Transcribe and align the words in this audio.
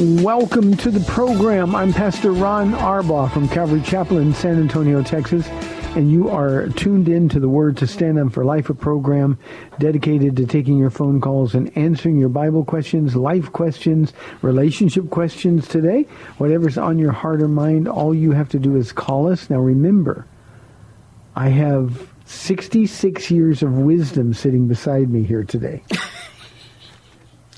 Welcome 0.00 0.78
to 0.78 0.90
the 0.90 1.04
program. 1.12 1.74
I'm 1.74 1.92
Pastor 1.92 2.32
Ron 2.32 2.72
Arbaugh 2.72 3.30
from 3.30 3.46
Calvary 3.50 3.82
Chapel 3.82 4.16
in 4.16 4.32
San 4.32 4.58
Antonio, 4.58 5.02
Texas, 5.02 5.46
and 5.94 6.10
you 6.10 6.30
are 6.30 6.68
tuned 6.70 7.06
in 7.06 7.28
to 7.28 7.38
the 7.38 7.50
Word 7.50 7.76
to 7.76 7.86
Stand 7.86 8.18
On 8.18 8.30
for 8.30 8.42
Life, 8.42 8.70
a 8.70 8.74
program 8.74 9.38
dedicated 9.78 10.36
to 10.36 10.46
taking 10.46 10.78
your 10.78 10.88
phone 10.88 11.20
calls 11.20 11.54
and 11.54 11.76
answering 11.76 12.16
your 12.16 12.30
Bible 12.30 12.64
questions, 12.64 13.14
life 13.14 13.52
questions, 13.52 14.14
relationship 14.40 15.10
questions 15.10 15.68
today. 15.68 16.06
Whatever's 16.38 16.78
on 16.78 16.98
your 16.98 17.12
heart 17.12 17.42
or 17.42 17.48
mind, 17.48 17.86
all 17.86 18.14
you 18.14 18.32
have 18.32 18.48
to 18.48 18.58
do 18.58 18.76
is 18.76 18.92
call 18.92 19.30
us. 19.30 19.50
Now 19.50 19.58
remember, 19.58 20.26
I 21.36 21.50
have 21.50 22.08
66 22.24 23.30
years 23.30 23.62
of 23.62 23.74
wisdom 23.74 24.32
sitting 24.32 24.66
beside 24.66 25.10
me 25.10 25.24
here 25.24 25.44
today. 25.44 25.82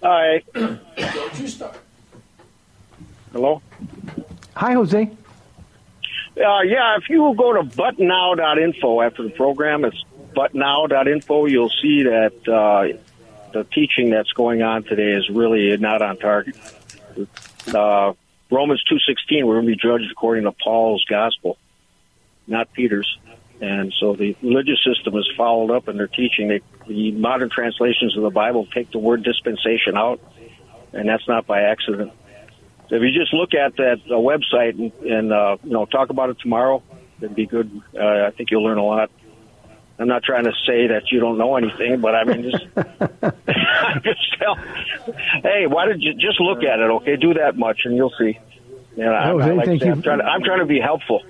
Hi. 0.03 0.42
Don't 0.54 1.41
you 1.41 1.48
start. 1.48 1.76
Hello? 3.32 3.62
Hi, 4.54 4.72
Jose. 4.72 5.10
Uh, 6.36 6.60
yeah, 6.62 6.97
if 6.97 7.09
you 7.09 7.34
go 7.36 7.53
to 7.54 7.62
butnow.info 7.62 9.00
after 9.03 9.25
the 9.25 9.31
program, 9.31 9.84
it's 9.84 10.04
butnow.info, 10.34 11.47
you'll 11.47 11.72
see 11.82 12.04
that 12.04 12.32
uh, 12.48 12.97
the 13.53 13.64
teaching 13.64 14.10
that's 14.10 14.32
going 14.32 14.62
on 14.62 14.84
today 14.84 15.12
is 15.12 15.28
really 15.31 15.76
not 15.78 16.00
on 16.00 16.16
target. 16.16 16.56
Uh, 17.66 18.12
Romans 18.50 18.82
2.16, 18.91 19.44
we're 19.44 19.54
going 19.54 19.66
to 19.66 19.72
be 19.72 19.76
judged 19.76 20.10
according 20.12 20.44
to 20.44 20.53
Paul's 20.53 21.04
gospel, 21.09 21.59
not 22.47 22.72
Peter's. 22.72 23.19
And 23.61 23.93
so 23.99 24.15
the 24.15 24.37
religious 24.43 24.79
system 24.85 25.17
is 25.17 25.29
followed 25.37 25.75
up 25.75 25.89
in 25.89 25.97
their 25.97 26.07
teaching. 26.07 26.49
They, 26.49 26.61
the 26.87 27.11
modern 27.13 27.51
translations 27.51 28.17
of 28.17 28.23
the 28.23 28.31
Bible 28.31 28.67
take 28.73 28.93
the 28.93 28.99
word 28.99 29.25
dispensation 29.25 29.97
out, 29.97 30.21
and 30.93 31.09
that's 31.09 31.27
not 31.27 31.47
by 31.47 31.63
accident. 31.63 32.13
So 32.89 32.97
if 32.97 33.03
you 33.03 33.11
just 33.13 33.35
look 33.35 33.55
at 33.55 33.77
that 33.77 34.01
uh, 34.07 34.15
website 34.15 34.79
and, 34.79 34.93
and 35.03 35.33
uh, 35.33 35.57
you 35.65 35.71
know 35.71 35.87
talk 35.87 36.11
about 36.11 36.31
it 36.31 36.39
tomorrow, 36.41 36.83
it'd 37.21 37.35
be 37.35 37.47
good. 37.47 37.83
Uh, 37.95 38.27
I 38.27 38.31
think 38.31 38.51
you'll 38.51 38.65
learn 38.65 38.79
a 38.79 38.85
lot. 38.85 39.11
I'm 39.99 40.07
not 40.07 40.23
trying 40.23 40.45
to 40.45 40.53
say 40.65 40.87
that 40.87 41.11
you 41.11 41.19
don't 41.19 41.37
know 41.39 41.57
anything, 41.57 42.01
but 42.01 42.15
I 42.15 42.25
mean 42.25 42.45
just 42.45 42.65
just 44.05 44.39
tell. 44.39 44.55
Hey, 45.43 45.67
why 45.67 45.87
did 45.87 46.01
you 46.01 46.15
just 46.15 46.41
look 46.41 46.63
at 46.63 46.79
it? 46.79 46.91
Okay, 46.91 47.17
do 47.17 47.35
that 47.35 47.57
much, 47.57 47.81
and 47.85 47.97
you'll 47.97 48.15
see. 48.17 48.39
Know, 48.97 49.13
I, 49.13 49.31
Oh, 49.31 49.39
I 49.41 49.53
like 49.53 49.67
thank 49.67 49.83
you. 49.83 49.93
I'm 49.93 50.03
trying, 50.03 50.19
to, 50.19 50.25
I'm 50.25 50.43
trying 50.43 50.61
to 50.61 50.67
be 50.67 50.81
helpful. 50.81 51.23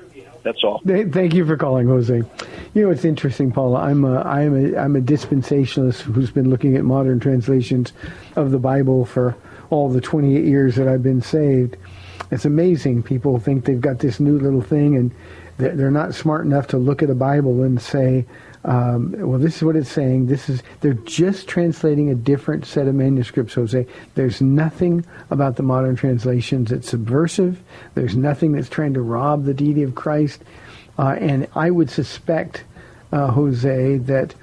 That's 0.48 0.64
all. 0.64 0.80
Thank 0.86 1.34
you 1.34 1.44
for 1.44 1.58
calling, 1.58 1.88
Jose. 1.88 2.22
You 2.72 2.82
know, 2.82 2.90
it's 2.90 3.04
interesting, 3.04 3.52
Paula. 3.52 3.80
I'm 3.80 4.02
a, 4.02 4.22
I'm 4.22 4.56
a, 4.56 4.78
I'm 4.78 4.96
a 4.96 5.00
dispensationalist 5.00 6.00
who's 6.00 6.30
been 6.30 6.48
looking 6.48 6.74
at 6.74 6.84
modern 6.84 7.20
translations 7.20 7.92
of 8.34 8.50
the 8.50 8.58
Bible 8.58 9.04
for 9.04 9.36
all 9.68 9.90
the 9.90 10.00
28 10.00 10.42
years 10.42 10.76
that 10.76 10.88
I've 10.88 11.02
been 11.02 11.20
saved. 11.20 11.76
It's 12.30 12.46
amazing. 12.46 13.02
People 13.02 13.38
think 13.38 13.66
they've 13.66 13.78
got 13.78 13.98
this 13.98 14.20
new 14.20 14.38
little 14.38 14.62
thing, 14.62 14.96
and 14.96 15.14
they're, 15.58 15.76
they're 15.76 15.90
not 15.90 16.14
smart 16.14 16.46
enough 16.46 16.66
to 16.68 16.78
look 16.78 17.02
at 17.02 17.10
a 17.10 17.14
Bible 17.14 17.62
and 17.62 17.78
say, 17.78 18.24
um, 18.64 19.14
well, 19.18 19.38
this 19.38 19.56
is 19.56 19.62
what 19.62 19.76
it's 19.76 19.90
saying. 19.90 20.26
This 20.26 20.48
is 20.48 20.62
they're 20.80 20.94
just 20.94 21.46
translating 21.48 22.10
a 22.10 22.14
different 22.14 22.66
set 22.66 22.88
of 22.88 22.94
manuscripts, 22.94 23.54
Jose. 23.54 23.86
There's 24.14 24.40
nothing 24.40 25.04
about 25.30 25.56
the 25.56 25.62
modern 25.62 25.96
translations 25.96 26.70
that's 26.70 26.88
subversive. 26.88 27.62
There's 27.94 28.16
nothing 28.16 28.52
that's 28.52 28.68
trying 28.68 28.94
to 28.94 29.00
rob 29.00 29.44
the 29.44 29.54
deity 29.54 29.82
of 29.82 29.94
Christ. 29.94 30.42
Uh, 30.98 31.16
and 31.20 31.46
I 31.54 31.70
would 31.70 31.88
suspect, 31.88 32.64
uh, 33.12 33.28
Jose, 33.28 33.98
that 33.98 34.34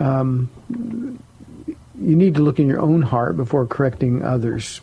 um, 0.00 0.50
you 0.68 2.16
need 2.16 2.34
to 2.34 2.42
look 2.42 2.58
in 2.58 2.66
your 2.66 2.80
own 2.80 3.02
heart 3.02 3.36
before 3.36 3.66
correcting 3.66 4.24
others. 4.24 4.80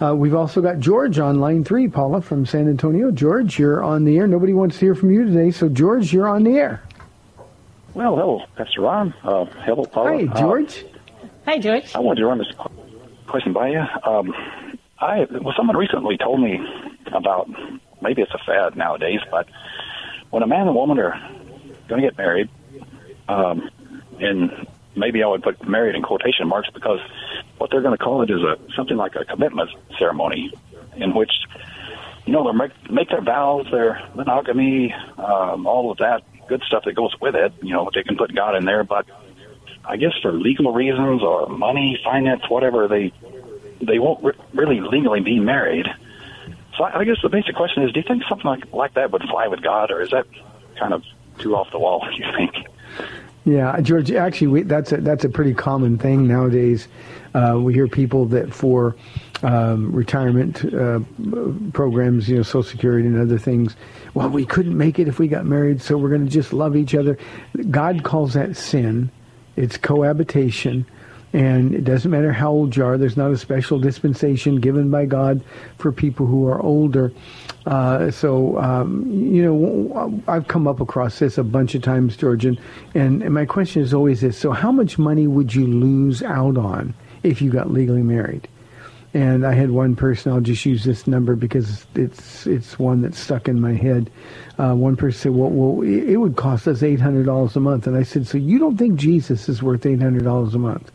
Uh, 0.00 0.14
we've 0.14 0.34
also 0.34 0.60
got 0.60 0.78
George 0.78 1.18
on 1.18 1.40
line 1.40 1.64
three, 1.64 1.88
Paula 1.88 2.20
from 2.20 2.46
San 2.46 2.68
Antonio. 2.68 3.10
George, 3.10 3.58
you're 3.58 3.82
on 3.82 4.04
the 4.04 4.18
air. 4.18 4.26
Nobody 4.26 4.52
wants 4.52 4.78
to 4.78 4.86
hear 4.86 4.94
from 4.94 5.10
you 5.10 5.24
today, 5.24 5.50
so 5.50 5.68
George, 5.68 6.12
you're 6.12 6.28
on 6.28 6.42
the 6.42 6.56
air. 6.56 6.82
Well, 7.94 8.16
hello, 8.16 8.42
Pastor 8.56 8.82
Ron. 8.82 9.12
Uh, 9.22 9.44
hello, 9.64 9.84
Paula. 9.84 10.10
Hi, 10.26 10.32
Uh, 10.32 10.38
George. 10.40 10.84
Hi, 11.46 11.58
George. 11.58 11.94
I 11.94 11.98
wanted 12.00 12.20
to 12.20 12.26
run 12.26 12.38
this 12.38 12.52
question 13.26 13.52
by 13.52 13.68
you. 13.70 13.84
Um, 14.04 14.34
I 15.00 15.26
well, 15.30 15.54
someone 15.56 15.76
recently 15.76 16.16
told 16.16 16.40
me 16.40 16.60
about 17.12 17.48
maybe 18.00 18.22
it's 18.22 18.32
a 18.32 18.38
fad 18.38 18.76
nowadays, 18.76 19.20
but 19.30 19.48
when 20.30 20.42
a 20.42 20.46
man 20.46 20.66
and 20.66 20.74
woman 20.76 20.98
are 20.98 21.18
going 21.88 22.00
to 22.02 22.06
get 22.08 22.16
married, 22.16 22.48
um, 23.28 23.68
and 24.20 24.66
maybe 24.94 25.22
I 25.22 25.26
would 25.26 25.42
put 25.42 25.66
married 25.68 25.94
in 25.94 26.02
quotation 26.02 26.46
marks 26.46 26.68
because 26.72 27.00
what 27.58 27.70
they're 27.70 27.82
going 27.82 27.96
to 27.96 28.02
call 28.02 28.22
it 28.22 28.30
is 28.30 28.40
a 28.42 28.56
something 28.76 28.96
like 28.96 29.16
a 29.16 29.24
commitment 29.24 29.70
ceremony, 29.98 30.52
in 30.96 31.14
which 31.14 31.32
you 32.26 32.32
know, 32.34 32.44
they 32.44 32.56
make 32.56 32.90
make 32.90 33.08
their 33.08 33.22
vows, 33.22 33.66
their 33.72 34.00
monogamy, 34.14 34.94
um, 35.18 35.66
all 35.66 35.90
of 35.90 35.98
that 35.98 36.22
good 36.50 36.62
stuff 36.66 36.84
that 36.84 36.94
goes 36.94 37.14
with 37.20 37.34
it. 37.34 37.52
You 37.62 37.72
know, 37.72 37.88
they 37.94 38.02
can 38.02 38.16
put 38.16 38.34
God 38.34 38.56
in 38.56 38.66
there, 38.66 38.84
but 38.84 39.06
I 39.84 39.96
guess 39.96 40.12
for 40.20 40.32
legal 40.32 40.74
reasons 40.74 41.22
or 41.22 41.48
money, 41.48 41.98
finance, 42.04 42.42
whatever, 42.48 42.88
they 42.88 43.12
they 43.80 43.98
won't 43.98 44.22
re- 44.22 44.34
really 44.52 44.80
legally 44.80 45.20
be 45.20 45.40
married. 45.40 45.86
So 46.76 46.84
I, 46.84 46.98
I 46.98 47.04
guess 47.04 47.16
the 47.22 47.30
basic 47.30 47.54
question 47.54 47.84
is: 47.84 47.92
Do 47.92 48.00
you 48.00 48.06
think 48.06 48.24
something 48.28 48.46
like 48.46 48.72
like 48.72 48.94
that 48.94 49.10
would 49.10 49.22
fly 49.22 49.48
with 49.48 49.62
God, 49.62 49.90
or 49.90 50.02
is 50.02 50.10
that 50.10 50.26
kind 50.78 50.92
of 50.92 51.02
too 51.38 51.56
off 51.56 51.70
the 51.70 51.78
wall? 51.78 52.06
You 52.16 52.26
think? 52.36 52.66
Yeah, 53.44 53.80
George. 53.80 54.12
Actually, 54.12 54.48
we, 54.48 54.62
that's 54.62 54.92
a 54.92 54.98
that's 54.98 55.24
a 55.24 55.30
pretty 55.30 55.54
common 55.54 55.96
thing 55.96 56.28
nowadays. 56.28 56.88
Uh, 57.32 57.58
we 57.58 57.72
hear 57.72 57.88
people 57.88 58.26
that 58.26 58.52
for 58.52 58.96
um, 59.42 59.92
retirement 59.92 60.62
uh, 60.74 61.00
programs, 61.72 62.28
you 62.28 62.36
know, 62.36 62.42
Social 62.42 62.62
Security 62.62 63.06
and 63.06 63.18
other 63.18 63.38
things. 63.38 63.76
Well, 64.14 64.28
we 64.28 64.44
couldn't 64.44 64.76
make 64.76 64.98
it 64.98 65.08
if 65.08 65.18
we 65.18 65.28
got 65.28 65.44
married, 65.44 65.80
so 65.80 65.96
we're 65.96 66.08
going 66.08 66.24
to 66.24 66.30
just 66.30 66.52
love 66.52 66.76
each 66.76 66.94
other. 66.94 67.18
God 67.70 68.02
calls 68.02 68.34
that 68.34 68.56
sin. 68.56 69.10
It's 69.56 69.76
cohabitation. 69.76 70.86
And 71.32 71.74
it 71.74 71.84
doesn't 71.84 72.10
matter 72.10 72.32
how 72.32 72.50
old 72.50 72.74
you 72.74 72.84
are. 72.84 72.98
There's 72.98 73.16
not 73.16 73.30
a 73.30 73.38
special 73.38 73.78
dispensation 73.78 74.56
given 74.56 74.90
by 74.90 75.06
God 75.06 75.42
for 75.78 75.92
people 75.92 76.26
who 76.26 76.48
are 76.48 76.60
older. 76.60 77.12
Uh, 77.66 78.10
so, 78.10 78.58
um, 78.58 79.08
you 79.08 79.44
know, 79.44 80.22
I've 80.26 80.48
come 80.48 80.66
up 80.66 80.80
across 80.80 81.20
this 81.20 81.38
a 81.38 81.44
bunch 81.44 81.76
of 81.76 81.82
times, 81.82 82.16
George, 82.16 82.44
and, 82.46 82.58
and 82.94 83.32
my 83.32 83.44
question 83.44 83.80
is 83.82 83.94
always 83.94 84.22
this. 84.22 84.36
So 84.36 84.50
how 84.50 84.72
much 84.72 84.98
money 84.98 85.28
would 85.28 85.54
you 85.54 85.66
lose 85.66 86.20
out 86.22 86.56
on 86.56 86.94
if 87.22 87.40
you 87.40 87.50
got 87.50 87.70
legally 87.70 88.02
married? 88.02 88.48
And 89.14 89.46
I 89.46 89.54
had 89.54 89.70
one 89.72 89.96
person. 89.96 90.32
I'll 90.32 90.40
just 90.40 90.66
use 90.66 90.84
this 90.84 91.06
number 91.06 91.36
because 91.36 91.86
it's 91.96 92.46
it's 92.46 92.78
one 92.78 93.02
that's 93.02 93.18
stuck 93.18 93.48
in 93.48 93.60
my 93.60 93.74
head. 93.74 94.10
Uh, 94.58 94.74
one 94.74 94.96
person 94.96 95.20
said, 95.20 95.32
"Well, 95.34 95.50
well, 95.50 95.82
it 95.86 96.16
would 96.16 96.36
cost 96.36 96.68
us 96.68 96.82
eight 96.82 97.00
hundred 97.00 97.26
dollars 97.26 97.56
a 97.56 97.60
month." 97.60 97.88
And 97.88 97.96
I 97.96 98.04
said, 98.04 98.26
"So 98.28 98.38
you 98.38 98.58
don't 98.58 98.76
think 98.78 98.98
Jesus 99.00 99.48
is 99.48 99.62
worth 99.62 99.86
eight 99.86 100.02
hundred 100.02 100.24
dollars 100.24 100.54
a 100.54 100.60
month? 100.60 100.92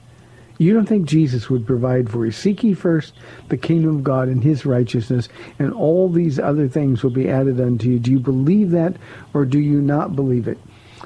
You 0.59 0.73
don't 0.73 0.87
think 0.87 1.07
Jesus 1.07 1.49
would 1.49 1.67
provide 1.67 2.09
for 2.09 2.25
you? 2.25 2.31
Seek 2.31 2.63
ye 2.63 2.73
first 2.73 3.13
the 3.49 3.57
kingdom 3.57 3.97
of 3.97 4.03
God 4.05 4.29
and 4.29 4.43
His 4.43 4.65
righteousness, 4.65 5.29
and 5.59 5.73
all 5.73 6.09
these 6.09 6.39
other 6.39 6.69
things 6.69 7.03
will 7.03 7.11
be 7.11 7.29
added 7.29 7.61
unto 7.61 7.89
you." 7.89 7.99
Do 7.99 8.11
you 8.11 8.19
believe 8.19 8.71
that, 8.71 8.95
or 9.33 9.45
do 9.45 9.59
you 9.59 9.81
not 9.81 10.15
believe 10.15 10.47
it? 10.47 10.59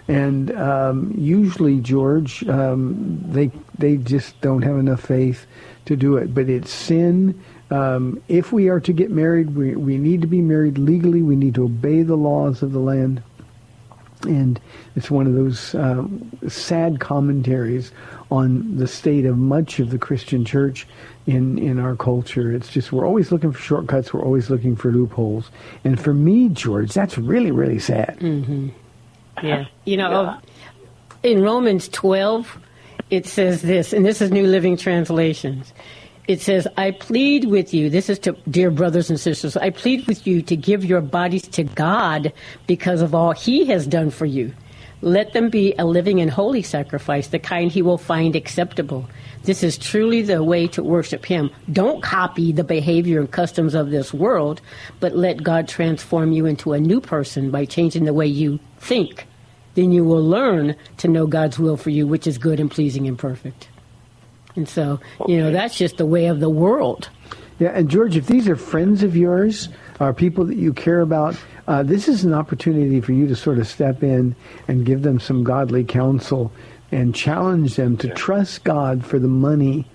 And 0.07 0.51
um, 0.57 1.13
usually, 1.17 1.79
George, 1.81 2.47
um, 2.49 3.19
they 3.25 3.51
they 3.77 3.97
just 3.97 4.39
don't 4.41 4.63
have 4.63 4.77
enough 4.77 5.01
faith 5.01 5.47
to 5.89 5.95
do 5.95 6.17
it. 6.17 6.33
But 6.33 6.49
it's 6.49 6.71
sin. 6.71 7.39
Um, 7.71 8.21
if 8.27 8.53
we 8.53 8.69
are 8.69 8.79
to 8.79 8.93
get 8.93 9.11
married, 9.11 9.55
we, 9.55 9.75
we 9.75 9.97
need 9.97 10.21
to 10.21 10.27
be 10.27 10.41
married 10.41 10.77
legally. 10.77 11.21
We 11.21 11.35
need 11.35 11.55
to 11.55 11.65
obey 11.65 12.03
the 12.03 12.15
laws 12.15 12.61
of 12.61 12.71
the 12.71 12.79
land. 12.79 13.21
And 14.23 14.59
it's 14.95 15.09
one 15.09 15.27
of 15.27 15.33
those 15.33 15.73
uh, 15.75 16.05
sad 16.47 16.99
commentaries 16.99 17.91
on 18.29 18.77
the 18.77 18.87
state 18.87 19.25
of 19.25 19.37
much 19.37 19.79
of 19.79 19.89
the 19.89 19.97
Christian 19.97 20.45
church 20.45 20.85
in, 21.25 21.57
in 21.57 21.79
our 21.79 21.95
culture. 21.95 22.51
It's 22.51 22.69
just 22.69 22.91
we're 22.91 23.07
always 23.07 23.31
looking 23.31 23.51
for 23.51 23.59
shortcuts. 23.59 24.13
We're 24.13 24.23
always 24.23 24.49
looking 24.49 24.75
for 24.75 24.91
loopholes. 24.91 25.49
And 25.83 25.99
for 25.99 26.13
me, 26.13 26.49
George, 26.49 26.93
that's 26.93 27.17
really, 27.17 27.51
really 27.51 27.79
sad. 27.79 28.17
Mm-hmm. 28.19 28.69
Yeah. 29.41 29.65
You 29.85 29.97
know, 29.97 30.37
in 31.23 31.41
Romans 31.41 31.87
12, 31.87 32.59
it 33.09 33.25
says 33.25 33.61
this, 33.61 33.91
and 33.93 34.05
this 34.05 34.21
is 34.21 34.31
New 34.31 34.45
Living 34.45 34.77
Translations. 34.77 35.73
It 36.27 36.41
says, 36.41 36.67
I 36.77 36.91
plead 36.91 37.45
with 37.45 37.73
you, 37.73 37.89
this 37.89 38.07
is 38.07 38.19
to 38.19 38.33
dear 38.47 38.69
brothers 38.69 39.09
and 39.09 39.19
sisters, 39.19 39.57
I 39.57 39.71
plead 39.71 40.05
with 40.05 40.27
you 40.27 40.43
to 40.43 40.55
give 40.55 40.85
your 40.85 41.01
bodies 41.01 41.47
to 41.49 41.63
God 41.63 42.31
because 42.67 43.01
of 43.01 43.15
all 43.15 43.31
He 43.31 43.65
has 43.65 43.87
done 43.87 44.11
for 44.11 44.27
you. 44.27 44.53
Let 45.01 45.33
them 45.33 45.49
be 45.49 45.73
a 45.79 45.85
living 45.85 46.19
and 46.19 46.29
holy 46.29 46.61
sacrifice, 46.61 47.27
the 47.27 47.39
kind 47.39 47.71
He 47.71 47.81
will 47.81 47.97
find 47.97 48.35
acceptable. 48.35 49.09
This 49.43 49.63
is 49.63 49.77
truly 49.77 50.21
the 50.21 50.43
way 50.43 50.67
to 50.67 50.83
worship 50.83 51.25
Him. 51.25 51.49
Don't 51.71 52.03
copy 52.03 52.51
the 52.51 52.63
behavior 52.63 53.19
and 53.19 53.31
customs 53.31 53.73
of 53.73 53.89
this 53.89 54.13
world, 54.13 54.61
but 54.99 55.15
let 55.15 55.41
God 55.41 55.67
transform 55.67 56.31
you 56.31 56.45
into 56.45 56.73
a 56.73 56.79
new 56.79 57.01
person 57.01 57.49
by 57.49 57.65
changing 57.65 58.03
the 58.03 58.13
way 58.13 58.27
you 58.27 58.59
think 58.77 59.25
then 59.75 59.91
you 59.91 60.03
will 60.03 60.23
learn 60.23 60.75
to 60.97 61.07
know 61.07 61.27
God's 61.27 61.59
will 61.59 61.77
for 61.77 61.89
you, 61.89 62.07
which 62.07 62.27
is 62.27 62.37
good 62.37 62.59
and 62.59 62.69
pleasing 62.69 63.07
and 63.07 63.17
perfect. 63.17 63.69
And 64.55 64.67
so, 64.67 64.99
you 65.27 65.37
know, 65.37 65.51
that's 65.51 65.77
just 65.77 65.97
the 65.97 66.05
way 66.05 66.25
of 66.25 66.39
the 66.39 66.49
world. 66.49 67.09
Yeah, 67.59 67.69
and 67.69 67.89
George, 67.89 68.15
if 68.15 68.27
these 68.27 68.47
are 68.47 68.55
friends 68.55 69.03
of 69.03 69.15
yours, 69.15 69.69
or 69.99 70.13
people 70.13 70.45
that 70.45 70.57
you 70.57 70.73
care 70.73 71.01
about, 71.01 71.35
uh, 71.67 71.83
this 71.83 72.07
is 72.07 72.23
an 72.23 72.33
opportunity 72.33 73.01
for 73.01 73.11
you 73.11 73.27
to 73.27 73.35
sort 73.35 73.59
of 73.59 73.67
step 73.67 74.01
in 74.01 74.35
and 74.67 74.85
give 74.85 75.01
them 75.03 75.19
some 75.19 75.43
godly 75.43 75.83
counsel 75.83 76.51
and 76.91 77.13
challenge 77.13 77.75
them 77.75 77.97
to 77.97 78.09
trust 78.09 78.63
God 78.63 79.05
for 79.05 79.19
the 79.19 79.27
money 79.27 79.85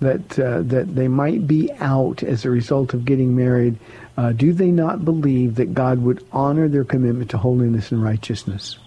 that 0.00 0.38
uh, 0.38 0.62
that 0.62 0.94
they 0.94 1.08
might 1.08 1.46
be 1.46 1.72
out 1.80 2.22
as 2.22 2.44
a 2.44 2.50
result 2.50 2.94
of 2.94 3.04
getting 3.04 3.34
married. 3.34 3.78
Uh, 4.16 4.32
do 4.32 4.52
they 4.52 4.70
not 4.70 5.04
believe 5.04 5.54
that 5.54 5.74
God 5.74 6.00
would 6.00 6.24
honor 6.30 6.68
their 6.68 6.84
commitment 6.84 7.30
to 7.30 7.38
holiness 7.38 7.90
and 7.90 8.02
righteousness? 8.02 8.78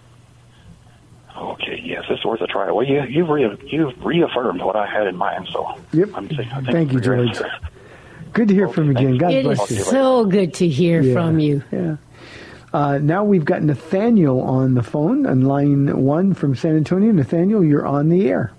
Okay, 1.38 1.80
yes, 1.84 2.04
it's 2.10 2.26
worth 2.26 2.42
a 2.42 2.48
try. 2.48 2.72
Well, 2.72 2.86
you 2.86 3.04
you've 3.04 3.30
re- 3.30 3.58
you've 3.68 3.94
reaffirmed 4.04 4.62
what 4.62 4.76
I 4.76 4.88
had 4.88 5.06
in 5.08 5.16
mind, 5.16 5.48
so 5.54 5.68
yep. 5.94 6.10
I'm 6.16 6.28
saying, 6.36 6.50
I 6.52 6.62
Thank 6.62 6.92
you, 6.92 6.98
for 7.00 7.04
George. 7.06 7.28
answer. 7.30 7.50
Good 8.34 8.48
to 8.48 8.54
hear 8.56 8.68
from 8.68 8.86
you 8.86 8.92
again. 8.98 9.18
God 9.18 9.32
It 9.34 9.44
bless 9.44 9.70
is 9.72 9.78
you. 9.78 9.84
so 9.84 10.26
good 10.26 10.54
to 10.56 10.68
hear 10.68 11.02
Yeah, 11.02 11.14
from 11.14 11.40
you. 11.40 11.64
Yeah. 11.72 11.98
Uh, 12.74 12.98
now 12.98 13.24
we've 13.24 13.46
got 13.46 13.62
Nathaniel 13.64 14.42
on 14.42 14.74
the 14.74 14.84
phone 14.84 15.26
on 15.26 15.42
line 15.42 16.04
one 16.04 16.34
from 16.34 16.56
San 16.56 16.76
Antonio. 16.76 17.12
Nathaniel, 17.12 17.64
you're 17.64 17.86
on 17.86 18.10
the 18.10 18.28
air. 18.30 18.52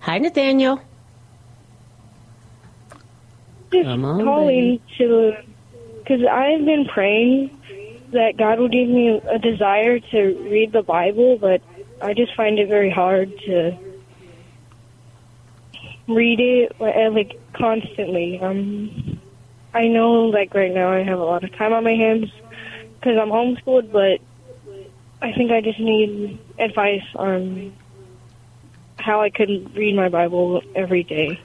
Hi, 0.00 0.18
Nathaniel. 0.18 0.80
Just 3.72 3.84
Come 3.84 4.04
on, 4.04 4.24
calling 4.24 4.80
to 4.98 5.32
because 5.98 6.22
I've 6.24 6.64
been 6.64 6.86
praying 6.86 7.57
that 8.12 8.36
God 8.36 8.58
will 8.58 8.68
give 8.68 8.88
me 8.88 9.20
a 9.30 9.38
desire 9.38 10.00
to 10.00 10.18
read 10.50 10.72
the 10.72 10.82
Bible, 10.82 11.38
but 11.38 11.60
I 12.00 12.14
just 12.14 12.34
find 12.34 12.58
it 12.58 12.68
very 12.68 12.90
hard 12.90 13.32
to 13.46 13.76
read 16.08 16.40
it 16.40 16.72
uh, 16.80 17.10
like 17.10 17.38
constantly. 17.52 18.40
Um, 18.40 19.20
I 19.74 19.88
know 19.88 20.24
like 20.24 20.54
right 20.54 20.72
now 20.72 20.90
I 20.90 21.02
have 21.02 21.18
a 21.18 21.24
lot 21.24 21.44
of 21.44 21.52
time 21.56 21.72
on 21.72 21.84
my 21.84 21.94
hands 21.94 22.30
because 22.94 23.18
I'm 23.20 23.28
homeschooled, 23.28 23.92
but 23.92 24.20
I 25.20 25.32
think 25.32 25.50
I 25.50 25.60
just 25.60 25.78
need 25.78 26.38
advice 26.58 27.04
on 27.14 27.74
how 28.98 29.20
I 29.20 29.30
could 29.30 29.74
read 29.76 29.94
my 29.94 30.08
Bible 30.08 30.62
every 30.74 31.02
day. 31.02 31.40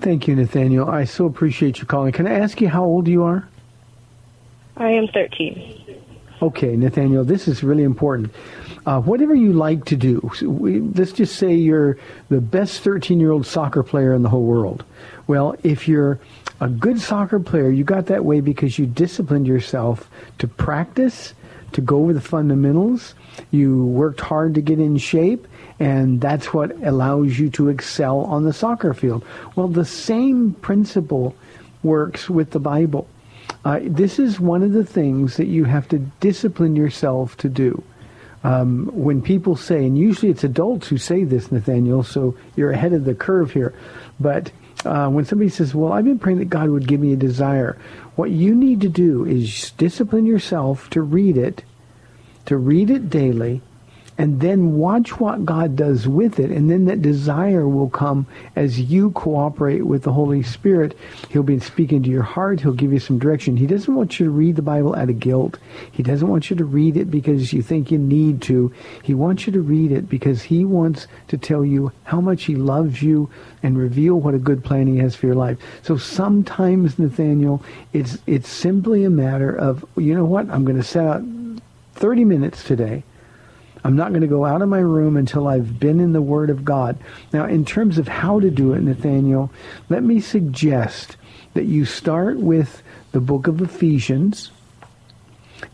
Thank 0.00 0.28
you, 0.28 0.36
Nathaniel. 0.36 0.88
I 0.88 1.04
so 1.04 1.26
appreciate 1.26 1.80
you 1.80 1.86
calling. 1.86 2.12
Can 2.12 2.26
I 2.26 2.38
ask 2.38 2.60
you 2.60 2.68
how 2.68 2.84
old 2.84 3.08
you 3.08 3.22
are? 3.22 3.48
I 4.76 4.90
am 4.90 5.08
13. 5.08 5.84
Okay, 6.42 6.76
Nathaniel, 6.76 7.24
this 7.24 7.48
is 7.48 7.62
really 7.62 7.82
important. 7.82 8.30
Uh, 8.84 9.00
whatever 9.00 9.34
you 9.34 9.54
like 9.54 9.86
to 9.86 9.96
do, 9.96 10.30
we, 10.42 10.80
let's 10.80 11.12
just 11.12 11.36
say 11.36 11.54
you're 11.54 11.96
the 12.28 12.42
best 12.42 12.82
13 12.82 13.18
year 13.18 13.30
old 13.30 13.46
soccer 13.46 13.82
player 13.82 14.12
in 14.12 14.22
the 14.22 14.28
whole 14.28 14.44
world. 14.44 14.84
Well, 15.26 15.56
if 15.62 15.88
you're 15.88 16.20
a 16.60 16.68
good 16.68 17.00
soccer 17.00 17.40
player, 17.40 17.70
you 17.70 17.84
got 17.84 18.06
that 18.06 18.24
way 18.24 18.40
because 18.40 18.78
you 18.78 18.86
disciplined 18.86 19.46
yourself 19.46 20.10
to 20.38 20.46
practice, 20.46 21.32
to 21.72 21.80
go 21.80 22.00
over 22.00 22.12
the 22.12 22.20
fundamentals. 22.20 23.14
You 23.50 23.86
worked 23.86 24.20
hard 24.20 24.54
to 24.54 24.60
get 24.60 24.78
in 24.78 24.98
shape, 24.98 25.48
and 25.80 26.20
that's 26.20 26.52
what 26.52 26.70
allows 26.82 27.38
you 27.38 27.48
to 27.50 27.70
excel 27.70 28.20
on 28.20 28.44
the 28.44 28.52
soccer 28.52 28.92
field. 28.92 29.24
Well, 29.56 29.68
the 29.68 29.84
same 29.86 30.52
principle 30.52 31.34
works 31.82 32.28
with 32.28 32.50
the 32.50 32.60
Bible. 32.60 33.08
Uh, 33.66 33.80
this 33.82 34.20
is 34.20 34.38
one 34.38 34.62
of 34.62 34.72
the 34.72 34.84
things 34.84 35.36
that 35.38 35.48
you 35.48 35.64
have 35.64 35.88
to 35.88 35.98
discipline 36.20 36.76
yourself 36.76 37.36
to 37.36 37.48
do. 37.48 37.82
Um, 38.44 38.86
when 38.92 39.20
people 39.20 39.56
say, 39.56 39.84
and 39.84 39.98
usually 39.98 40.30
it's 40.30 40.44
adults 40.44 40.86
who 40.86 40.98
say 40.98 41.24
this, 41.24 41.50
Nathaniel, 41.50 42.04
so 42.04 42.36
you're 42.54 42.70
ahead 42.70 42.92
of 42.92 43.04
the 43.04 43.12
curve 43.12 43.50
here. 43.50 43.74
But 44.20 44.52
uh, 44.84 45.08
when 45.08 45.24
somebody 45.24 45.50
says, 45.50 45.74
well, 45.74 45.92
I've 45.92 46.04
been 46.04 46.20
praying 46.20 46.38
that 46.38 46.48
God 46.48 46.68
would 46.68 46.86
give 46.86 47.00
me 47.00 47.12
a 47.12 47.16
desire, 47.16 47.76
what 48.14 48.30
you 48.30 48.54
need 48.54 48.82
to 48.82 48.88
do 48.88 49.24
is 49.24 49.72
discipline 49.72 50.26
yourself 50.26 50.88
to 50.90 51.02
read 51.02 51.36
it, 51.36 51.64
to 52.44 52.56
read 52.56 52.88
it 52.88 53.10
daily, 53.10 53.62
and 54.18 54.40
then 54.40 54.76
watch 54.76 55.20
what 55.20 55.44
God 55.44 55.76
does 55.76 56.08
with 56.08 56.38
it. 56.38 56.50
And 56.50 56.70
then 56.70 56.86
that 56.86 57.02
desire 57.02 57.68
will 57.68 57.90
come 57.90 58.26
as 58.54 58.80
you 58.80 59.10
cooperate 59.10 59.84
with 59.86 60.04
the 60.04 60.12
Holy 60.12 60.42
Spirit. 60.42 60.96
He'll 61.28 61.42
be 61.42 61.60
speaking 61.60 62.02
to 62.02 62.10
your 62.10 62.22
heart. 62.22 62.60
He'll 62.60 62.72
give 62.72 62.92
you 62.92 62.98
some 62.98 63.18
direction. 63.18 63.56
He 63.56 63.66
doesn't 63.66 63.94
want 63.94 64.18
you 64.18 64.26
to 64.26 64.30
read 64.30 64.56
the 64.56 64.62
Bible 64.62 64.96
out 64.96 65.10
of 65.10 65.20
guilt. 65.20 65.58
He 65.92 66.02
doesn't 66.02 66.28
want 66.28 66.48
you 66.48 66.56
to 66.56 66.64
read 66.64 66.96
it 66.96 67.10
because 67.10 67.52
you 67.52 67.62
think 67.62 67.90
you 67.90 67.98
need 67.98 68.40
to. 68.42 68.72
He 69.02 69.12
wants 69.12 69.46
you 69.46 69.52
to 69.52 69.60
read 69.60 69.92
it 69.92 70.08
because 70.08 70.42
he 70.42 70.64
wants 70.64 71.06
to 71.28 71.36
tell 71.36 71.64
you 71.64 71.92
how 72.04 72.20
much 72.20 72.44
he 72.44 72.56
loves 72.56 73.02
you 73.02 73.28
and 73.62 73.76
reveal 73.76 74.14
what 74.14 74.34
a 74.34 74.38
good 74.38 74.64
plan 74.64 74.86
he 74.86 74.96
has 74.98 75.14
for 75.14 75.26
your 75.26 75.34
life. 75.34 75.58
So 75.82 75.98
sometimes, 75.98 76.98
Nathaniel, 76.98 77.62
it's, 77.92 78.18
it's 78.26 78.48
simply 78.48 79.04
a 79.04 79.10
matter 79.10 79.54
of, 79.54 79.84
you 79.96 80.14
know 80.14 80.24
what, 80.24 80.48
I'm 80.48 80.64
going 80.64 80.78
to 80.78 80.82
set 80.82 81.06
out 81.06 81.22
30 81.94 82.24
minutes 82.24 82.64
today 82.64 83.02
I'm 83.86 83.94
not 83.94 84.08
going 84.08 84.22
to 84.22 84.26
go 84.26 84.44
out 84.44 84.62
of 84.62 84.68
my 84.68 84.80
room 84.80 85.16
until 85.16 85.46
I've 85.46 85.78
been 85.78 86.00
in 86.00 86.12
the 86.12 86.20
Word 86.20 86.50
of 86.50 86.64
God. 86.64 86.98
Now, 87.32 87.46
in 87.46 87.64
terms 87.64 87.98
of 87.98 88.08
how 88.08 88.40
to 88.40 88.50
do 88.50 88.72
it, 88.72 88.82
Nathaniel, 88.82 89.48
let 89.88 90.02
me 90.02 90.18
suggest 90.18 91.16
that 91.54 91.66
you 91.66 91.84
start 91.84 92.38
with 92.38 92.82
the 93.12 93.20
book 93.20 93.46
of 93.46 93.62
Ephesians 93.62 94.50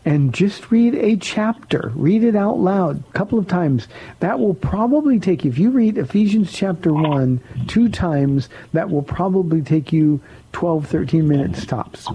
and 0.05 0.31
just 0.31 0.69
read 0.69 0.93
a 0.93 1.15
chapter. 1.15 1.91
Read 1.95 2.23
it 2.23 2.35
out 2.35 2.59
loud 2.59 3.03
a 3.09 3.13
couple 3.13 3.39
of 3.39 3.47
times. 3.47 3.87
That 4.19 4.39
will 4.39 4.53
probably 4.53 5.19
take, 5.19 5.43
you, 5.43 5.49
if 5.49 5.57
you 5.57 5.71
read 5.71 5.97
Ephesians 5.97 6.53
chapter 6.53 6.93
1 6.93 7.41
two 7.65 7.89
times, 7.89 8.47
that 8.73 8.91
will 8.91 9.01
probably 9.01 9.63
take 9.63 9.91
you 9.91 10.21
12, 10.51 10.85
13 10.85 11.27
minutes 11.27 11.65
tops. 11.65 12.07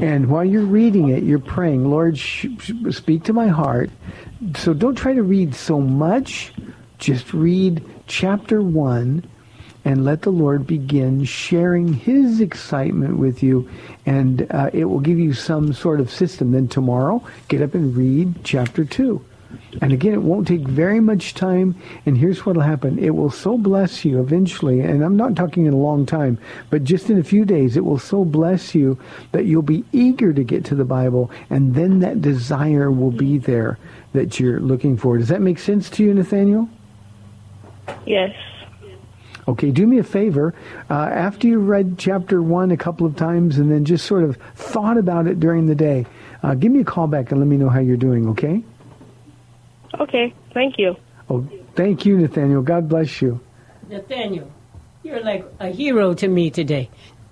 And 0.00 0.28
while 0.28 0.44
you're 0.44 0.62
reading 0.62 1.10
it, 1.10 1.22
you're 1.22 1.38
praying, 1.38 1.90
Lord, 1.90 2.18
sh- 2.18 2.46
speak 2.90 3.24
to 3.24 3.32
my 3.32 3.48
heart 3.48 3.90
so 4.56 4.72
don't 4.72 4.94
try 4.94 5.12
to 5.12 5.22
read 5.22 5.54
so 5.54 5.80
much. 5.80 6.52
Just 6.98 7.34
read 7.34 7.84
chapter 8.06 8.62
1 8.62 9.24
and 9.84 10.04
let 10.04 10.22
the 10.22 10.30
Lord 10.30 10.66
begin 10.66 11.24
sharing 11.24 11.92
his 11.92 12.40
excitement 12.40 13.18
with 13.18 13.42
you 13.42 13.68
and 14.06 14.46
uh, 14.50 14.70
it 14.72 14.84
will 14.84 15.00
give 15.00 15.18
you 15.18 15.32
some 15.32 15.72
sort 15.72 16.00
of 16.00 16.10
system. 16.10 16.52
Then 16.52 16.68
tomorrow, 16.68 17.22
get 17.48 17.62
up 17.62 17.74
and 17.74 17.94
read 17.94 18.34
chapter 18.44 18.84
2. 18.84 19.24
And 19.80 19.92
again, 19.92 20.14
it 20.14 20.22
won't 20.22 20.48
take 20.48 20.62
very 20.62 21.00
much 21.00 21.34
time. 21.34 21.74
And 22.06 22.16
here's 22.18 22.44
what 22.44 22.56
will 22.56 22.62
happen. 22.62 22.98
It 22.98 23.14
will 23.14 23.30
so 23.30 23.56
bless 23.56 24.04
you 24.04 24.20
eventually. 24.20 24.80
And 24.80 25.02
I'm 25.02 25.16
not 25.16 25.36
talking 25.36 25.66
in 25.66 25.72
a 25.72 25.78
long 25.78 26.06
time, 26.06 26.38
but 26.70 26.84
just 26.84 27.10
in 27.10 27.18
a 27.18 27.24
few 27.24 27.44
days, 27.44 27.76
it 27.76 27.84
will 27.84 27.98
so 27.98 28.24
bless 28.24 28.74
you 28.74 28.98
that 29.32 29.46
you'll 29.46 29.62
be 29.62 29.84
eager 29.92 30.32
to 30.32 30.44
get 30.44 30.64
to 30.66 30.74
the 30.74 30.84
Bible. 30.84 31.30
And 31.50 31.74
then 31.74 32.00
that 32.00 32.20
desire 32.20 32.90
will 32.90 33.10
be 33.10 33.38
there 33.38 33.78
that 34.12 34.40
you're 34.40 34.60
looking 34.60 34.96
for. 34.96 35.18
Does 35.18 35.28
that 35.28 35.40
make 35.40 35.58
sense 35.58 35.88
to 35.90 36.04
you, 36.04 36.14
Nathaniel? 36.14 36.68
Yes. 38.06 38.34
Okay, 39.48 39.70
do 39.70 39.86
me 39.86 39.98
a 39.98 40.04
favor. 40.04 40.54
Uh, 40.88 40.94
after 40.94 41.48
you 41.48 41.58
read 41.58 41.98
chapter 41.98 42.42
one 42.42 42.70
a 42.70 42.76
couple 42.76 43.06
of 43.06 43.16
times 43.16 43.58
and 43.58 43.70
then 43.70 43.84
just 43.84 44.06
sort 44.06 44.22
of 44.22 44.36
thought 44.54 44.96
about 44.96 45.26
it 45.26 45.40
during 45.40 45.66
the 45.66 45.74
day, 45.74 46.06
uh, 46.42 46.54
give 46.54 46.70
me 46.70 46.80
a 46.80 46.84
call 46.84 47.06
back 47.06 47.30
and 47.30 47.40
let 47.40 47.48
me 47.48 47.56
know 47.56 47.68
how 47.68 47.80
you're 47.80 47.96
doing, 47.96 48.28
okay? 48.28 48.62
Okay, 49.98 50.34
thank 50.54 50.78
you. 50.78 50.96
Oh, 51.28 51.46
thank 51.74 52.06
you, 52.06 52.18
Nathaniel. 52.18 52.62
God 52.62 52.88
bless 52.88 53.22
you. 53.22 53.40
Nathaniel, 53.88 54.50
you're 55.02 55.22
like 55.22 55.44
a 55.58 55.68
hero 55.68 56.14
to 56.14 56.28
me 56.28 56.50
today. 56.50 56.90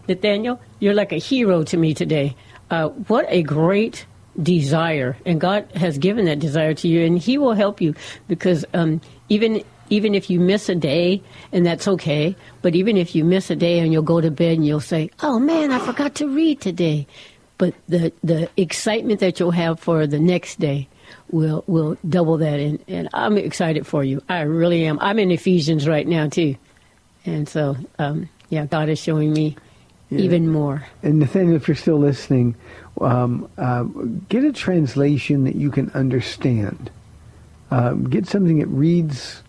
Nathaniel, 0.09 0.61
you're 0.81 0.95
like 0.95 1.13
a 1.13 1.19
hero 1.19 1.63
to 1.65 1.77
me 1.77 1.95
today. 1.95 2.35
Uh, 2.71 2.89
what 2.89 3.27
a 3.29 3.43
great 3.43 4.07
desire, 4.41 5.17
and 5.27 5.41
God 5.41 5.71
has 5.75 5.99
given 5.99 6.27
that 6.27 6.39
desire 6.39 6.75
to 6.75 6.89
you, 6.89 7.05
and 7.05 7.19
He 7.19 7.39
will 7.39 7.55
help 7.55 7.81
you 7.81 7.95
because 8.27 8.65
um, 8.75 9.01
even 9.29 9.65
even 9.91 10.15
if 10.15 10.29
you 10.29 10.39
miss 10.39 10.69
a 10.69 10.75
day, 10.75 11.23
and 11.53 11.65
that's 11.65 11.89
okay, 11.89 12.37
but 12.63 12.75
even 12.75 12.97
if 12.97 13.15
you 13.15 13.25
miss 13.25 13.51
a 13.51 13.57
day 13.57 13.79
and 13.79 13.93
you'll 13.93 14.03
go 14.03 14.21
to 14.21 14.31
bed 14.31 14.59
and 14.59 14.67
you'll 14.67 14.81
say, 14.81 15.11
"Oh 15.23 15.39
man, 15.39 15.73
I 15.73 15.79
forgot 15.79 16.15
to 16.17 16.29
read 16.29 16.61
today," 16.61 17.07
but 17.57 17.75
the 17.89 18.13
the 18.23 18.51
excitement 18.57 19.21
that 19.21 19.41
you'll 19.41 19.51
have 19.53 19.81
for 19.81 20.07
the 20.07 20.21
next 20.21 20.61
day 20.61 20.89
will 21.31 21.65
will 21.67 21.97
double 22.09 22.39
that, 22.39 22.61
and 22.61 22.83
and 22.89 23.09
I'm 23.13 23.37
excited 23.37 23.87
for 23.87 24.03
you. 24.05 24.23
I 24.29 24.43
really 24.43 24.85
am. 24.87 24.99
I'm 25.01 25.19
in 25.19 25.31
Ephesians 25.31 25.87
right 25.89 26.07
now 26.07 26.29
too, 26.29 26.57
and 27.25 27.49
so 27.49 27.77
um, 27.99 28.29
yeah, 28.49 28.67
God 28.67 28.89
is 28.89 28.99
showing 28.99 29.33
me. 29.33 29.57
Yeah. 30.11 30.21
Even 30.21 30.49
more. 30.49 30.87
And 31.03 31.19
Nathaniel, 31.19 31.57
if 31.57 31.69
you're 31.69 31.75
still 31.75 31.99
listening, 31.99 32.55
um, 32.99 33.47
uh, 33.59 33.83
get 34.31 34.43
a 34.43 34.53
translation 34.53 35.45
that 35.45 35.55
you 35.55 35.71
can 35.71 35.91
understand. 35.91 36.91
Um, 37.71 38.09
get 38.09 38.27
something 38.27 38.59
that 38.61 38.69
reads 38.69 39.43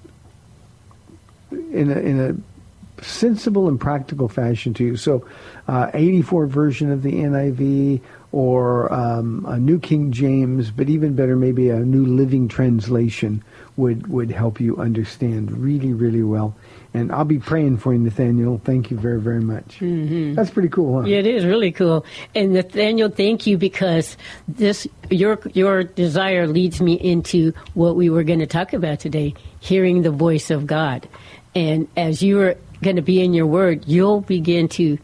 in 1.51 1.91
a, 1.91 1.99
in 1.99 2.19
a 2.19 3.03
sensible 3.03 3.67
and 3.67 3.79
practical 3.79 4.27
fashion 4.27 4.73
to 4.75 4.83
you. 4.83 4.97
So, 4.97 5.25
uh, 5.67 5.91
84 5.93 6.47
version 6.47 6.91
of 6.91 7.03
the 7.03 7.13
NIV 7.13 8.01
or 8.31 8.91
um, 8.93 9.45
a 9.47 9.57
New 9.57 9.79
King 9.79 10.11
James, 10.11 10.69
but 10.69 10.87
even 10.87 11.15
better, 11.15 11.35
maybe 11.35 11.69
a 11.69 11.79
New 11.79 12.05
Living 12.05 12.47
Translation 12.47 13.43
would 13.75 14.07
would 14.07 14.29
help 14.29 14.59
you 14.59 14.77
understand 14.77 15.51
really, 15.51 15.93
really 15.93 16.21
well. 16.21 16.55
And 16.93 17.11
I'll 17.11 17.25
be 17.25 17.39
praying 17.39 17.77
for 17.77 17.93
you, 17.93 17.99
Nathaniel. 17.99 18.59
Thank 18.63 18.89
you 18.89 18.97
very, 18.97 19.19
very 19.19 19.41
much. 19.41 19.79
Mm-hmm. 19.79 20.33
That's 20.33 20.49
pretty 20.49 20.69
cool, 20.69 21.01
huh? 21.01 21.07
Yeah, 21.07 21.19
it 21.19 21.27
is 21.27 21.45
really 21.45 21.71
cool. 21.71 22.03
And 22.33 22.53
Nathaniel, 22.53 23.09
thank 23.09 23.47
you 23.47 23.57
because 23.57 24.17
this 24.47 24.87
your 25.09 25.39
your 25.53 25.83
desire 25.83 26.47
leads 26.47 26.81
me 26.81 26.93
into 26.93 27.53
what 27.73 27.95
we 27.95 28.09
were 28.09 28.23
going 28.23 28.39
to 28.39 28.47
talk 28.47 28.73
about 28.73 28.99
today: 28.99 29.33
hearing 29.59 30.03
the 30.03 30.11
voice 30.11 30.51
of 30.51 30.67
God. 30.67 31.07
And 31.55 31.87
as 31.97 32.21
you're 32.21 32.55
going 32.83 32.95
to 32.95 33.01
be 33.01 33.23
in 33.23 33.33
your 33.33 33.47
Word, 33.47 33.87
you'll 33.87 34.21
begin 34.21 34.67
to 34.69 34.99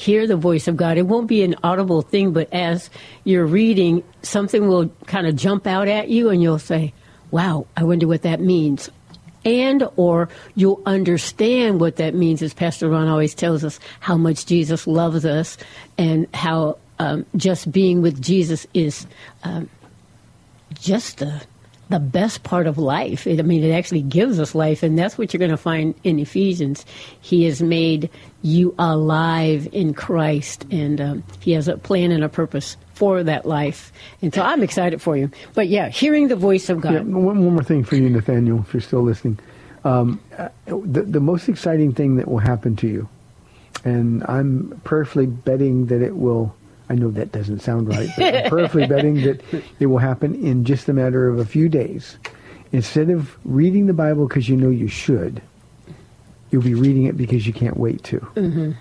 hear 0.00 0.26
the 0.26 0.36
voice 0.36 0.66
of 0.66 0.78
God. 0.78 0.96
It 0.96 1.06
won't 1.06 1.26
be 1.26 1.42
an 1.42 1.56
audible 1.62 2.00
thing, 2.00 2.32
but 2.32 2.50
as 2.52 2.88
you're 3.24 3.44
reading, 3.44 4.02
something 4.22 4.66
will 4.66 4.88
kind 5.06 5.26
of 5.26 5.36
jump 5.36 5.66
out 5.66 5.88
at 5.88 6.08
you, 6.08 6.30
and 6.30 6.42
you'll 6.42 6.58
say, 6.58 6.94
"Wow, 7.30 7.66
I 7.76 7.84
wonder 7.84 8.06
what 8.06 8.22
that 8.22 8.40
means." 8.40 8.90
and 9.42 9.88
or 9.96 10.28
you'll 10.54 10.82
understand 10.84 11.80
what 11.80 11.96
that 11.96 12.14
means 12.14 12.42
as 12.42 12.52
pastor 12.52 12.90
ron 12.90 13.08
always 13.08 13.34
tells 13.34 13.64
us 13.64 13.80
how 13.98 14.14
much 14.14 14.44
jesus 14.44 14.86
loves 14.86 15.24
us 15.24 15.56
and 15.96 16.26
how 16.34 16.76
um, 16.98 17.24
just 17.36 17.72
being 17.72 18.02
with 18.02 18.20
jesus 18.20 18.66
is 18.74 19.06
um, 19.42 19.66
just 20.74 21.20
the 21.20 21.40
the 21.90 22.00
best 22.00 22.44
part 22.44 22.66
of 22.66 22.78
life. 22.78 23.26
It, 23.26 23.40
I 23.40 23.42
mean, 23.42 23.64
it 23.64 23.72
actually 23.72 24.02
gives 24.02 24.38
us 24.40 24.54
life, 24.54 24.82
and 24.82 24.98
that's 24.98 25.18
what 25.18 25.34
you're 25.34 25.38
going 25.40 25.50
to 25.50 25.56
find 25.56 25.94
in 26.04 26.18
Ephesians. 26.18 26.86
He 27.20 27.44
has 27.44 27.60
made 27.60 28.08
you 28.42 28.74
alive 28.78 29.68
in 29.72 29.92
Christ, 29.92 30.64
and 30.70 31.00
um, 31.00 31.24
He 31.40 31.52
has 31.52 31.68
a 31.68 31.76
plan 31.76 32.12
and 32.12 32.24
a 32.24 32.28
purpose 32.28 32.76
for 32.94 33.24
that 33.24 33.44
life. 33.44 33.92
And 34.22 34.32
so 34.32 34.42
I'm 34.42 34.62
excited 34.62 35.02
for 35.02 35.16
you. 35.16 35.30
But 35.54 35.68
yeah, 35.68 35.88
hearing 35.88 36.28
the 36.28 36.36
voice 36.36 36.70
of 36.70 36.80
God. 36.80 36.92
Yeah, 36.92 37.00
one, 37.00 37.44
one 37.44 37.54
more 37.54 37.64
thing 37.64 37.82
for 37.82 37.96
you, 37.96 38.08
Nathaniel, 38.08 38.60
if 38.60 38.72
you're 38.72 38.80
still 38.80 39.02
listening. 39.02 39.38
Um, 39.82 40.20
uh, 40.38 40.50
the, 40.66 41.02
the 41.02 41.20
most 41.20 41.48
exciting 41.48 41.92
thing 41.92 42.16
that 42.16 42.28
will 42.28 42.38
happen 42.38 42.76
to 42.76 42.86
you, 42.86 43.08
and 43.84 44.22
I'm 44.28 44.80
prayerfully 44.84 45.26
betting 45.26 45.86
that 45.86 46.02
it 46.02 46.16
will 46.16 46.54
I 46.90 46.94
know 46.94 47.12
that 47.12 47.30
doesn't 47.30 47.60
sound 47.60 47.88
right, 47.88 48.10
but 48.16 48.34
I'm 48.34 48.50
prayerfully 48.50 48.86
betting 48.88 49.22
that 49.22 49.40
it 49.78 49.86
will 49.86 49.98
happen 49.98 50.34
in 50.44 50.64
just 50.64 50.88
a 50.88 50.92
matter 50.92 51.28
of 51.28 51.38
a 51.38 51.44
few 51.44 51.68
days. 51.68 52.18
Instead 52.72 53.10
of 53.10 53.38
reading 53.44 53.86
the 53.86 53.92
Bible 53.92 54.26
because 54.26 54.48
you 54.48 54.56
know 54.56 54.70
you 54.70 54.88
should, 54.88 55.40
you'll 56.50 56.62
be 56.62 56.74
reading 56.74 57.04
it 57.04 57.16
because 57.16 57.46
you 57.46 57.52
can't 57.52 57.76
wait 57.76 58.02
to. 58.04 58.18
Mm-hmm. 58.18 58.72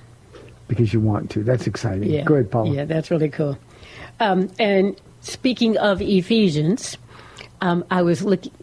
Because 0.68 0.92
you 0.92 1.00
want 1.00 1.30
to. 1.32 1.44
That's 1.44 1.68
exciting. 1.68 2.10
Yeah. 2.10 2.24
Go 2.24 2.34
ahead, 2.34 2.50
Paula. 2.50 2.74
Yeah, 2.74 2.86
that's 2.86 3.12
really 3.12 3.30
cool. 3.30 3.58
Um, 4.20 4.50
and 4.58 5.00
speaking 5.22 5.78
of 5.78 6.01
Ephesians, 6.01 6.98
um, 7.62 7.86
I 7.92 8.01
was 8.01 8.24
looking, 8.24 8.54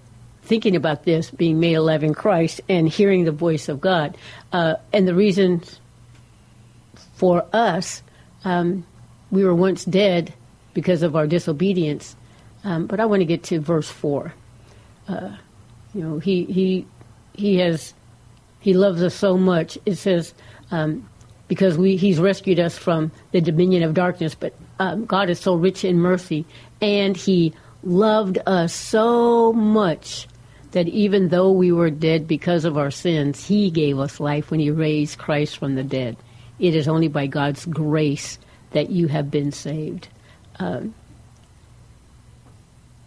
thinking 0.43 0.75
about 0.75 1.05
this 1.05 1.31
being 1.31 1.61
made 1.61 1.75
alive 1.75 2.03
in 2.03 2.15
Christ 2.15 2.61
and 2.69 2.88
hearing 2.88 3.25
the 3.25 3.33
voice 3.33 3.69
of 3.69 3.81
God. 3.81 4.17
Uh, 4.53 4.75
and 4.93 5.07
the 5.07 5.15
reason 5.15 5.62
for 7.15 7.47
us, 7.53 8.03
um, 8.45 8.85
we 9.30 9.45
were 9.45 9.54
once 9.54 9.85
dead 9.85 10.33
because 10.75 11.02
of 11.02 11.16
our 11.16 11.26
disobedience. 11.26 12.16
Um, 12.64 12.87
but 12.87 13.00
I 13.00 13.06
want 13.06 13.21
to 13.21 13.26
get 13.26 13.42
to 13.45 13.61
verse 13.61 13.88
four. 13.88 14.35
Uh, 15.09 15.37
you 15.95 16.02
know, 16.02 16.18
he 16.18 16.45
he 16.45 16.87
he 17.33 17.59
has 17.59 17.95
he 18.61 18.75
loves 18.75 19.02
us 19.02 19.14
so 19.14 19.37
much. 19.37 19.78
It 19.87 19.97
says 19.97 20.35
um, 20.71 21.09
because 21.49 21.78
we 21.78 21.97
he's 21.97 22.18
rescued 22.18 22.59
us 22.59 22.76
from 22.76 23.12
the 23.33 23.40
dominion 23.40 23.83
of 23.83 23.95
darkness. 23.95 24.35
But 24.35 24.54
um, 24.78 25.06
God 25.06 25.30
is 25.30 25.40
so 25.40 25.54
rich 25.54 25.85
in 25.85 25.99
mercy, 25.99 26.45
and 26.80 27.16
He 27.16 27.54
loved 27.83 28.38
us 28.47 28.75
so 28.75 29.52
much 29.52 30.28
that 30.73 30.88
even 30.88 31.28
though 31.28 31.50
we 31.50 31.73
were 31.73 31.90
dead 31.90 32.26
because 32.26 32.64
of 32.64 32.76
our 32.76 32.90
sins, 32.90 33.47
He 33.47 33.71
gave 33.71 33.99
us 33.99 34.21
life 34.21 34.50
when 34.50 34.61
He 34.61 34.71
raised 34.71 35.18
Christ 35.18 35.56
from 35.56 35.75
the 35.75 35.85
dead. 35.85 36.16
It 36.59 36.75
is 36.75 36.88
only 36.88 37.09
by 37.09 37.26
God's 37.26 37.64
grace 37.66 38.38
that 38.73 38.91
you 38.91 39.09
have 39.09 39.31
been 39.31 39.53
saved. 39.53 40.09
Um, 40.59 40.95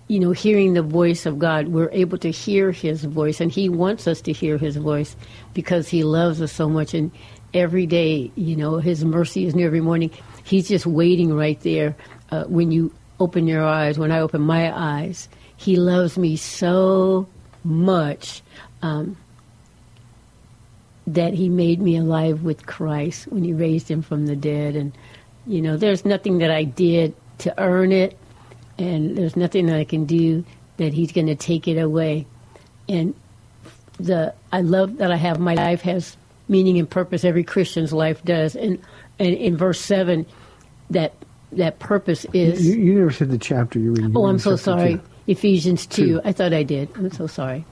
you 0.10 0.20
know, 0.20 0.32
hearing 0.32 0.74
the 0.74 0.82
voice 0.82 1.28
of 1.28 1.38
God. 1.38 1.68
We're 1.68 1.92
able 1.92 2.18
to 2.18 2.32
hear 2.32 2.72
His 2.72 3.06
voice, 3.06 3.40
and 3.40 3.52
He 3.52 3.70
wants 3.70 4.08
us 4.08 4.22
to 4.22 4.34
hear 4.34 4.58
His 4.58 4.76
voice 4.76 5.16
because 5.54 5.88
He 5.88 6.04
loves 6.04 6.42
us 6.42 6.52
so 6.52 6.68
much. 6.68 6.96
And 6.96 7.12
every 7.54 7.86
day, 7.86 8.32
you 8.36 8.56
know, 8.56 8.80
His 8.80 9.06
mercy 9.06 9.46
is 9.46 9.56
new 9.56 9.68
every 9.68 9.82
morning. 9.82 10.10
He's 10.44 10.68
just 10.68 10.88
waiting 10.88 11.34
right 11.34 11.60
there 11.62 11.96
uh, 12.32 12.46
when 12.46 12.72
you 12.72 12.92
open 13.20 13.48
your 13.48 13.64
eyes, 13.64 14.00
when 14.00 14.12
I 14.12 14.20
open 14.20 14.42
my 14.42 14.76
eyes. 14.76 15.30
He 15.58 15.76
loves 15.76 16.18
me 16.18 16.38
so 16.38 17.28
much 17.64 18.42
um, 18.82 19.16
that 21.06 21.36
He 21.36 21.50
made 21.50 21.82
me 21.82 21.98
alive 21.98 22.42
with 22.42 22.66
Christ 22.66 23.28
when 23.28 23.44
He 23.44 23.54
raised 23.54 23.92
Him 23.92 24.02
from 24.02 24.26
the 24.26 24.36
dead. 24.36 24.76
And, 24.76 24.92
you 25.50 25.62
know, 25.62 25.76
there's 25.76 26.06
nothing 26.06 26.38
that 26.38 26.52
I 26.52 26.64
did 26.64 27.16
to 27.40 27.54
earn 27.62 27.92
it 27.92 28.18
and 28.78 29.18
there's 29.18 29.36
nothing 29.36 29.66
that 29.66 29.76
I 29.76 29.84
can 29.84 30.06
do 30.06 30.46
that 30.78 30.94
He's 30.94 31.12
going 31.12 31.28
to 31.28 31.36
take 31.36 31.68
it 31.68 31.78
away. 31.78 32.26
And 32.88 33.14
the 33.98 34.34
I 34.54 34.62
love 34.62 34.98
that 34.98 35.12
I 35.12 35.18
have 35.18 35.40
my 35.40 35.56
life 35.56 35.82
has 35.82 36.16
meaning 36.48 36.80
and 36.80 36.90
purpose. 36.90 37.26
Every 37.26 37.44
Christian's 37.44 37.92
life 37.92 38.24
does. 38.24 38.56
And 38.56 38.80
and 39.20 39.36
in 39.36 39.58
verse 39.58 39.82
seven, 39.82 40.26
that 40.90 41.14
that 41.52 41.80
purpose 41.80 42.26
is. 42.34 42.66
You, 42.66 42.76
you 42.76 42.94
never 43.00 43.12
said 43.12 43.30
the 43.30 43.38
chapter 43.38 43.80
you're 43.80 43.94
reading. 43.94 44.14
Oh, 44.16 44.28
I'm 44.28 44.40
so 44.40 44.56
sorry. 44.56 44.96
two. 44.96 45.02
Ephesians 45.28 45.86
2. 45.86 46.06
Two. 46.06 46.22
I 46.26 46.32
thought 46.32 46.54
I 46.54 46.64
did. 46.64 46.90
I'm 46.96 47.12
so 47.12 47.28
sorry. 47.28 47.64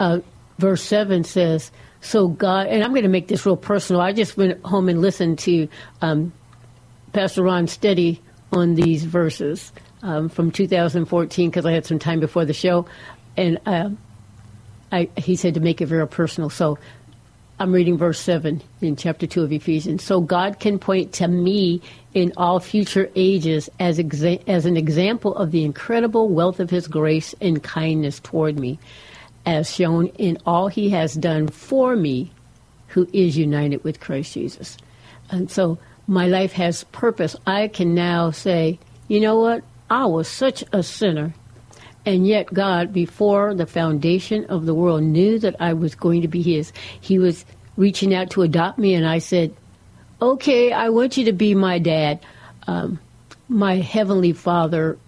Uh, 0.00 0.18
verse 0.58 0.82
7 0.82 1.22
says, 1.22 1.70
So 2.00 2.26
God, 2.26 2.66
and 2.66 2.82
I'm 2.82 2.90
going 2.90 3.04
to 3.04 3.08
make 3.08 3.28
this 3.28 3.46
real 3.46 3.56
personal. 3.56 4.02
I 4.02 4.12
just 4.12 4.36
went 4.36 4.60
home 4.64 4.88
and 4.88 5.00
listened 5.00 5.38
to 5.40 5.68
um, 6.02 6.32
Pastor 7.14 7.44
Ron 7.44 7.68
Steady 7.68 8.20
on 8.52 8.74
these 8.74 9.04
verses 9.04 9.72
um, 10.02 10.28
from 10.28 10.50
2014 10.50 11.48
because 11.48 11.64
I 11.64 11.72
had 11.72 11.86
some 11.86 11.98
time 11.98 12.20
before 12.20 12.44
the 12.44 12.52
show. 12.52 12.86
And 13.36 13.58
uh, 13.66 13.90
I, 14.92 15.08
he 15.16 15.36
said 15.36 15.54
to 15.54 15.60
make 15.60 15.80
it 15.80 15.86
very 15.86 16.06
personal. 16.08 16.50
So 16.50 16.76
I'm 17.60 17.72
reading 17.72 17.96
verse 17.96 18.18
7 18.18 18.60
in 18.80 18.96
chapter 18.96 19.28
2 19.28 19.44
of 19.44 19.52
Ephesians. 19.52 20.02
So 20.02 20.20
God 20.20 20.58
can 20.58 20.78
point 20.78 21.12
to 21.14 21.28
me 21.28 21.80
in 22.14 22.32
all 22.36 22.58
future 22.58 23.08
ages 23.14 23.70
as, 23.78 23.98
exa- 23.98 24.42
as 24.48 24.66
an 24.66 24.76
example 24.76 25.36
of 25.36 25.52
the 25.52 25.64
incredible 25.64 26.28
wealth 26.28 26.58
of 26.58 26.68
his 26.68 26.88
grace 26.88 27.32
and 27.40 27.62
kindness 27.62 28.18
toward 28.18 28.58
me, 28.58 28.78
as 29.46 29.72
shown 29.72 30.08
in 30.18 30.36
all 30.46 30.66
he 30.66 30.90
has 30.90 31.14
done 31.14 31.46
for 31.46 31.94
me 31.94 32.32
who 32.88 33.08
is 33.12 33.36
united 33.36 33.84
with 33.84 34.00
Christ 34.00 34.34
Jesus. 34.34 34.76
And 35.30 35.48
so 35.50 35.78
my 36.06 36.26
life 36.26 36.52
has 36.52 36.84
purpose. 36.84 37.36
I 37.46 37.68
can 37.68 37.94
now 37.94 38.30
say, 38.30 38.78
you 39.08 39.20
know 39.20 39.40
what? 39.40 39.62
I 39.90 40.06
was 40.06 40.28
such 40.28 40.64
a 40.72 40.82
sinner. 40.82 41.34
And 42.06 42.26
yet, 42.26 42.52
God, 42.52 42.92
before 42.92 43.54
the 43.54 43.66
foundation 43.66 44.44
of 44.46 44.66
the 44.66 44.74
world, 44.74 45.02
knew 45.02 45.38
that 45.38 45.56
I 45.60 45.72
was 45.72 45.94
going 45.94 46.22
to 46.22 46.28
be 46.28 46.42
His. 46.42 46.72
He 47.00 47.18
was 47.18 47.44
reaching 47.76 48.14
out 48.14 48.30
to 48.30 48.42
adopt 48.42 48.78
me, 48.78 48.94
and 48.94 49.06
I 49.06 49.18
said, 49.18 49.54
Okay, 50.20 50.72
I 50.72 50.90
want 50.90 51.16
you 51.16 51.24
to 51.24 51.32
be 51.32 51.54
my 51.54 51.78
dad, 51.78 52.20
um, 52.66 52.98
my 53.48 53.76
Heavenly 53.76 54.32
Father, 54.32 54.98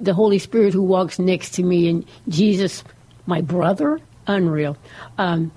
the 0.00 0.14
Holy 0.14 0.38
Spirit 0.38 0.74
who 0.74 0.82
walks 0.82 1.18
next 1.18 1.54
to 1.54 1.62
me, 1.62 1.88
and 1.88 2.04
Jesus, 2.28 2.82
my 3.26 3.40
brother. 3.40 4.00
Unreal. 4.26 4.76
Um, 5.16 5.52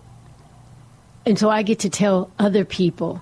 and 1.25 1.37
so 1.37 1.49
I 1.49 1.61
get 1.61 1.79
to 1.79 1.89
tell 1.89 2.31
other 2.39 2.63
people 2.63 3.21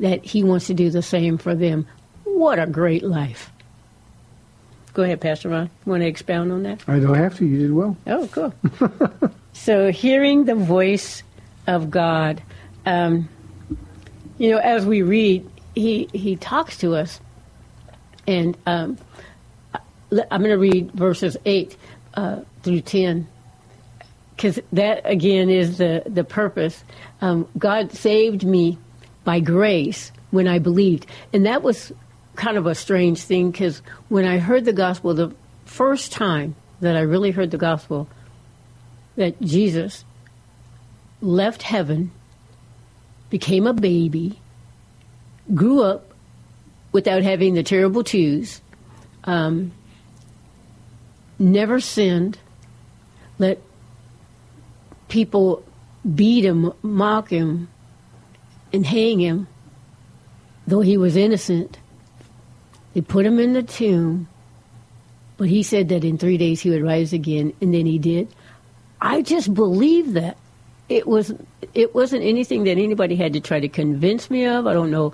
that 0.00 0.24
He 0.24 0.44
wants 0.44 0.66
to 0.68 0.74
do 0.74 0.90
the 0.90 1.02
same 1.02 1.38
for 1.38 1.54
them. 1.54 1.86
What 2.24 2.58
a 2.58 2.66
great 2.66 3.02
life. 3.02 3.50
Go 4.94 5.04
ahead, 5.04 5.20
Pastor 5.20 5.50
Ron. 5.50 5.70
Want 5.86 6.02
to 6.02 6.06
expound 6.06 6.50
on 6.50 6.64
that? 6.64 6.82
I 6.88 6.98
don't 6.98 7.14
have 7.14 7.36
to. 7.38 7.46
You 7.46 7.58
did 7.58 7.72
well. 7.72 7.96
Oh, 8.06 8.28
cool. 8.32 9.30
so, 9.52 9.92
hearing 9.92 10.44
the 10.44 10.56
voice 10.56 11.22
of 11.68 11.90
God, 11.90 12.42
um, 12.84 13.28
you 14.38 14.50
know, 14.50 14.58
as 14.58 14.84
we 14.86 15.02
read, 15.02 15.48
he 15.74 16.08
he 16.12 16.36
talks 16.36 16.78
to 16.78 16.96
us, 16.96 17.20
and 18.26 18.56
um, 18.66 18.98
I'm 20.12 20.40
going 20.40 20.50
to 20.50 20.58
read 20.58 20.90
verses 20.92 21.36
eight 21.44 21.76
uh, 22.14 22.40
through 22.62 22.80
ten, 22.80 23.28
because 24.34 24.58
that 24.72 25.02
again 25.04 25.50
is 25.50 25.78
the 25.78 26.02
the 26.06 26.24
purpose. 26.24 26.82
Um, 27.20 27.46
God 27.56 27.92
saved 27.92 28.44
me 28.44 28.78
by 29.28 29.40
grace 29.40 30.10
when 30.30 30.48
I 30.48 30.58
believed, 30.58 31.04
and 31.34 31.44
that 31.44 31.62
was 31.62 31.92
kind 32.34 32.56
of 32.56 32.64
a 32.64 32.74
strange 32.74 33.20
thing 33.20 33.50
because 33.50 33.82
when 34.08 34.24
I 34.24 34.38
heard 34.38 34.64
the 34.64 34.72
gospel 34.72 35.12
the 35.12 35.34
first 35.66 36.12
time 36.12 36.54
that 36.80 36.96
I 36.96 37.00
really 37.00 37.30
heard 37.30 37.50
the 37.50 37.58
gospel, 37.58 38.08
that 39.16 39.38
Jesus 39.42 40.06
left 41.20 41.62
heaven, 41.62 42.10
became 43.28 43.66
a 43.66 43.74
baby, 43.74 44.40
grew 45.54 45.82
up 45.82 46.10
without 46.92 47.22
having 47.22 47.52
the 47.52 47.62
terrible 47.62 48.02
twos, 48.02 48.62
um, 49.24 49.72
never 51.38 51.80
sinned, 51.80 52.38
let 53.38 53.60
people 55.08 55.62
beat 56.14 56.46
him, 56.46 56.72
mock 56.80 57.28
him, 57.28 57.68
and 58.72 58.84
hang 58.84 59.20
him, 59.20 59.46
though 60.66 60.80
he 60.80 60.96
was 60.96 61.16
innocent. 61.16 61.78
They 62.94 63.00
put 63.00 63.26
him 63.26 63.38
in 63.38 63.52
the 63.52 63.62
tomb, 63.62 64.28
but 65.36 65.48
he 65.48 65.62
said 65.62 65.88
that 65.90 66.04
in 66.04 66.18
three 66.18 66.38
days 66.38 66.60
he 66.60 66.70
would 66.70 66.82
rise 66.82 67.12
again, 67.12 67.52
and 67.60 67.72
then 67.72 67.86
he 67.86 67.98
did. 67.98 68.28
I 69.00 69.22
just 69.22 69.54
believe 69.54 70.14
that. 70.14 70.36
It 70.88 71.06
was 71.06 71.34
it 71.74 71.94
wasn't 71.94 72.24
anything 72.24 72.64
that 72.64 72.78
anybody 72.78 73.14
had 73.14 73.34
to 73.34 73.40
try 73.40 73.60
to 73.60 73.68
convince 73.68 74.30
me 74.30 74.46
of. 74.46 74.66
I 74.66 74.72
don't 74.72 74.90
know 74.90 75.12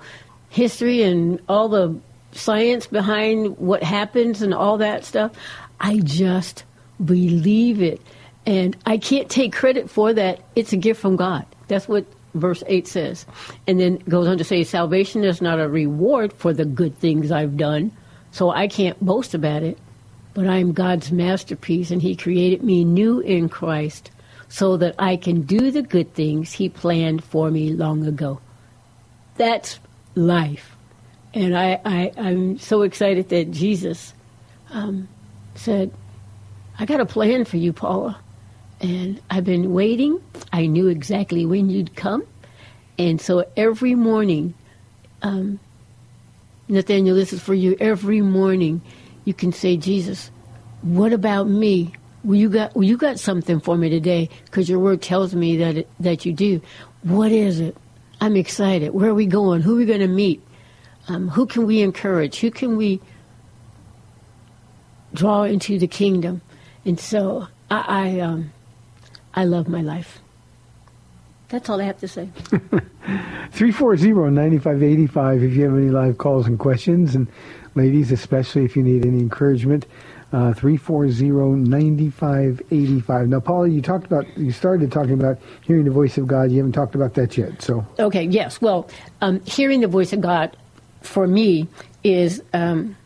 history 0.49 1.03
and 1.03 1.39
all 1.49 1.67
the 1.67 1.99
science 2.31 2.87
behind 2.87 3.57
what 3.57 3.83
happens 3.83 4.41
and 4.41 4.53
all 4.53 4.77
that 4.77 5.03
stuff. 5.03 5.31
I 5.79 5.99
just 5.99 6.63
believe 7.03 7.81
it. 7.81 8.01
And 8.45 8.77
I 8.85 8.97
can't 8.97 9.29
take 9.29 9.53
credit 9.53 9.89
for 9.89 10.13
that. 10.13 10.39
It's 10.55 10.71
a 10.71 10.77
gift 10.77 11.01
from 11.01 11.15
God. 11.15 11.45
That's 11.67 11.87
what 11.87 12.05
verse 12.35 12.63
8 12.67 12.87
says. 12.87 13.25
And 13.67 13.79
then 13.79 13.97
goes 14.09 14.27
on 14.27 14.37
to 14.37 14.43
say, 14.43 14.63
Salvation 14.63 15.23
is 15.23 15.41
not 15.41 15.59
a 15.59 15.67
reward 15.67 16.33
for 16.33 16.53
the 16.53 16.65
good 16.65 16.97
things 16.97 17.31
I've 17.31 17.57
done, 17.57 17.91
so 18.31 18.51
I 18.51 18.67
can't 18.67 18.99
boast 19.03 19.33
about 19.33 19.63
it. 19.63 19.77
But 20.33 20.47
I 20.47 20.57
am 20.57 20.73
God's 20.73 21.11
masterpiece, 21.11 21.91
and 21.91 22.01
He 22.01 22.15
created 22.15 22.61
me 22.61 22.83
new 22.83 23.19
in 23.21 23.49
Christ 23.49 24.11
so 24.49 24.77
that 24.77 24.95
I 24.99 25.15
can 25.15 25.41
do 25.41 25.71
the 25.71 25.81
good 25.81 26.13
things 26.13 26.51
He 26.51 26.69
planned 26.69 27.23
for 27.23 27.49
me 27.49 27.71
long 27.71 28.05
ago. 28.05 28.39
That's 29.37 29.79
life. 30.15 30.75
And 31.33 31.57
I, 31.57 31.81
I, 31.83 32.11
I'm 32.17 32.57
so 32.59 32.83
excited 32.83 33.29
that 33.29 33.51
Jesus 33.51 34.13
um, 34.71 35.07
said, 35.55 35.91
I 36.77 36.85
got 36.85 36.99
a 36.99 37.05
plan 37.05 37.45
for 37.45 37.57
you, 37.57 37.73
Paula. 37.73 38.19
And 38.81 39.21
I've 39.29 39.45
been 39.45 39.73
waiting. 39.73 40.21
I 40.51 40.65
knew 40.65 40.87
exactly 40.87 41.45
when 41.45 41.69
you'd 41.69 41.95
come. 41.95 42.23
And 42.97 43.19
so 43.19 43.45
every 43.57 43.95
morning, 43.95 44.53
um, 45.21 45.59
Nathaniel, 46.67 47.15
this 47.15 47.33
is 47.33 47.41
for 47.41 47.53
you. 47.53 47.75
Every 47.79 48.21
morning, 48.21 48.81
you 49.25 49.33
can 49.33 49.51
say, 49.51 49.77
Jesus, 49.77 50.31
what 50.81 51.13
about 51.13 51.47
me? 51.47 51.93
Well, 52.23 52.35
you 52.35 52.49
got 52.49 52.75
well, 52.75 52.83
you 52.83 52.97
got 52.97 53.19
something 53.19 53.59
for 53.59 53.77
me 53.77 53.89
today 53.89 54.29
because 54.45 54.67
your 54.67 54.79
word 54.79 55.01
tells 55.01 55.35
me 55.35 55.57
that 55.57 55.77
it, 55.77 55.89
that 55.99 56.25
you 56.25 56.33
do. 56.33 56.61
What 57.03 57.31
is 57.31 57.59
it? 57.59 57.77
I'm 58.19 58.35
excited. 58.35 58.93
Where 58.93 59.09
are 59.09 59.13
we 59.13 59.27
going? 59.27 59.61
Who 59.61 59.75
are 59.75 59.77
we 59.77 59.85
going 59.85 59.99
to 59.99 60.07
meet? 60.07 60.41
Um, 61.07 61.27
who 61.29 61.45
can 61.45 61.67
we 61.67 61.81
encourage? 61.81 62.39
Who 62.39 62.49
can 62.49 62.77
we 62.77 62.99
draw 65.13 65.43
into 65.43 65.77
the 65.77 65.87
kingdom? 65.87 66.41
And 66.83 66.99
so 66.99 67.47
I 67.69 68.15
I, 68.15 68.19
um, 68.21 68.51
I 69.35 69.43
love 69.43 69.67
my 69.67 69.81
life. 69.81 70.19
That's 71.49 71.69
all 71.69 71.79
I 71.79 71.83
have 71.83 71.99
to 71.99 72.07
say. 72.07 72.29
340-9585 73.51 75.43
if 75.43 75.53
you 75.53 75.63
have 75.63 75.73
any 75.75 75.89
live 75.89 76.17
calls 76.17 76.47
and 76.47 76.57
questions. 76.57 77.13
And 77.15 77.27
ladies, 77.75 78.11
especially 78.11 78.65
if 78.65 78.75
you 78.75 78.81
need 78.83 79.05
any 79.05 79.19
encouragement, 79.19 79.85
uh, 80.33 80.53
340-9585. 80.53 83.27
Now, 83.27 83.39
Paula, 83.39 83.67
you 83.69 83.81
talked 83.81 84.05
about, 84.05 84.25
you 84.37 84.51
started 84.51 84.91
talking 84.91 85.13
about 85.13 85.37
hearing 85.61 85.85
the 85.85 85.91
voice 85.91 86.17
of 86.17 86.27
God. 86.27 86.51
You 86.51 86.57
haven't 86.57 86.73
talked 86.73 86.95
about 86.95 87.13
that 87.13 87.37
yet. 87.37 87.61
So 87.61 87.85
Okay, 87.99 88.23
yes. 88.23 88.59
Well, 88.61 88.89
um, 89.21 89.39
hearing 89.41 89.79
the 89.81 89.87
voice 89.87 90.11
of 90.13 90.21
God 90.21 90.57
for 91.01 91.27
me 91.27 91.67
is, 92.03 92.41
um, 92.53 92.97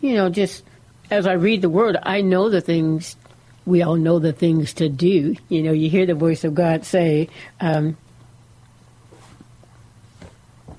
you 0.00 0.14
know, 0.14 0.30
just 0.30 0.64
as 1.10 1.26
I 1.26 1.34
read 1.34 1.60
the 1.62 1.68
word, 1.68 1.98
I 2.02 2.22
know 2.22 2.48
the 2.48 2.60
things, 2.62 3.16
we 3.66 3.82
all 3.82 3.96
know 3.96 4.18
the 4.18 4.32
things 4.32 4.74
to 4.74 4.88
do. 4.88 5.36
You 5.48 5.62
know, 5.62 5.72
you 5.72 5.88
hear 5.88 6.06
the 6.06 6.14
voice 6.14 6.44
of 6.44 6.54
God 6.54 6.84
say, 6.84 7.28
um, 7.60 7.96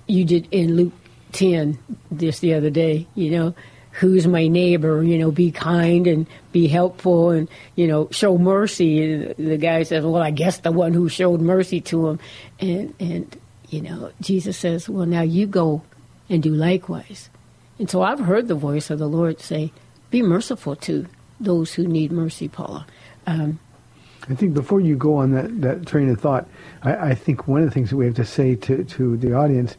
you 0.08 0.26
did 0.26 0.48
in 0.52 0.76
Luke 0.76 0.94
10 1.32 1.78
just 2.16 2.42
the 2.42 2.54
other 2.54 2.70
day, 2.70 3.08
you 3.16 3.32
know, 3.32 3.56
who's 3.92 4.28
my 4.28 4.48
neighbor? 4.48 5.04
You 5.04 5.18
know, 5.18 5.32
be 5.32 5.52
kind 5.52 6.06
and 6.06 6.28
be 6.52 6.68
helpful 6.68 7.32
and, 7.32 7.50
you 7.76 7.88
know, 7.88 8.08
show 8.12 8.38
mercy. 8.38 9.04
And 9.04 9.36
the 9.36 9.58
guy 9.58 9.84
says, 9.84 10.04
well, 10.04 10.22
I 10.22 10.32
guess 10.32 10.60
the 10.60 10.72
one 10.72 10.94
who 10.94 11.10
showed 11.10 11.42
mercy 11.42 11.82
to 11.82 12.10
him. 12.10 12.20
And, 12.60 12.94
and, 13.00 13.38
you 13.70 13.82
know, 13.82 14.12
Jesus 14.22 14.58
says, 14.58 14.88
well, 14.88 15.06
now 15.06 15.22
you 15.22 15.48
go 15.48 15.82
and 16.30 16.44
do 16.44 16.54
likewise. 16.54 17.30
And 17.80 17.90
so 17.90 18.02
I've 18.02 18.20
heard 18.20 18.48
the 18.48 18.56
voice 18.56 18.90
of 18.90 19.00
the 19.00 19.10
Lord 19.10 19.40
say, 19.40 19.72
be 20.10 20.22
merciful 20.22 20.76
to 20.78 21.08
those 21.40 21.74
who 21.74 21.88
need 21.88 22.12
mercy, 22.12 22.48
Paula. 22.48 22.86
Um, 23.28 23.60
I 24.30 24.36
think 24.36 24.54
before 24.54 24.80
you 24.80 24.96
go 24.96 25.18
on 25.18 25.32
that, 25.32 25.62
that 25.62 25.86
train 25.86 26.10
of 26.10 26.20
thought, 26.20 26.48
I, 26.82 27.10
I 27.10 27.16
think 27.16 27.48
one 27.48 27.62
of 27.62 27.68
the 27.68 27.74
things 27.74 27.90
that 27.92 27.98
we 27.98 28.06
have 28.06 28.16
to 28.16 28.26
say 28.26 28.56
to, 28.56 28.84
to 28.84 29.18
the 29.18 29.34
audience 29.34 29.76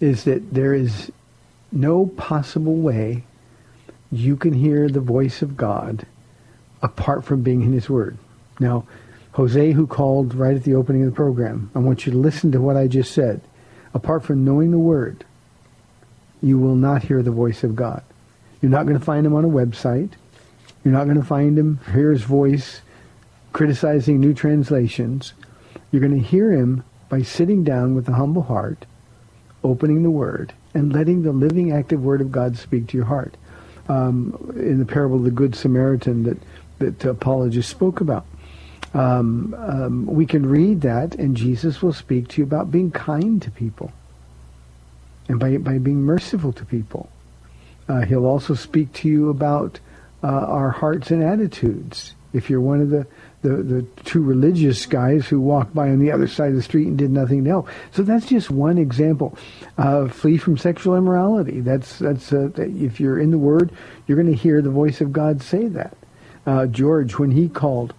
is 0.00 0.24
that 0.24 0.54
there 0.54 0.74
is 0.74 1.10
no 1.72 2.06
possible 2.06 2.76
way 2.76 3.24
you 4.12 4.36
can 4.36 4.52
hear 4.52 4.88
the 4.88 5.00
voice 5.00 5.42
of 5.42 5.56
God 5.56 6.06
apart 6.82 7.24
from 7.24 7.42
being 7.42 7.62
in 7.62 7.72
his 7.72 7.88
word. 7.90 8.16
Now, 8.58 8.86
Jose, 9.32 9.72
who 9.72 9.86
called 9.86 10.34
right 10.34 10.56
at 10.56 10.64
the 10.64 10.74
opening 10.74 11.04
of 11.04 11.10
the 11.10 11.16
program, 11.16 11.70
I 11.74 11.78
want 11.78 12.06
you 12.06 12.12
to 12.12 12.18
listen 12.18 12.52
to 12.52 12.60
what 12.60 12.76
I 12.76 12.86
just 12.86 13.12
said. 13.12 13.40
Apart 13.94 14.24
from 14.24 14.44
knowing 14.44 14.70
the 14.70 14.78
word, 14.78 15.24
you 16.42 16.58
will 16.58 16.74
not 16.74 17.02
hear 17.02 17.22
the 17.22 17.30
voice 17.30 17.62
of 17.64 17.76
God. 17.76 18.02
You're 18.60 18.70
not 18.70 18.86
going 18.86 18.98
to 18.98 19.04
find 19.04 19.26
him 19.26 19.34
on 19.34 19.44
a 19.44 19.48
website. 19.48 20.12
You're 20.84 20.94
not 20.94 21.04
going 21.04 21.20
to 21.20 21.26
find 21.26 21.58
him, 21.58 21.80
hear 21.92 22.10
his 22.10 22.22
voice 22.22 22.80
criticizing 23.52 24.20
new 24.20 24.32
translations. 24.32 25.32
You're 25.90 26.00
going 26.00 26.20
to 26.20 26.26
hear 26.26 26.52
him 26.52 26.84
by 27.08 27.22
sitting 27.22 27.64
down 27.64 27.94
with 27.94 28.08
a 28.08 28.12
humble 28.12 28.42
heart, 28.42 28.86
opening 29.64 30.02
the 30.02 30.10
word, 30.10 30.52
and 30.72 30.92
letting 30.92 31.22
the 31.22 31.32
living, 31.32 31.72
active 31.72 32.02
word 32.02 32.20
of 32.20 32.30
God 32.30 32.56
speak 32.56 32.86
to 32.88 32.96
your 32.96 33.06
heart. 33.06 33.36
Um, 33.88 34.52
in 34.54 34.78
the 34.78 34.86
parable 34.86 35.16
of 35.16 35.24
the 35.24 35.32
Good 35.32 35.56
Samaritan 35.56 36.22
that, 36.78 37.00
that 37.00 37.18
Paula 37.18 37.50
spoke 37.60 38.00
about. 38.00 38.24
Um, 38.94 39.52
um, 39.58 40.06
we 40.06 40.26
can 40.26 40.46
read 40.46 40.82
that, 40.82 41.16
and 41.16 41.36
Jesus 41.36 41.82
will 41.82 41.92
speak 41.92 42.28
to 42.28 42.40
you 42.40 42.44
about 42.44 42.70
being 42.70 42.92
kind 42.92 43.42
to 43.42 43.50
people 43.50 43.90
and 45.28 45.40
by, 45.40 45.56
by 45.56 45.78
being 45.78 46.02
merciful 46.02 46.52
to 46.52 46.64
people. 46.64 47.08
Uh, 47.88 48.02
he'll 48.02 48.26
also 48.26 48.54
speak 48.54 48.92
to 48.92 49.08
you 49.08 49.28
about 49.28 49.80
uh, 50.22 50.26
our 50.26 50.70
hearts 50.70 51.10
and 51.10 51.22
attitudes. 51.22 52.14
If 52.32 52.48
you're 52.48 52.60
one 52.60 52.80
of 52.80 52.90
the, 52.90 53.06
the, 53.42 53.48
the 53.56 53.82
two 54.04 54.22
religious 54.22 54.86
guys 54.86 55.26
who 55.26 55.40
walked 55.40 55.74
by 55.74 55.88
on 55.88 55.98
the 55.98 56.12
other 56.12 56.28
side 56.28 56.50
of 56.50 56.54
the 56.54 56.62
street 56.62 56.86
and 56.86 56.96
did 56.96 57.10
nothing 57.10 57.42
to 57.44 57.50
help. 57.50 57.68
So 57.90 58.02
that's 58.02 58.26
just 58.26 58.50
one 58.50 58.78
example. 58.78 59.36
Uh, 59.76 60.06
flee 60.06 60.36
from 60.36 60.56
sexual 60.56 60.94
immorality. 60.94 61.60
That's, 61.60 61.98
that's 61.98 62.32
uh, 62.32 62.50
if 62.56 63.00
you're 63.00 63.18
in 63.18 63.32
the 63.32 63.38
Word, 63.38 63.72
you're 64.06 64.16
going 64.20 64.32
to 64.32 64.40
hear 64.40 64.62
the 64.62 64.70
voice 64.70 65.00
of 65.00 65.12
God 65.12 65.42
say 65.42 65.66
that. 65.68 65.96
Uh, 66.46 66.66
George, 66.66 67.18
when 67.18 67.32
he 67.32 67.48
called 67.48 67.94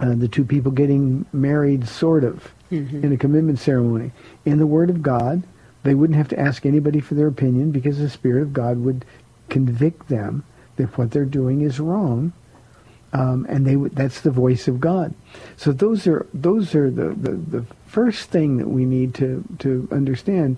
uh, 0.00 0.14
the 0.14 0.28
two 0.28 0.44
people 0.44 0.72
getting 0.72 1.26
married, 1.32 1.86
sort 1.86 2.24
of, 2.24 2.50
Mhm. 2.70 3.04
in 3.04 3.12
a 3.12 3.18
commitment 3.18 3.58
ceremony, 3.58 4.10
in 4.46 4.56
the 4.58 4.66
Word 4.66 4.88
of 4.88 5.02
God, 5.02 5.42
they 5.82 5.94
wouldn't 5.94 6.16
have 6.16 6.28
to 6.28 6.40
ask 6.40 6.64
anybody 6.64 7.00
for 7.00 7.14
their 7.14 7.26
opinion 7.26 7.70
because 7.70 7.98
the 7.98 8.08
Spirit 8.08 8.40
of 8.42 8.54
God 8.54 8.78
would 8.78 9.04
convict 9.50 10.08
them 10.08 10.42
that 10.76 10.96
what 10.98 11.10
they're 11.10 11.24
doing 11.24 11.62
is 11.62 11.80
wrong, 11.80 12.32
um, 13.12 13.46
and 13.48 13.66
they 13.66 13.74
that's 13.74 14.20
the 14.22 14.30
voice 14.30 14.68
of 14.68 14.80
God. 14.80 15.14
So 15.56 15.72
those 15.72 16.06
are 16.06 16.26
those 16.32 16.74
are 16.74 16.90
the, 16.90 17.10
the, 17.10 17.32
the 17.32 17.66
first 17.86 18.30
thing 18.30 18.56
that 18.56 18.68
we 18.68 18.84
need 18.84 19.14
to 19.16 19.44
to 19.60 19.88
understand 19.92 20.56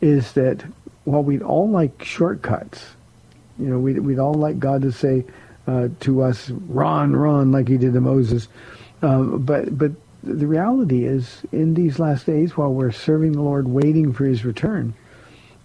is 0.00 0.32
that 0.32 0.64
while 1.04 1.22
we'd 1.22 1.42
all 1.42 1.70
like 1.70 2.04
shortcuts, 2.04 2.84
you 3.58 3.66
know, 3.66 3.78
we'd, 3.78 3.98
we'd 3.98 4.18
all 4.18 4.34
like 4.34 4.58
God 4.58 4.82
to 4.82 4.92
say 4.92 5.24
uh, 5.66 5.88
to 6.00 6.22
us, 6.22 6.50
"Run, 6.50 7.14
run," 7.16 7.52
like 7.52 7.68
He 7.68 7.78
did 7.78 7.94
to 7.94 8.00
Moses. 8.00 8.48
Um, 9.02 9.42
but 9.42 9.76
but 9.76 9.92
the 10.22 10.46
reality 10.46 11.04
is, 11.04 11.42
in 11.52 11.74
these 11.74 11.98
last 11.98 12.26
days, 12.26 12.56
while 12.56 12.72
we're 12.72 12.92
serving 12.92 13.32
the 13.32 13.42
Lord, 13.42 13.68
waiting 13.68 14.12
for 14.12 14.24
His 14.24 14.44
return, 14.44 14.94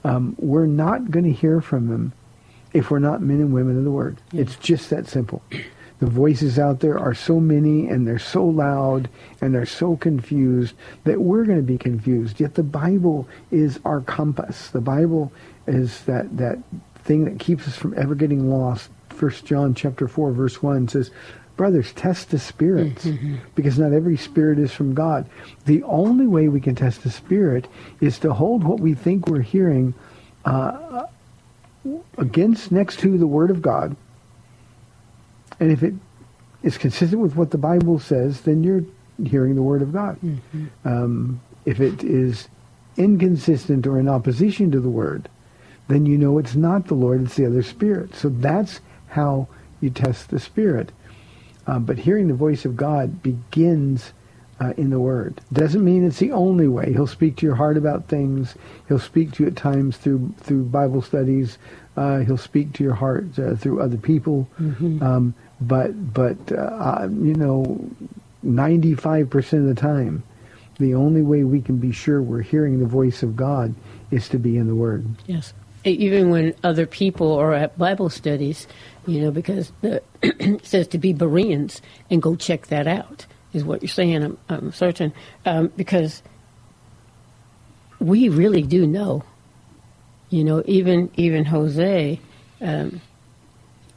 um, 0.03 0.35
we're 0.37 0.65
not 0.65 1.11
going 1.11 1.25
to 1.25 1.31
hear 1.31 1.61
from 1.61 1.89
Him 1.89 2.13
if 2.73 2.91
we're 2.91 2.99
not 2.99 3.21
men 3.21 3.37
and 3.37 3.53
women 3.53 3.77
of 3.77 3.83
the 3.83 3.91
Word. 3.91 4.17
It's 4.33 4.55
just 4.57 4.89
that 4.89 5.07
simple. 5.07 5.41
The 5.99 6.05
voices 6.05 6.57
out 6.57 6.79
there 6.79 6.97
are 6.97 7.13
so 7.13 7.39
many 7.39 7.87
and 7.87 8.07
they're 8.07 8.19
so 8.19 8.45
loud 8.45 9.09
and 9.41 9.53
they're 9.53 9.65
so 9.65 9.97
confused 9.97 10.73
that 11.03 11.19
we're 11.19 11.43
going 11.43 11.57
to 11.57 11.63
be 11.63 11.77
confused. 11.77 12.39
Yet 12.39 12.55
the 12.55 12.63
Bible 12.63 13.27
is 13.51 13.79
our 13.83 13.99
compass. 14.01 14.69
The 14.69 14.81
Bible 14.81 15.31
is 15.67 16.03
that, 16.05 16.37
that 16.37 16.59
thing 17.03 17.25
that 17.25 17.39
keeps 17.39 17.67
us 17.67 17.75
from 17.75 17.93
ever 17.97 18.15
getting 18.15 18.49
lost. 18.49 18.89
First 19.09 19.45
John 19.45 19.73
chapter 19.73 20.07
4 20.07 20.31
verse 20.31 20.63
1 20.63 20.87
says, 20.87 21.11
Brothers, 21.57 21.91
test 21.91 22.31
the 22.31 22.39
spirits 22.39 23.05
because 23.53 23.77
not 23.77 23.91
every 23.91 24.15
spirit 24.15 24.59
is 24.59 24.71
from 24.71 24.93
God. 24.93 25.29
The 25.65 25.83
only 25.83 26.25
way 26.25 26.47
we 26.47 26.61
can 26.61 26.75
test 26.75 27.03
the 27.03 27.09
spirit 27.09 27.67
is 27.99 28.17
to 28.19 28.33
hold 28.33 28.63
what 28.63 28.79
we 28.79 28.93
think 28.93 29.27
we're 29.27 29.41
hearing 29.41 29.93
uh, 30.45 31.03
against 32.17 32.71
next 32.71 32.99
to 32.99 33.17
the 33.17 33.27
Word 33.27 33.51
of 33.51 33.61
God. 33.61 33.95
And 35.59 35.71
if 35.71 35.83
it 35.83 35.93
is 36.63 36.77
consistent 36.77 37.21
with 37.21 37.35
what 37.35 37.51
the 37.51 37.57
Bible 37.57 37.99
says, 37.99 38.41
then 38.41 38.63
you're 38.63 38.83
hearing 39.25 39.55
the 39.55 39.61
Word 39.61 39.81
of 39.81 39.93
God. 39.93 40.17
Um, 40.85 41.41
if 41.65 41.79
it 41.79 42.03
is 42.03 42.47
inconsistent 42.97 43.87
or 43.87 43.99
in 43.99 44.09
opposition 44.09 44.71
to 44.71 44.79
the 44.79 44.89
Word, 44.89 45.29
then 45.87 46.05
you 46.05 46.17
know 46.17 46.37
it's 46.37 46.55
not 46.55 46.87
the 46.87 46.93
Lord, 46.93 47.23
it's 47.23 47.35
the 47.35 47.45
other 47.45 47.63
spirit. 47.63 48.15
So 48.15 48.29
that's 48.29 48.79
how 49.07 49.47
you 49.81 49.89
test 49.89 50.29
the 50.29 50.39
spirit. 50.39 50.91
Uh, 51.65 51.79
but 51.79 51.99
hearing 51.99 52.27
the 52.27 52.33
voice 52.33 52.65
of 52.65 52.75
God 52.75 53.21
begins 53.23 54.13
uh, 54.59 54.73
in 54.77 54.89
the 54.89 54.99
Word. 54.99 55.41
Doesn't 55.53 55.83
mean 55.83 56.05
it's 56.05 56.19
the 56.19 56.31
only 56.31 56.67
way. 56.67 56.91
He'll 56.93 57.07
speak 57.07 57.37
to 57.37 57.45
your 57.45 57.55
heart 57.55 57.77
about 57.77 58.07
things. 58.07 58.55
He'll 58.87 58.99
speak 58.99 59.31
to 59.33 59.43
you 59.43 59.49
at 59.49 59.55
times 59.55 59.97
through 59.97 60.33
through 60.39 60.65
Bible 60.65 61.01
studies. 61.01 61.57
Uh, 61.97 62.19
he'll 62.19 62.37
speak 62.37 62.73
to 62.73 62.83
your 62.83 62.93
heart 62.93 63.37
uh, 63.39 63.55
through 63.55 63.81
other 63.81 63.97
people. 63.97 64.47
Mhm. 64.59 65.01
Um, 65.01 65.33
but 65.61 66.13
but 66.13 66.37
uh, 66.51 67.07
you 67.09 67.35
know, 67.35 67.79
ninety 68.43 68.95
five 68.95 69.29
percent 69.29 69.67
of 69.67 69.75
the 69.75 69.81
time, 69.81 70.23
the 70.77 70.93
only 70.95 71.21
way 71.21 71.43
we 71.43 71.61
can 71.61 71.77
be 71.77 71.91
sure 71.91 72.21
we're 72.21 72.41
hearing 72.41 72.79
the 72.79 72.85
voice 72.85 73.23
of 73.23 73.35
God 73.35 73.73
is 74.11 74.29
to 74.29 74.39
be 74.39 74.57
in 74.57 74.67
the 74.67 74.75
Word. 74.75 75.05
Yes. 75.27 75.53
Even 75.85 76.29
when 76.29 76.53
other 76.63 76.85
people 76.85 77.33
are 77.35 77.53
at 77.53 77.77
Bible 77.77 78.09
studies, 78.09 78.67
you 79.07 79.21
know, 79.21 79.31
because 79.31 79.71
the, 79.81 80.03
it 80.21 80.65
says 80.65 80.87
to 80.89 80.97
be 80.97 81.13
Bereans 81.13 81.81
and 82.09 82.21
go 82.21 82.35
check 82.35 82.67
that 82.67 82.85
out, 82.85 83.25
is 83.53 83.63
what 83.63 83.81
you're 83.81 83.89
saying, 83.89 84.23
I'm, 84.23 84.37
I'm 84.49 84.71
certain. 84.71 85.13
Um, 85.45 85.71
because 85.75 86.21
we 87.99 88.29
really 88.29 88.61
do 88.61 88.87
know, 88.87 89.23
you 90.29 90.43
know, 90.43 90.63
even, 90.65 91.11
even 91.15 91.45
Jose, 91.45 92.19
um, 92.61 93.01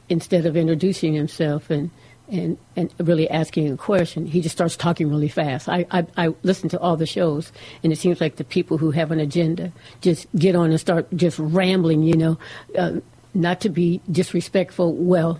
instead 0.09 0.45
of 0.45 0.57
introducing 0.57 1.13
himself 1.13 1.69
and, 1.69 1.89
and, 2.29 2.57
and 2.75 2.93
really 2.99 3.29
asking 3.29 3.71
a 3.71 3.77
question, 3.77 4.25
he 4.25 4.41
just 4.41 4.55
starts 4.55 4.75
talking 4.75 5.09
really 5.09 5.29
fast. 5.29 5.69
I, 5.69 5.85
I, 5.91 6.05
I 6.17 6.33
listen 6.43 6.69
to 6.69 6.79
all 6.79 6.97
the 6.97 7.05
shows, 7.05 7.51
and 7.83 7.93
it 7.93 7.97
seems 7.97 8.19
like 8.19 8.37
the 8.37 8.43
people 8.43 8.77
who 8.77 8.91
have 8.91 9.11
an 9.11 9.19
agenda 9.19 9.71
just 10.01 10.27
get 10.35 10.55
on 10.55 10.71
and 10.71 10.79
start 10.79 11.07
just 11.15 11.37
rambling, 11.37 12.03
you 12.03 12.15
know, 12.15 12.39
uh, 12.77 12.93
not 13.33 13.61
to 13.61 13.69
be 13.69 14.01
disrespectful. 14.11 14.93
Well, 14.93 15.39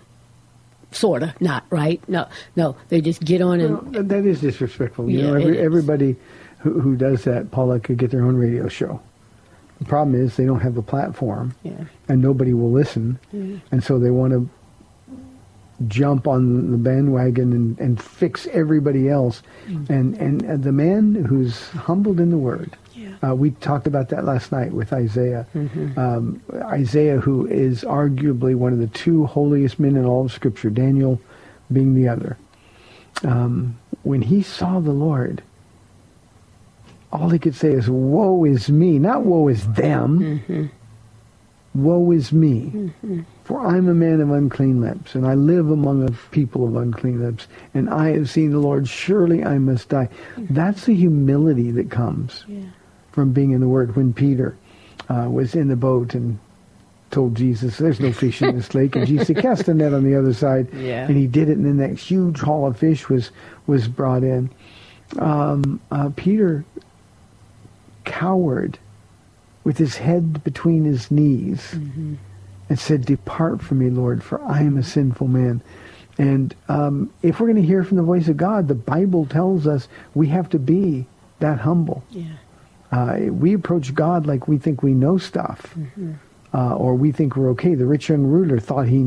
sort 0.94 1.22
of, 1.22 1.40
not, 1.40 1.64
right? 1.70 2.00
No, 2.08 2.28
no, 2.56 2.76
they 2.88 3.00
just 3.00 3.22
get 3.24 3.40
on 3.42 3.60
and. 3.60 3.92
Well, 3.94 4.02
that- 4.04 4.24
is 4.26 4.40
disrespectful. 4.40 5.10
You 5.10 5.18
Yeah, 5.18 5.24
know, 5.26 5.34
every, 5.36 5.58
everybody 5.58 6.16
who, 6.60 6.80
who 6.80 6.96
does 6.96 7.24
that, 7.24 7.50
Paula, 7.50 7.80
could 7.80 7.98
get 7.98 8.10
their 8.10 8.22
own 8.24 8.36
radio 8.36 8.68
show. 8.68 9.00
The 9.80 9.84
problem 9.86 10.14
is 10.20 10.36
they 10.36 10.46
don't 10.46 10.60
have 10.60 10.74
the 10.76 10.82
platform, 10.82 11.54
Yeah. 11.62 11.72
and 12.08 12.22
nobody 12.22 12.54
will 12.54 12.70
listen, 12.70 13.18
and 13.32 13.82
so 13.82 13.98
they 13.98 14.10
want 14.10 14.32
to 14.32 14.48
jump 15.88 16.26
on 16.28 16.70
the 16.70 16.76
bandwagon 16.78 17.52
and, 17.52 17.78
and 17.80 18.00
fix 18.00 18.46
everybody 18.52 19.08
else. 19.08 19.42
Mm. 19.66 19.90
And, 19.90 20.14
and 20.22 20.62
the 20.64 20.72
man 20.72 21.14
who's 21.16 21.68
humbled 21.70 22.20
in 22.20 22.30
the 22.30 22.38
Word, 22.38 22.76
uh, 23.22 23.34
we 23.34 23.50
talked 23.52 23.86
about 23.86 24.08
that 24.10 24.24
last 24.24 24.52
night 24.52 24.72
with 24.72 24.92
Isaiah. 24.92 25.46
Mhm. 25.54 25.96
Um, 25.98 26.40
Isaiah, 26.52 27.18
who 27.20 27.46
is 27.46 27.82
arguably 27.82 28.54
one 28.54 28.72
of 28.72 28.78
the 28.78 28.86
two 28.88 29.26
holiest 29.26 29.78
men 29.80 29.96
in 29.96 30.04
all 30.04 30.24
of 30.26 30.32
Scripture, 30.32 30.70
Daniel 30.70 31.20
being 31.72 31.94
the 31.94 32.08
other. 32.08 32.36
Um, 33.24 33.76
when 34.02 34.22
he 34.22 34.42
saw 34.42 34.80
the 34.80 34.92
Lord, 34.92 35.42
all 37.12 37.30
he 37.30 37.38
could 37.38 37.54
say 37.54 37.72
is, 37.72 37.88
Woe 37.88 38.44
is 38.44 38.68
me. 38.70 38.98
Not 38.98 39.24
woe 39.24 39.48
is 39.48 39.66
them. 39.72 40.40
Mhm. 40.48 40.70
Woe 41.74 42.10
is 42.12 42.32
me. 42.32 42.90
Mhm. 43.04 43.24
For 43.44 43.60
I'm 43.60 43.88
a 43.88 43.94
man 43.94 44.20
of 44.20 44.30
unclean 44.30 44.80
lips, 44.80 45.14
and 45.14 45.26
I 45.26 45.34
live 45.34 45.70
among 45.70 46.02
a 46.02 46.10
people 46.30 46.66
of 46.66 46.76
unclean 46.76 47.20
lips, 47.20 47.46
and 47.74 47.90
I 47.90 48.10
have 48.12 48.30
seen 48.30 48.50
the 48.52 48.58
Lord. 48.58 48.88
Surely 48.88 49.44
I 49.44 49.58
must 49.58 49.88
die. 49.90 50.08
That's 50.38 50.86
the 50.86 50.94
humility 50.94 51.70
that 51.72 51.90
comes 51.90 52.44
Yeah. 52.48 52.60
From 53.14 53.32
being 53.32 53.52
in 53.52 53.60
the 53.60 53.68
Word. 53.68 53.94
When 53.94 54.12
Peter 54.12 54.56
uh, 55.08 55.28
was 55.30 55.54
in 55.54 55.68
the 55.68 55.76
boat 55.76 56.14
and 56.14 56.38
told 57.12 57.36
Jesus, 57.36 57.78
"There's 57.78 58.00
no 58.00 58.12
fish 58.12 58.42
in 58.42 58.56
this 58.56 58.74
lake," 58.74 58.96
and 58.96 59.06
Jesus 59.06 59.28
said, 59.28 59.36
"Cast 59.42 59.68
a 59.68 59.74
net 59.74 59.94
on 59.94 60.02
the 60.02 60.16
other 60.16 60.34
side." 60.34 60.68
Yeah. 60.74 61.06
And 61.06 61.16
he 61.16 61.28
did 61.28 61.48
it, 61.48 61.56
and 61.56 61.64
then 61.64 61.76
that 61.76 61.96
huge 61.96 62.40
haul 62.40 62.66
of 62.66 62.76
fish 62.76 63.08
was 63.08 63.30
was 63.68 63.86
brought 63.86 64.24
in. 64.24 64.50
Um, 65.18 65.80
uh, 65.92 66.10
Peter 66.16 66.64
cowered 68.04 68.78
with 69.62 69.78
his 69.78 69.96
head 69.96 70.42
between 70.42 70.84
his 70.84 71.10
knees 71.10 71.72
and 72.68 72.78
said, 72.78 73.06
"Depart 73.06 73.62
from 73.62 73.78
me, 73.78 73.90
Lord, 73.90 74.24
for 74.24 74.42
I 74.42 74.62
am 74.62 74.76
a 74.76 74.82
sinful 74.82 75.28
man." 75.28 75.62
And 76.18 76.54
um, 76.68 77.10
if 77.22 77.38
we're 77.38 77.46
going 77.46 77.62
to 77.62 77.66
hear 77.66 77.84
from 77.84 77.96
the 77.96 78.02
voice 78.02 78.28
of 78.28 78.36
God, 78.36 78.68
the 78.68 78.74
Bible 78.74 79.26
tells 79.26 79.66
us 79.66 79.88
we 80.14 80.28
have 80.28 80.48
to 80.50 80.58
be 80.58 81.06
that 81.40 81.60
humble. 81.60 82.04
Yeah. 82.10 82.24
Uh, 82.94 83.16
we 83.32 83.54
approach 83.54 83.92
God 83.92 84.24
like 84.24 84.46
we 84.46 84.56
think 84.56 84.84
we 84.84 84.94
know 84.94 85.18
stuff, 85.18 85.74
uh, 86.54 86.76
or 86.76 86.94
we 86.94 87.10
think 87.10 87.34
we're 87.34 87.50
okay. 87.50 87.74
The 87.74 87.86
rich 87.86 88.08
young 88.08 88.22
ruler 88.22 88.60
thought 88.60 88.86
he, 88.86 89.00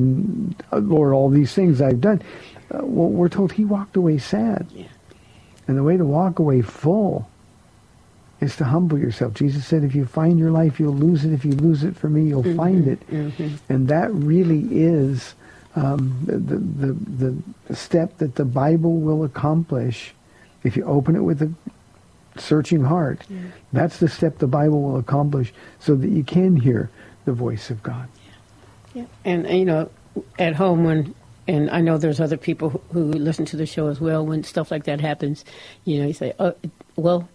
uh, 0.73 0.79
Lord, 0.79 1.13
all 1.13 1.29
these 1.29 1.53
things 1.53 1.81
I've 1.81 2.01
done. 2.01 2.21
Uh, 2.69 2.79
well, 2.83 3.07
we're 3.07 3.29
told 3.29 3.53
he 3.53 3.63
walked 3.63 3.95
away 3.95 4.17
sad, 4.17 4.67
and 5.67 5.77
the 5.77 5.83
way 5.83 5.95
to 5.95 6.03
walk 6.03 6.39
away 6.39 6.61
full 6.61 7.29
is 8.41 8.57
to 8.57 8.65
humble 8.65 8.99
yourself. 8.99 9.33
Jesus 9.33 9.65
said, 9.65 9.85
"If 9.85 9.95
you 9.95 10.05
find 10.05 10.37
your 10.37 10.51
life, 10.51 10.81
you'll 10.81 10.93
lose 10.93 11.23
it. 11.23 11.31
If 11.31 11.45
you 11.45 11.53
lose 11.53 11.85
it 11.85 11.95
for 11.95 12.09
me, 12.09 12.23
you'll 12.27 12.43
find 12.57 12.87
it." 12.89 12.99
And 13.69 13.87
that 13.87 14.11
really 14.13 14.67
is 14.71 15.33
um, 15.77 16.19
the, 16.25 16.37
the, 16.37 16.91
the, 16.91 17.43
the 17.69 17.75
step 17.75 18.17
that 18.17 18.35
the 18.35 18.45
Bible 18.45 18.99
will 18.99 19.23
accomplish 19.23 20.13
if 20.63 20.75
you 20.75 20.83
open 20.83 21.15
it 21.15 21.21
with 21.23 21.41
a 21.41 21.49
searching 22.39 22.83
heart. 22.83 23.21
That's 23.73 23.97
the 23.99 24.07
step 24.07 24.37
the 24.39 24.47
Bible 24.47 24.81
will 24.81 24.97
accomplish 24.97 25.53
so 25.79 25.95
that 25.95 26.09
you 26.09 26.23
can 26.23 26.55
hear 26.55 26.89
the 27.25 27.33
voice 27.33 27.69
of 27.69 27.83
God. 27.83 28.07
Yeah. 28.93 29.05
And, 29.25 29.47
you 29.49 29.65
know, 29.65 29.89
at 30.39 30.55
home 30.55 30.83
when, 30.83 31.13
and 31.47 31.69
I 31.69 31.81
know 31.81 31.97
there's 31.97 32.19
other 32.19 32.37
people 32.37 32.69
who, 32.69 32.79
who 32.91 33.03
listen 33.11 33.45
to 33.45 33.57
the 33.57 33.65
show 33.65 33.87
as 33.87 34.01
well, 34.01 34.25
when 34.25 34.43
stuff 34.43 34.71
like 34.71 34.85
that 34.85 34.99
happens, 34.99 35.45
you 35.85 35.99
know, 35.99 36.07
you 36.07 36.13
say, 36.13 36.33
oh, 36.39 36.55
well, 36.95 37.27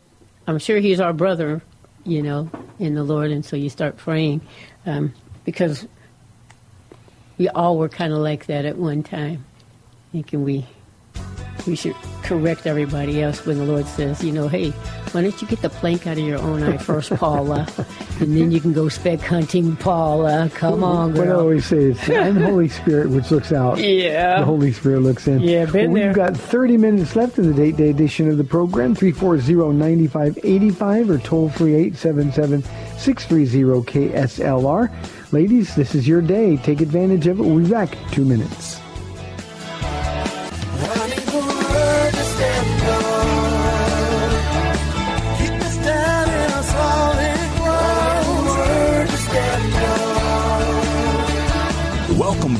I'm 0.47 0.59
sure 0.59 0.79
he's 0.79 1.01
our 1.01 1.13
brother, 1.13 1.63
you 2.05 2.23
know, 2.23 2.51
in 2.79 2.95
the 2.95 3.05
Lord. 3.05 3.31
And 3.31 3.45
so 3.45 3.57
you 3.57 3.71
start 3.71 3.97
praying 3.97 4.41
um, 4.87 5.15
because 5.45 5.87
we 7.39 7.49
all 7.49 7.79
were 7.79 7.89
kind 7.89 8.13
of 8.13 8.19
like 8.19 8.47
that 8.47 8.65
at 8.65 8.77
one 8.77 9.03
time, 9.03 9.45
thinking 10.11 10.45
we 10.45 10.67
we 11.67 11.77
should 11.77 11.95
correct 12.23 12.67
everybody 12.67 13.23
else 13.23 13.45
when 13.45 13.59
the 13.59 13.65
Lord 13.65 13.85
says, 13.87 14.25
you 14.25 14.33
know, 14.33 14.49
hey, 14.49 14.71
why 15.13 15.21
don't 15.23 15.43
you 15.43 15.49
get 15.49 15.63
the 15.63 15.71
plank 15.71 16.07
out 16.07 16.19
of 16.19 16.25
your 16.25 16.39
own 16.39 16.63
eye 16.63 16.77
first, 16.77 17.11
Paula, 17.17 17.67
and 18.21 18.37
then 18.37 18.53
you 18.53 18.61
can 18.61 18.73
go 18.73 18.89
speck 18.89 19.21
hunting, 19.21 19.75
Paula. 19.77 20.51
Come 20.55 20.85
on, 20.85 21.15
What 21.15 21.29
I 21.29 21.33
always 21.33 21.67
say 21.67 21.85
is, 21.85 21.99
I'm 22.11 22.37
the 22.37 22.47
Holy 22.47 22.69
Spirit 22.69 23.11
which 23.11 23.31
looks 23.31 23.53
out. 23.53 23.79
Yeah. 23.79 24.39
The 24.41 24.45
Holy 24.45 24.73
Spirit 24.73 25.01
looks 25.01 25.27
in. 25.29 25.41
Yeah, 25.41 25.67
been 25.67 25.93
well, 25.93 26.01
there. 26.01 26.09
We've 26.09 26.17
got 26.17 26.37
30 26.37 26.77
minutes 26.79 27.15
left 27.17 27.39
in 27.39 27.47
the 27.47 27.55
date 27.55 27.77
day 27.77 27.91
edition 27.91 28.29
of 28.29 28.39
the 28.39 28.45
program. 28.45 28.95
340-9585 28.97 31.11
or 31.11 31.19
toll 31.19 31.49
free 31.51 31.91
877-630-KSLR. 31.91 34.91
Ladies, 35.33 35.75
this 35.75 35.95
is 35.95 36.07
your 36.07 36.21
day. 36.21 36.59
Take 36.59 36.81
advantage 36.81 37.27
of 37.27 37.41
it. 37.41 37.43
We'll 37.43 37.61
be 37.61 37.71
back 37.71 37.97
in 37.97 38.09
two 38.11 38.25
minutes. 38.25 38.82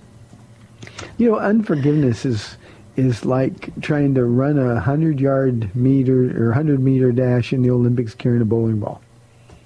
You 1.17 1.31
know, 1.31 1.39
unforgiveness 1.39 2.25
is 2.25 2.57
is 2.95 3.25
like 3.25 3.79
trying 3.81 4.15
to 4.15 4.25
run 4.25 4.57
a 4.57 4.79
hundred 4.79 5.19
yard 5.19 5.75
meter 5.75 6.47
or 6.49 6.53
hundred 6.53 6.79
meter 6.79 7.11
dash 7.11 7.53
in 7.53 7.61
the 7.61 7.69
Olympics 7.71 8.13
carrying 8.13 8.41
a 8.41 8.45
bowling 8.45 8.79
ball. 8.79 9.01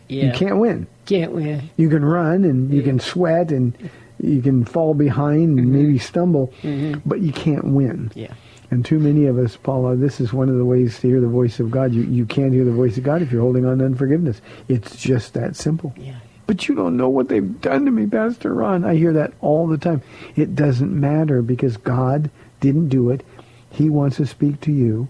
Yeah. 0.07 0.25
You 0.25 0.31
can't 0.31 0.57
win. 0.57 0.87
Can't 1.05 1.31
win. 1.31 1.69
You 1.77 1.89
can 1.89 2.03
run 2.03 2.43
and 2.43 2.73
you 2.73 2.81
can 2.81 2.99
sweat 2.99 3.51
and 3.51 3.75
you 4.21 4.41
can 4.41 4.65
fall 4.65 4.93
behind 4.93 5.59
and 5.59 5.69
mm-hmm. 5.69 5.73
maybe 5.73 5.99
stumble, 5.99 6.53
mm-hmm. 6.61 6.99
but 7.05 7.21
you 7.21 7.31
can't 7.31 7.65
win. 7.65 8.11
Yeah. 8.15 8.33
And 8.71 8.85
too 8.85 8.99
many 8.99 9.25
of 9.25 9.37
us, 9.37 9.55
Paula, 9.57 9.95
this 9.95 10.19
is 10.19 10.31
one 10.31 10.49
of 10.49 10.57
the 10.57 10.65
ways 10.65 10.99
to 10.99 11.07
hear 11.07 11.21
the 11.21 11.27
voice 11.27 11.59
of 11.59 11.71
God. 11.71 11.93
You 11.93 12.03
you 12.03 12.25
can't 12.25 12.53
hear 12.53 12.65
the 12.65 12.71
voice 12.71 12.97
of 12.97 13.03
God 13.03 13.21
if 13.21 13.31
you're 13.31 13.41
holding 13.41 13.65
on 13.65 13.79
to 13.79 13.85
unforgiveness. 13.85 14.41
It's 14.67 14.95
just 14.95 15.33
that 15.33 15.55
simple. 15.55 15.93
Yeah. 15.97 16.17
But 16.45 16.67
you 16.67 16.73
don't 16.75 16.97
know 16.97 17.09
what 17.09 17.29
they've 17.29 17.61
done 17.61 17.85
to 17.85 17.91
me, 17.91 18.07
Pastor 18.07 18.53
Ron. 18.53 18.83
I 18.83 18.95
hear 18.95 19.13
that 19.13 19.33
all 19.39 19.67
the 19.67 19.77
time. 19.77 20.01
It 20.35 20.55
doesn't 20.55 20.91
matter 20.91 21.43
because 21.43 21.77
God 21.77 22.31
didn't 22.59 22.89
do 22.89 23.09
it. 23.09 23.23
He 23.71 23.89
wants 23.89 24.17
to 24.17 24.25
speak 24.25 24.61
to 24.61 24.71
you. 24.71 25.07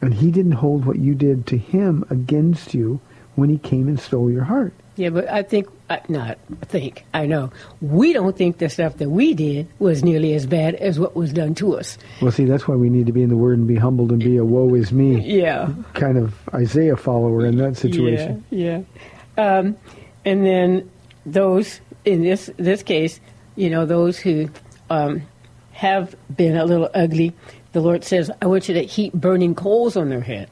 And 0.00 0.12
he 0.14 0.30
didn't 0.32 0.52
hold 0.52 0.84
what 0.84 0.98
you 0.98 1.14
did 1.14 1.46
to 1.48 1.56
him 1.56 2.04
against 2.10 2.74
you 2.74 3.00
when 3.36 3.48
he 3.48 3.58
came 3.58 3.86
and 3.88 3.98
stole 4.00 4.30
your 4.30 4.44
heart. 4.44 4.72
Yeah, 4.96 5.08
but 5.10 5.26
I 5.30 5.42
think, 5.42 5.68
I- 5.88 6.00
not 6.08 6.38
think, 6.62 7.04
I 7.14 7.24
know, 7.26 7.50
we 7.80 8.12
don't 8.12 8.36
think 8.36 8.58
the 8.58 8.68
stuff 8.68 8.98
that 8.98 9.08
we 9.10 9.32
did 9.32 9.68
was 9.78 10.04
nearly 10.04 10.34
as 10.34 10.44
bad 10.44 10.74
as 10.74 10.98
what 11.00 11.14
was 11.16 11.32
done 11.32 11.54
to 11.54 11.76
us. 11.78 11.96
Well, 12.20 12.30
see, 12.32 12.44
that's 12.44 12.68
why 12.68 12.74
we 12.74 12.90
need 12.90 13.06
to 13.06 13.12
be 13.12 13.22
in 13.22 13.30
the 13.30 13.36
Word 13.36 13.58
and 13.58 13.66
be 13.66 13.76
humbled 13.76 14.10
and 14.10 14.18
be 14.22 14.36
a 14.36 14.44
woe 14.44 14.74
is 14.74 14.92
me 14.92 15.18
Yeah. 15.20 15.70
kind 15.94 16.18
of 16.18 16.34
Isaiah 16.52 16.96
follower 16.96 17.46
in 17.46 17.56
that 17.58 17.76
situation. 17.78 18.44
Yeah, 18.50 18.82
yeah. 19.38 19.58
Um, 19.58 19.76
and 20.26 20.44
then 20.44 20.90
those 21.24 21.80
in 22.04 22.22
this 22.22 22.50
this 22.58 22.82
case, 22.82 23.18
you 23.56 23.70
know, 23.70 23.86
those 23.86 24.18
who 24.18 24.50
um, 24.90 25.22
have 25.72 26.14
been 26.34 26.56
a 26.56 26.64
little 26.64 26.90
ugly, 26.94 27.32
the 27.72 27.80
Lord 27.80 28.04
says, 28.04 28.30
"I 28.40 28.46
want 28.46 28.68
you 28.68 28.74
to 28.74 28.82
heap 28.82 29.12
burning 29.12 29.54
coals 29.54 29.96
on 29.96 30.08
their 30.08 30.20
head." 30.20 30.48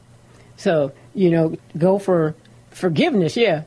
So 0.57 0.91
you 1.13 1.29
know, 1.29 1.55
go 1.77 1.99
for 1.99 2.35
forgiveness. 2.69 3.37
Yeah, 3.37 3.63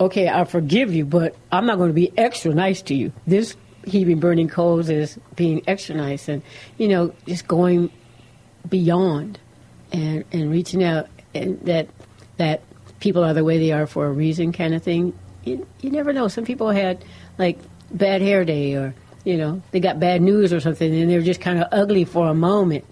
okay, 0.00 0.28
I 0.28 0.44
forgive 0.44 0.94
you, 0.94 1.04
but 1.04 1.34
I'm 1.50 1.66
not 1.66 1.78
going 1.78 1.90
to 1.90 1.94
be 1.94 2.12
extra 2.16 2.54
nice 2.54 2.82
to 2.82 2.94
you. 2.94 3.12
This 3.26 3.56
heaping 3.84 4.20
burning 4.20 4.48
coals 4.48 4.88
is 4.88 5.18
being 5.36 5.62
extra 5.66 5.94
nice, 5.94 6.28
and 6.28 6.42
you 6.76 6.88
know, 6.88 7.14
just 7.26 7.48
going 7.48 7.90
beyond 8.68 9.38
and 9.92 10.24
and 10.32 10.50
reaching 10.50 10.82
out 10.82 11.08
and 11.34 11.60
that 11.62 11.88
that 12.36 12.62
people 13.00 13.24
are 13.24 13.34
the 13.34 13.44
way 13.44 13.58
they 13.58 13.72
are 13.72 13.86
for 13.86 14.06
a 14.06 14.12
reason 14.12 14.52
kind 14.52 14.74
of 14.74 14.82
thing 14.82 15.16
you, 15.44 15.66
you 15.80 15.90
never 15.90 16.12
know 16.12 16.28
some 16.28 16.44
people 16.44 16.70
had 16.70 17.04
like 17.38 17.58
bad 17.90 18.20
hair 18.20 18.44
day 18.44 18.74
or 18.74 18.94
you 19.28 19.36
know 19.36 19.60
they 19.72 19.80
got 19.80 20.00
bad 20.00 20.22
news 20.22 20.52
or 20.52 20.60
something 20.60 20.94
and 20.94 21.10
they're 21.10 21.20
just 21.20 21.40
kind 21.40 21.60
of 21.60 21.68
ugly 21.70 22.04
for 22.04 22.28
a 22.28 22.34
moment 22.34 22.84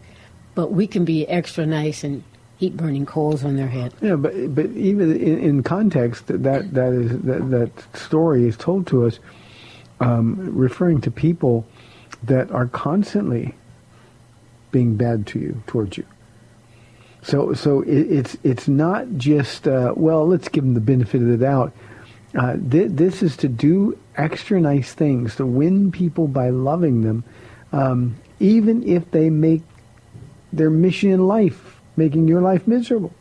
but 0.54 0.70
we 0.70 0.86
can 0.86 1.04
be 1.04 1.26
extra 1.28 1.64
nice 1.64 2.04
and 2.04 2.22
heat 2.56 2.76
burning 2.76 3.06
coals 3.06 3.44
on 3.44 3.56
their 3.56 3.68
head 3.68 3.92
Yeah, 4.00 4.16
but 4.16 4.54
but 4.54 4.66
even 4.72 5.16
in, 5.16 5.38
in 5.38 5.62
context, 5.62 6.26
that 6.28 6.42
that 6.42 6.92
is 6.92 7.10
that, 7.22 7.50
that 7.50 7.96
story 7.96 8.48
is 8.48 8.56
told 8.56 8.86
to 8.88 9.06
us, 9.06 9.18
um, 10.00 10.36
referring 10.56 11.00
to 11.02 11.10
people 11.10 11.66
that 12.22 12.50
are 12.50 12.66
constantly 12.66 13.54
being 14.72 14.96
bad 14.96 15.26
to 15.28 15.38
you, 15.38 15.62
towards 15.66 15.98
you. 15.98 16.06
So 17.22 17.52
so 17.52 17.82
it, 17.82 18.10
it's 18.18 18.36
it's 18.42 18.68
not 18.68 19.06
just 19.16 19.68
uh, 19.68 19.92
well, 19.96 20.26
let's 20.26 20.48
give 20.48 20.64
them 20.64 20.74
the 20.74 20.80
benefit 20.80 21.20
of 21.20 21.28
the 21.28 21.36
doubt. 21.36 21.72
Uh, 22.34 22.56
th- 22.70 22.90
this 22.90 23.22
is 23.22 23.36
to 23.38 23.48
do 23.48 23.98
extra 24.16 24.60
nice 24.60 24.92
things 24.94 25.36
to 25.36 25.46
win 25.46 25.92
people 25.92 26.28
by 26.28 26.50
loving 26.50 27.02
them, 27.02 27.24
um, 27.72 28.16
even 28.40 28.86
if 28.88 29.10
they 29.10 29.30
make 29.30 29.62
their 30.52 30.70
mission 30.70 31.10
in 31.10 31.26
life, 31.26 31.80
making 31.96 32.28
your 32.28 32.40
life 32.40 32.66
miserable. 32.66 33.12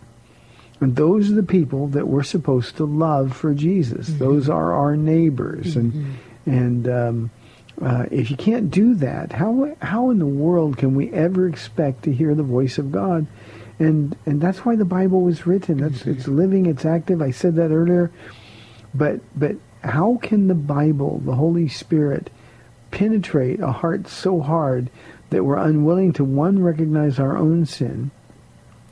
And 0.82 0.96
those 0.96 1.32
are 1.32 1.36
the 1.36 1.44
people 1.44 1.88
that 1.90 2.08
we're 2.08 2.24
supposed 2.24 2.78
to 2.78 2.86
love 2.86 3.36
for 3.36 3.54
Jesus. 3.54 4.08
Those 4.08 4.50
are 4.50 4.74
our 4.74 4.96
neighbors. 4.98 5.76
And 5.76 6.18
and 6.46 6.88
um, 6.88 7.32
uh, 7.82 8.06
if 8.12 8.30
you 8.30 8.38
can't 8.38 8.70
do 8.70 8.96
that, 8.96 9.32
how 9.32 9.76
how 9.82 10.10
in 10.10 10.20
the 10.20 10.26
world 10.26 10.78
can 10.78 10.94
we 10.96 11.12
ever 11.12 11.48
expect 11.48 12.04
to 12.04 12.14
hear 12.14 12.36
the 12.36 12.44
voice 12.44 12.78
of 12.78 12.92
God? 12.92 13.26
And 13.80 14.16
and 14.26 14.42
that's 14.42 14.60
why 14.66 14.76
the 14.76 14.86
Bible 14.86 15.22
was 15.22 15.48
written. 15.48 15.78
That's 15.78 16.06
it's 16.06 16.28
living, 16.28 16.66
it's 16.66 16.86
active. 16.86 17.22
I 17.22 17.32
said 17.32 17.56
that 17.56 17.72
earlier. 17.72 18.12
But 18.94 19.22
but 19.38 19.56
how 19.86 20.20
can 20.22 20.48
the 20.48 20.56
Bible, 20.56 21.22
the 21.24 21.36
Holy 21.36 21.68
Spirit, 21.68 22.30
penetrate 22.92 23.60
a 23.60 23.72
heart 23.72 24.08
so 24.08 24.42
hard 24.42 24.90
that 25.30 25.44
we're 25.44 25.58
unwilling 25.58 26.14
to 26.14 26.24
one 26.24 26.62
recognize 26.62 27.20
our 27.20 27.38
own 27.38 27.66
sin, 27.66 28.12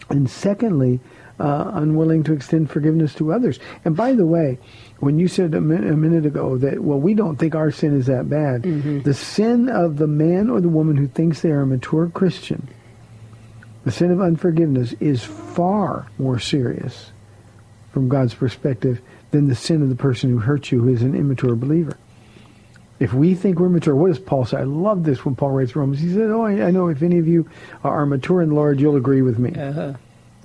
and 0.09 0.29
secondly, 0.29 0.99
uh, 1.39 1.71
unwilling 1.73 2.23
to 2.23 2.33
extend 2.33 2.69
forgiveness 2.69 3.15
to 3.15 3.33
others. 3.33 3.59
And 3.83 3.95
by 3.95 4.13
the 4.13 4.25
way, 4.25 4.59
when 4.99 5.17
you 5.17 5.27
said 5.27 5.53
a, 5.53 5.61
min- 5.61 5.87
a 5.87 5.97
minute 5.97 6.25
ago 6.25 6.57
that 6.57 6.79
well, 6.81 6.99
we 6.99 7.13
don't 7.13 7.37
think 7.37 7.55
our 7.55 7.71
sin 7.71 7.97
is 7.97 8.05
that 8.05 8.29
bad, 8.29 8.63
the 9.03 9.13
sin 9.13 9.69
of 9.69 9.97
the 9.97 10.07
man 10.07 10.49
or 10.49 10.61
the 10.61 10.69
woman 10.69 10.97
who 10.97 11.07
thinks 11.07 11.41
they 11.41 11.51
are 11.51 11.61
a 11.61 11.67
mature 11.67 12.07
Christian, 12.09 12.67
the 13.83 13.91
sin 13.91 14.11
of 14.11 14.21
unforgiveness 14.21 14.93
is 14.99 15.23
far 15.23 16.07
more 16.17 16.39
serious 16.39 17.11
from 17.91 18.09
God's 18.09 18.33
perspective 18.33 19.01
than 19.33 19.47
the 19.47 19.55
sin 19.55 19.81
of 19.81 19.89
the 19.89 19.95
person 19.95 20.29
who 20.29 20.37
hurt 20.37 20.71
you, 20.71 20.79
who 20.79 20.93
is 20.93 21.01
an 21.01 21.15
immature 21.15 21.55
believer. 21.55 21.97
If 22.99 23.13
we 23.15 23.33
think 23.33 23.59
we're 23.59 23.67
mature, 23.67 23.95
what 23.95 24.09
does 24.09 24.19
Paul 24.19 24.45
say? 24.45 24.57
I 24.57 24.63
love 24.63 25.03
this 25.03 25.25
when 25.25 25.35
Paul 25.35 25.49
writes 25.49 25.75
Romans. 25.75 25.99
He 25.99 26.13
said, 26.13 26.29
"Oh, 26.29 26.45
I, 26.45 26.69
know 26.69 26.87
if 26.87 27.01
any 27.01 27.17
of 27.17 27.27
you 27.27 27.49
are 27.83 28.05
mature 28.05 28.43
in 28.43 28.49
the 28.49 28.55
Lord, 28.55 28.79
you'll 28.79 28.95
agree 28.95 29.23
with 29.23 29.39
me. 29.39 29.51
Uh-huh. 29.59 29.93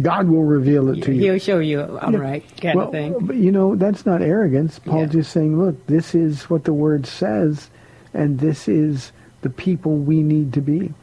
God 0.01 0.29
will 0.29 0.43
reveal 0.43 0.89
it 0.89 1.03
to 1.03 1.13
you." 1.13 1.21
He'll 1.33 1.39
show 1.39 1.59
you 1.59 1.99
I'm 2.01 2.17
right, 2.17 2.43
kind 2.61 2.77
well, 2.79 2.87
of 2.87 2.93
thing. 2.93 3.15
But 3.21 3.37
you 3.37 3.53
know, 3.53 3.77
that's 3.77 4.07
not 4.07 4.23
arrogance. 4.23 4.79
Paul 4.79 5.01
Yeah. 5.01 5.07
just 5.07 5.33
saying, 5.33 5.63
look, 5.63 5.87
this 5.87 6.15
is 6.15 6.49
what 6.49 6.65
the 6.65 6.73
word 6.73 7.05
says, 7.07 7.69
and 8.15 8.39
this 8.39 8.69
is 8.69 9.13
the 9.43 9.51
people 9.51 9.99
we 9.99 10.23
need 10.23 10.55
to 10.55 10.63
be. 10.63 10.95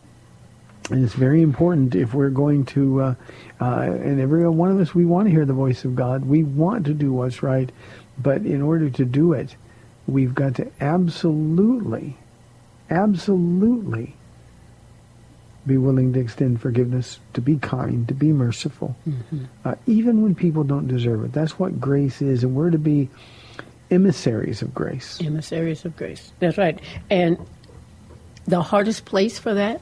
And 0.89 1.03
it's 1.03 1.13
very 1.13 1.41
important 1.41 1.95
if 1.95 2.13
we're 2.13 2.29
going 2.29 2.65
to, 2.65 3.01
uh, 3.01 3.15
uh, 3.59 3.81
and 3.81 4.19
every 4.19 4.47
one 4.47 4.69
of 4.69 4.79
us, 4.79 4.93
we 4.93 5.05
want 5.05 5.27
to 5.27 5.31
hear 5.31 5.45
the 5.45 5.53
voice 5.53 5.83
of 5.83 5.95
God. 5.95 6.25
We 6.25 6.43
want 6.43 6.85
to 6.85 6.93
do 6.93 7.11
what's 7.11 7.41
right. 7.41 7.71
But 8.17 8.45
in 8.45 8.61
order 8.61 8.89
to 8.91 9.05
do 9.05 9.33
it, 9.33 9.55
we've 10.07 10.35
got 10.35 10.55
to 10.55 10.71
absolutely, 10.79 12.17
absolutely 12.89 14.15
be 15.65 15.77
willing 15.77 16.13
to 16.13 16.19
extend 16.19 16.61
forgiveness, 16.61 17.19
to 17.33 17.41
be 17.41 17.57
kind, 17.57 18.07
to 18.07 18.13
be 18.13 18.31
merciful, 18.31 18.95
uh, 19.65 19.73
even 19.87 20.21
when 20.21 20.35
people 20.35 20.63
don't 20.63 20.87
deserve 20.87 21.25
it. 21.25 21.33
That's 21.33 21.57
what 21.57 21.81
grace 21.81 22.21
is, 22.21 22.43
and 22.43 22.55
we're 22.55 22.69
to 22.69 22.77
be 22.77 23.09
emissaries 23.89 24.61
of 24.61 24.75
grace. 24.75 25.19
Emissaries 25.19 25.83
of 25.83 25.97
grace. 25.97 26.31
That's 26.39 26.59
right. 26.59 26.79
And 27.09 27.39
the 28.45 28.61
hardest 28.61 29.05
place 29.05 29.39
for 29.39 29.55
that 29.55 29.81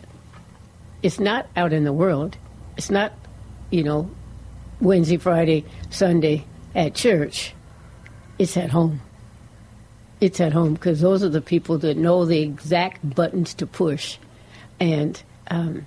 is 1.03 1.19
not 1.19 1.47
out 1.55 1.73
in 1.73 1.83
the 1.83 1.93
world. 1.93 2.37
It's 2.77 2.89
not, 2.89 3.13
you 3.69 3.83
know, 3.83 4.09
Wednesday, 4.81 5.17
Friday, 5.17 5.65
Sunday 5.91 6.45
at 6.73 6.95
church. 6.95 7.53
It's 8.39 8.57
at 8.57 8.71
home. 8.71 9.01
It's 10.19 10.39
at 10.39 10.53
home 10.53 10.73
because 10.73 11.01
those 11.01 11.23
are 11.23 11.29
the 11.29 11.41
people 11.41 11.77
that 11.79 11.97
know 11.97 12.25
the 12.25 12.39
exact 12.39 13.07
buttons 13.15 13.53
to 13.55 13.67
push 13.67 14.17
and 14.79 15.21
um, 15.49 15.85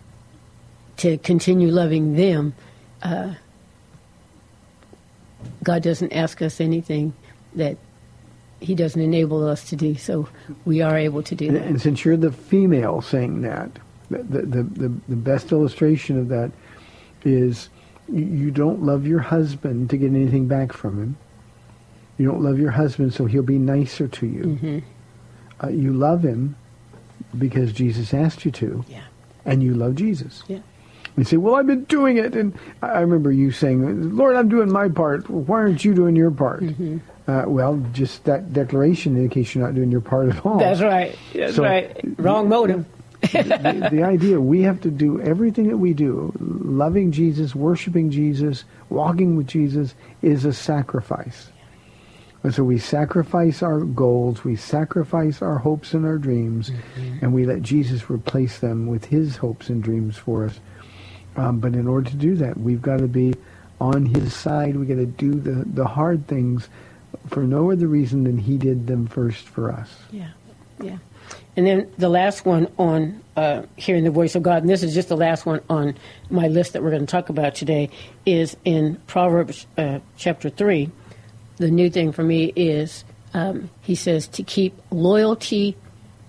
to 0.98 1.18
continue 1.18 1.68
loving 1.70 2.14
them. 2.14 2.55
Uh, 3.02 3.35
God 5.62 5.83
doesn't 5.83 6.12
ask 6.12 6.42
us 6.42 6.61
anything 6.61 7.14
that 7.55 7.79
He 8.61 8.74
doesn't 8.74 9.00
enable 9.00 9.46
us 9.46 9.68
to 9.70 9.76
do, 9.76 9.94
so 9.96 10.29
we 10.64 10.83
are 10.83 10.96
able 10.96 11.22
to 11.22 11.35
do 11.35 11.48
And, 11.48 11.57
that. 11.57 11.64
and 11.64 11.81
since 11.81 12.05
you're 12.05 12.16
the 12.16 12.33
female 12.33 13.00
saying 13.00 13.40
that, 13.42 13.70
the, 14.11 14.19
the, 14.23 14.62
the, 14.62 14.88
the 15.09 15.16
best 15.16 15.53
illustration 15.53 16.19
of 16.19 16.29
that 16.29 16.53
is 17.25 17.69
you, 18.12 18.51
don't 18.51 18.83
love 18.83 19.07
your 19.07 19.19
husband 19.19 19.90
to 19.90 19.97
get 19.97 20.07
anything 20.11 20.47
back 20.47 20.73
from 20.73 21.03
him. 21.03 21.16
You 22.19 22.27
don't 22.27 22.42
love 22.42 22.59
your 22.59 22.71
husband 22.71 23.12
so 23.12 23.27
he'll 23.27 23.42
be 23.42 23.59
nicer 23.59 24.09
to 24.09 24.27
you. 24.27 24.42
Mm-hmm. 24.42 24.79
Uh, 25.62 25.69
you 25.69 25.92
love 25.92 26.23
him 26.23 26.57
because 27.37 27.73
Jesus 27.73 28.14
asked 28.14 28.45
you 28.45 28.51
to. 28.53 28.85
Yeah. 28.88 29.03
And 29.45 29.62
you 29.62 29.75
love 29.75 29.97
Jesus. 29.97 30.42
Yeah. 30.49 30.61
You 31.16 31.25
say, 31.25 31.37
well, 31.37 31.55
I've 31.55 31.66
been 31.66 31.85
doing 31.85 32.19
it. 32.19 32.35
And 32.37 32.57
I 32.83 32.88
I 32.88 33.01
remember 33.01 33.33
you 33.33 33.51
saying, 33.51 34.16
Lord, 34.16 34.37
I'm 34.37 34.49
doing 34.49 34.71
my 34.71 34.88
part. 34.88 35.29
Why 35.31 35.59
aren't 35.59 35.85
you 35.85 35.95
doing 35.95 36.14
your 36.16 36.31
part? 36.31 36.62
Mm-hmm. 36.62 36.99
Uh, 37.29 37.45
well, 37.47 37.85
just 37.92 38.25
that 38.25 38.53
declaration 38.53 39.16
indicates 39.16 39.55
you're 39.55 39.64
not 39.64 39.75
doing 39.75 39.90
your 39.90 40.01
part 40.01 40.29
at 40.29 40.45
all. 40.47 40.59
That's 40.59 40.81
right. 40.81 41.16
That's 41.35 41.57
So- 41.57 41.64
right. 41.64 41.97
Wrong 42.19 42.49
motive. 42.49 42.87
The, 43.32 43.88
the 43.90 44.02
idea 44.02 44.40
we 44.40 44.62
have 44.62 44.80
to 44.82 44.90
do 44.90 45.20
everything 45.20 45.68
that 45.68 45.78
we 45.78 45.92
do, 45.94 46.32
loving 46.38 47.12
Jesus, 47.12 47.54
worshiping 47.54 48.10
Jesus, 48.10 48.64
walking 48.88 49.36
with 49.36 49.46
Jesus, 49.46 49.94
is 50.22 50.44
a 50.44 50.52
sacrifice. 50.52 51.50
And 52.42 52.54
so 52.54 52.62
we 52.62 52.78
sacrifice 52.78 53.62
our 53.62 53.80
goals, 53.80 54.44
we 54.44 54.54
sacrifice 54.54 55.42
our 55.42 55.58
hopes 55.58 55.94
and 55.94 56.06
our 56.06 56.18
dreams, 56.18 56.70
and 57.20 57.34
we 57.34 57.44
let 57.44 57.62
Jesus 57.62 58.08
replace 58.08 58.60
them 58.60 58.86
with 58.86 59.06
his 59.06 59.36
hopes 59.36 59.68
and 59.68 59.82
dreams 59.82 60.16
for 60.16 60.44
us. 60.44 60.60
Um, 61.36 61.58
but 61.58 61.74
in 61.74 61.88
order 61.88 62.08
to 62.08 62.16
do 62.16 62.36
that, 62.36 62.56
we've 62.56 62.82
got 62.82 62.98
to 62.98 63.08
be 63.08 63.34
on 63.80 64.06
his 64.06 64.32
side. 64.32 64.76
We've 64.76 64.88
got 64.88 64.94
to 64.94 65.06
do 65.06 65.34
the, 65.34 65.64
the 65.64 65.86
hard 65.86 66.28
things 66.28 66.68
for 67.28 67.42
no 67.42 67.70
other 67.72 67.88
reason 67.88 68.24
than 68.24 68.38
he 68.38 68.56
did 68.56 68.86
them 68.86 69.06
first 69.06 69.48
for 69.48 69.72
us. 69.72 69.90
Yeah, 70.12 70.30
yeah. 70.80 70.98
And 71.57 71.66
then 71.66 71.90
the 71.97 72.11
last 72.11 72.45
one 72.45 72.71
on 72.79 73.23
uh, 73.35 73.62
hearing 73.77 74.05
the 74.05 74.11
voice 74.11 74.35
of 74.35 74.42
God, 74.42 74.62
and 74.62 74.69
this 74.69 74.83
is 74.83 74.92
just 74.92 75.09
the 75.09 75.16
last 75.16 75.47
one 75.47 75.62
on 75.71 75.97
my 76.29 76.49
list 76.49 76.75
that 76.75 76.83
we're 76.83 76.90
going 76.90 77.07
to 77.07 77.11
talk 77.11 77.31
about 77.31 77.55
today, 77.55 77.88
is 78.27 78.57
in 78.64 78.97
Proverbs 79.07 79.66
uh, 79.79 80.01
chapter 80.19 80.51
3. 80.51 80.90
The 81.57 81.71
new 81.71 81.88
thing 81.88 82.12
for 82.12 82.23
me 82.23 82.53
is 82.55 83.05
um, 83.33 83.71
he 83.81 83.95
says 83.95 84.29
to 84.29 84.42
keep 84.42 84.79
loyalty 84.90 85.77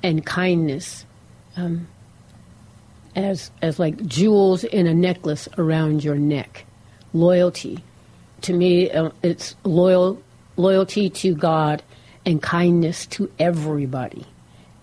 and 0.02 0.26
kindness 0.26 1.06
um, 1.58 1.90
as, 3.13 3.52
as 3.62 3.80
like 3.80 4.06
jewels 4.06 4.63
in 4.63 4.88
a 4.88 4.94
necklace 4.94 5.50
around 5.58 6.06
your 6.06 6.16
neck. 6.16 6.66
Loyalty. 7.12 7.84
To 8.42 8.54
me, 8.54 8.90
uh, 8.92 9.10
it's 9.24 9.56
loyal 9.63 10.22
loyalty 10.56 11.10
to 11.10 11.36
God 11.36 11.84
and 12.26 12.42
kindness 12.42 13.06
to 13.08 13.32
everybody 13.40 14.26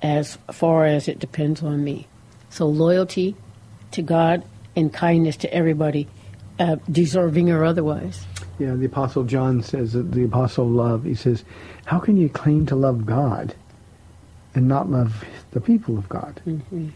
as 0.05 0.37
far 0.53 0.85
as 0.85 1.09
it 1.09 1.19
depends 1.19 1.63
on 1.63 1.83
me. 1.83 2.07
So 2.51 2.67
loyalty 2.67 3.35
to 3.93 4.03
God 4.03 4.45
and 4.77 4.93
kindness 4.93 5.37
to 5.39 5.53
everybody, 5.53 6.09
uh, 6.59 6.77
deserving 6.93 7.51
or 7.51 7.65
otherwise. 7.65 8.27
Yeah, 8.59 8.75
the 8.75 8.85
Apostle 8.85 9.25
John 9.25 9.63
says 9.63 9.95
that 9.95 10.13
the 10.13 10.25
Apostle 10.25 10.69
love, 10.69 11.05
he 11.05 11.15
says, 11.15 11.43
how 11.87 11.99
can 11.99 12.19
you 12.19 12.29
claim 12.29 12.67
to 12.67 12.77
love 12.77 13.07
God 13.07 13.55
and 14.55 14.69
not 14.69 14.91
love 14.91 15.25
the 15.53 15.61
people 15.61 15.97
of 15.97 16.07
God? 16.11 16.41
Mm-hmm. 16.47 16.89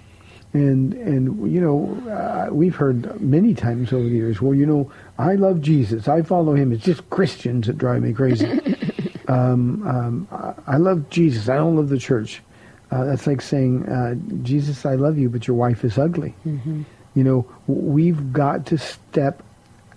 And, 0.52 0.92
and 0.92 1.50
you 1.50 1.60
know, 1.62 2.10
uh, 2.10 2.52
we've 2.52 2.76
heard 2.76 3.18
many 3.22 3.54
times 3.54 3.90
over 3.90 4.04
the 4.04 4.14
years, 4.14 4.42
well, 4.42 4.54
you 4.54 4.66
know, 4.66 4.92
I 5.18 5.34
love 5.34 5.62
Jesus. 5.62 6.08
I 6.08 6.20
follow 6.20 6.54
him. 6.54 6.72
It's 6.72 6.84
just 6.84 7.08
Christians 7.08 7.68
that 7.68 7.78
drive 7.78 8.02
me 8.02 8.12
crazy. 8.12 8.46
um, 9.28 9.86
um, 9.86 10.28
I, 10.30 10.74
I 10.74 10.76
love 10.76 11.08
Jesus. 11.08 11.48
I 11.48 11.56
don't 11.56 11.76
love 11.76 11.88
the 11.88 11.98
church. 11.98 12.42
Uh, 12.90 13.04
that's 13.04 13.26
like 13.26 13.42
saying, 13.42 13.86
uh, 13.86 14.14
Jesus, 14.42 14.86
I 14.86 14.94
love 14.94 15.18
you, 15.18 15.28
but 15.28 15.46
your 15.46 15.56
wife 15.56 15.84
is 15.84 15.98
ugly. 15.98 16.34
Mm-hmm. 16.46 16.82
You 17.14 17.24
know, 17.24 17.46
we've 17.66 18.32
got 18.32 18.66
to 18.66 18.78
step 18.78 19.42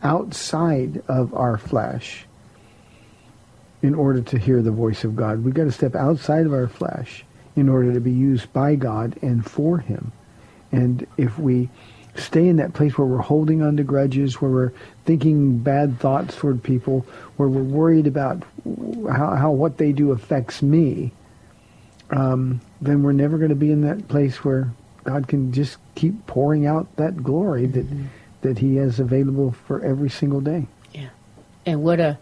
outside 0.04 1.01
of 1.08 1.34
our 1.34 1.58
flesh 1.58 2.25
in 3.82 3.95
order 3.95 4.21
to 4.21 4.38
hear 4.38 4.62
the 4.62 4.71
voice 4.71 5.04
of 5.04 5.15
God. 5.15 5.43
We've 5.43 5.54
got 5.54 5.65
to 5.65 5.71
step 5.71 5.95
outside 5.95 6.45
of 6.45 6.54
our 6.54 6.67
flesh 6.67 7.23
in 7.56 7.69
order 7.69 7.93
to 7.93 7.99
be 7.99 8.12
used 8.12 8.51
by 8.54 8.75
God 8.75 9.17
and 9.21 9.45
for 9.45 9.77
Him. 9.77 10.12
And 10.71 11.06
if 11.17 11.38
we 11.38 11.69
stay 12.15 12.47
in 12.47 12.58
that 12.58 12.73
place 12.73 12.97
where 12.97 13.08
we're 13.08 13.17
holding 13.19 13.62
on 13.62 13.77
to 13.77 13.84
grudges, 13.84 14.41
where 14.41 14.51
we're 14.51 14.73
thinking 15.06 15.60
bad 15.60 15.99
thoughts 15.99 16.36
toward 16.36 16.62
people, 16.62 17.06
where 17.38 17.47
we're 17.47 17.63
worried 17.63 18.08
about 18.08 18.43
how, 19.10 19.36
how 19.36 19.51
what 19.51 19.77
they 19.77 19.91
do 19.91 20.12
affects 20.12 20.61
me, 20.61 21.11
um, 22.12 22.62
then 22.82 23.03
we're 23.03 23.14
never 23.14 23.38
going 23.38 23.49
to 23.49 23.55
be 23.55 23.72
in 23.72 23.82
that 23.82 24.07
place 24.07 24.43
where 24.43 24.72
God 25.03 25.28
can 25.28 25.51
just 25.51 25.78
keep 25.95 26.28
pouring 26.28 26.66
out 26.66 26.95
that 26.97 27.24
glory 27.24 27.66
that 27.68 27.86
that 28.41 28.57
He 28.57 28.76
has 28.78 28.99
available 28.99 29.51
for 29.51 29.84
every 29.84 30.09
single 30.09 30.41
day. 30.41 30.68
Yeah. 30.93 31.09
And 31.66 31.84
what 31.84 31.99
a 31.99 32.18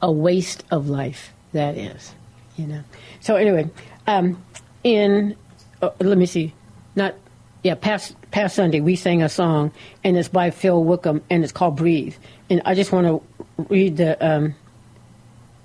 a 0.00 0.10
waste 0.10 0.64
of 0.70 0.88
life 0.88 1.32
that 1.52 1.76
is, 1.76 2.14
you 2.56 2.66
know. 2.66 2.82
So 3.20 3.36
anyway, 3.36 3.70
um, 4.06 4.42
in 4.84 5.36
uh, 5.80 5.90
let 6.00 6.18
me 6.18 6.26
see, 6.26 6.54
not 6.94 7.14
yeah, 7.62 7.74
past 7.74 8.16
past 8.30 8.56
Sunday 8.56 8.80
we 8.80 8.96
sang 8.96 9.22
a 9.22 9.28
song, 9.28 9.72
and 10.02 10.16
it's 10.16 10.28
by 10.28 10.50
Phil 10.50 10.82
Wickham, 10.82 11.22
and 11.30 11.44
it's 11.44 11.52
called 11.52 11.76
"Breathe." 11.76 12.16
And 12.50 12.62
I 12.64 12.74
just 12.74 12.92
want 12.92 13.06
to 13.06 13.64
read 13.68 13.96
the 13.96 14.24
um, 14.24 14.54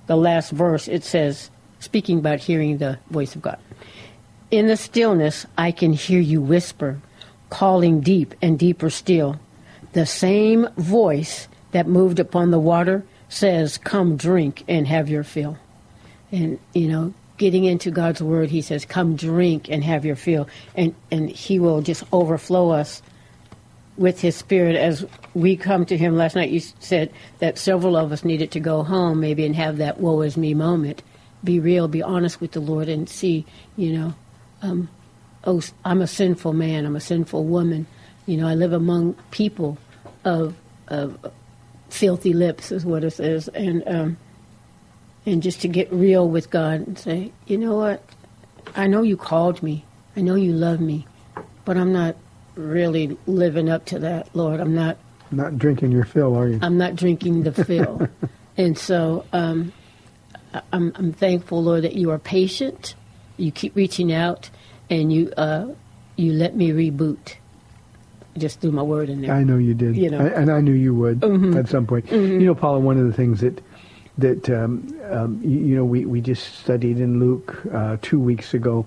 the 0.08 0.16
last 0.16 0.52
verse. 0.52 0.88
It 0.88 1.04
says, 1.04 1.50
speaking 1.80 2.20
about 2.20 2.40
hearing 2.40 2.78
the 2.78 2.98
voice 3.10 3.36
of 3.36 3.42
God. 3.42 3.58
In 4.50 4.68
the 4.68 4.78
stillness, 4.78 5.46
I 5.58 5.72
can 5.72 5.94
hear 5.94 6.20
you 6.20 6.42
whisper, 6.42 7.00
calling 7.50 8.02
deep 8.02 8.34
and 8.42 8.58
deeper 8.58 8.90
still. 8.90 9.40
The 9.94 10.06
same 10.06 10.68
voice 10.78 11.48
that 11.72 11.88
moved 11.88 12.20
upon 12.20 12.52
the 12.52 12.60
water 12.60 13.04
says, 13.30 13.78
"Come 13.78 14.16
drink 14.16 14.64
and 14.68 14.88
have 14.88 15.10
your 15.10 15.24
fill." 15.24 15.58
And 16.32 16.60
you 16.74 16.88
know, 16.88 17.14
getting 17.38 17.66
into 17.66 17.92
God's 17.92 18.22
word, 18.22 18.50
He 18.50 18.62
says, 18.62 18.86
"Come 18.86 19.16
drink 19.16 19.70
and 19.70 19.84
have 19.84 20.06
your 20.06 20.16
fill," 20.16 20.48
and 20.76 20.94
and 21.12 21.30
He 21.30 21.60
will 21.60 21.82
just 21.82 22.04
overflow 22.14 22.70
us 22.70 23.02
with 23.98 24.22
His 24.22 24.36
Spirit 24.36 24.76
as 24.76 25.06
we 25.34 25.58
come 25.58 25.86
to 25.86 25.98
Him. 25.98 26.16
Last 26.16 26.36
night, 26.36 26.52
you 26.52 26.62
said 26.80 27.12
that 27.40 27.58
several 27.58 27.98
of 27.98 28.12
us 28.12 28.24
needed 28.24 28.52
to 28.52 28.60
go 28.60 28.84
home, 28.84 29.20
maybe, 29.20 29.46
and 29.46 29.56
have 29.56 29.78
that 29.78 30.00
"woe 30.00 30.22
is 30.22 30.38
me" 30.38 30.54
moment. 30.54 31.02
Be 31.48 31.62
real, 31.62 31.88
be 31.88 32.04
honest 32.04 32.42
with 32.42 32.52
the 32.52 32.60
Lord, 32.60 32.90
and 32.90 33.08
see, 33.08 33.46
you 33.78 33.94
know, 33.94 34.14
um, 34.62 34.90
oh, 35.46 35.62
I'm 35.86 36.02
a 36.02 36.08
sinful 36.08 36.52
man, 36.52 36.86
I'm 36.86 36.98
a 36.98 37.00
sinful 37.00 37.46
woman. 37.46 37.88
You 38.26 38.36
know, 38.36 38.50
I 38.50 38.54
live 38.54 38.74
among 38.74 39.14
people 39.32 39.78
of 40.26 40.56
of 40.90 41.18
filthy 41.90 42.34
lips, 42.34 42.70
is 42.74 42.86
what 42.86 43.06
it 43.06 43.12
says, 43.12 43.48
and. 43.48 43.82
Um, 43.88 44.18
and 45.26 45.44
just 45.44 45.62
to 45.62 45.68
get 45.68 45.92
real 45.92 46.30
with 46.30 46.50
God 46.50 46.88
and 46.88 46.98
say, 46.98 47.32
you 47.48 47.58
know 47.58 47.76
what? 47.76 48.02
I 48.76 48.88
know 48.88 49.02
you 49.02 49.18
called 49.18 49.62
me. 49.62 49.84
I 50.16 50.22
know 50.22 50.36
you 50.36 50.54
love 50.54 50.80
me, 50.80 51.06
but 51.66 51.76
I'm 51.76 51.92
not 51.92 52.16
really 52.56 53.18
living 53.26 53.70
up 53.70 53.86
to 53.88 54.00
that, 54.00 54.34
Lord. 54.34 54.60
I'm 54.60 54.74
not. 54.74 54.98
Not 55.32 55.58
drinking 55.58 55.92
your 55.92 56.06
fill, 56.06 56.36
are 56.38 56.48
you? 56.48 56.60
I'm 56.62 56.78
not 56.78 56.96
drinking 56.96 57.44
the 57.44 57.52
fill, 57.52 58.08
and 58.58 58.78
so 58.78 59.26
um, 59.34 59.74
I'm, 60.74 60.92
I'm 60.96 61.14
thankful, 61.14 61.64
Lord, 61.64 61.84
that 61.84 61.94
you 61.96 62.12
are 62.12 62.20
patient. 62.20 62.96
You 63.38 63.52
keep 63.52 63.76
reaching 63.76 64.12
out, 64.12 64.50
and 64.90 65.12
you 65.14 65.32
uh, 65.38 65.68
you 66.16 66.34
let 66.34 66.56
me 66.56 66.72
reboot. 66.72 67.36
Just 68.38 68.62
threw 68.62 68.72
my 68.72 68.84
word 68.84 69.10
in 69.10 69.22
there. 69.22 69.34
I 69.34 69.44
know 69.44 69.58
you 69.58 69.74
did, 69.74 69.96
You 69.98 70.12
know. 70.12 70.20
I- 70.20 70.30
and 70.30 70.52
I 70.52 70.62
knew 70.62 70.72
you 70.74 70.94
would 70.94 71.22
Mhm. 71.22 71.56
at 71.58 71.68
some 71.70 71.86
point. 71.88 72.06
Mhm. 72.08 72.40
You 72.40 72.46
know, 72.48 72.56
Paula, 72.56 72.80
one 72.80 72.98
of 73.00 73.06
the 73.08 73.14
things 73.14 73.42
that 73.42 73.62
that 74.20 74.50
um, 74.50 74.88
um, 75.12 75.40
you, 75.44 75.60
you 75.60 75.76
know 75.76 75.86
we, 75.86 76.06
we 76.06 76.22
just 76.22 76.56
studied 76.60 77.00
in 77.00 77.20
Luke 77.20 77.56
uh, 77.72 77.98
two 78.02 78.20
weeks 78.20 78.54
ago. 78.54 78.86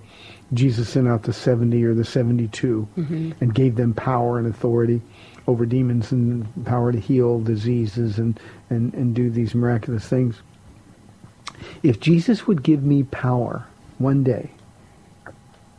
Jesus 0.52 0.88
sent 0.88 1.06
out 1.06 1.22
the 1.24 1.32
seventy 1.32 1.84
or 1.84 1.94
the 1.94 2.04
seventy-two 2.04 2.88
Mhm. 2.98 3.34
and 3.40 3.54
gave 3.54 3.76
them 3.76 3.94
power 3.94 4.38
and 4.38 4.46
authority 4.48 5.00
over 5.46 5.64
demons 5.66 6.10
and 6.12 6.46
power 6.64 6.90
to 6.92 6.98
heal 6.98 7.40
diseases 7.40 8.18
and, 8.18 8.38
and, 8.70 8.92
and 8.94 9.14
do 9.14 9.30
these 9.30 9.54
miraculous 9.54 10.06
things. 10.06 10.36
If 11.82 12.00
Jesus 12.00 12.46
would 12.46 12.62
give 12.62 12.82
me 12.82 13.02
power 13.04 13.66
one 13.98 14.22
day 14.24 14.50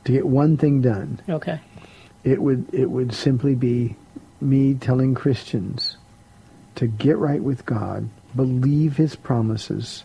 to 0.05 0.11
get 0.11 0.25
one 0.27 0.57
thing 0.57 0.81
done, 0.81 1.19
Okay. 1.29 1.59
it 2.23 2.41
would 2.41 2.73
it 2.73 2.89
would 2.89 3.13
simply 3.13 3.55
be 3.55 3.95
me 4.39 4.73
telling 4.73 5.13
Christians 5.13 5.97
to 6.75 6.87
get 6.87 7.17
right 7.17 7.41
with 7.43 7.65
God, 7.65 8.09
believe 8.35 8.97
His 8.97 9.15
promises, 9.15 10.03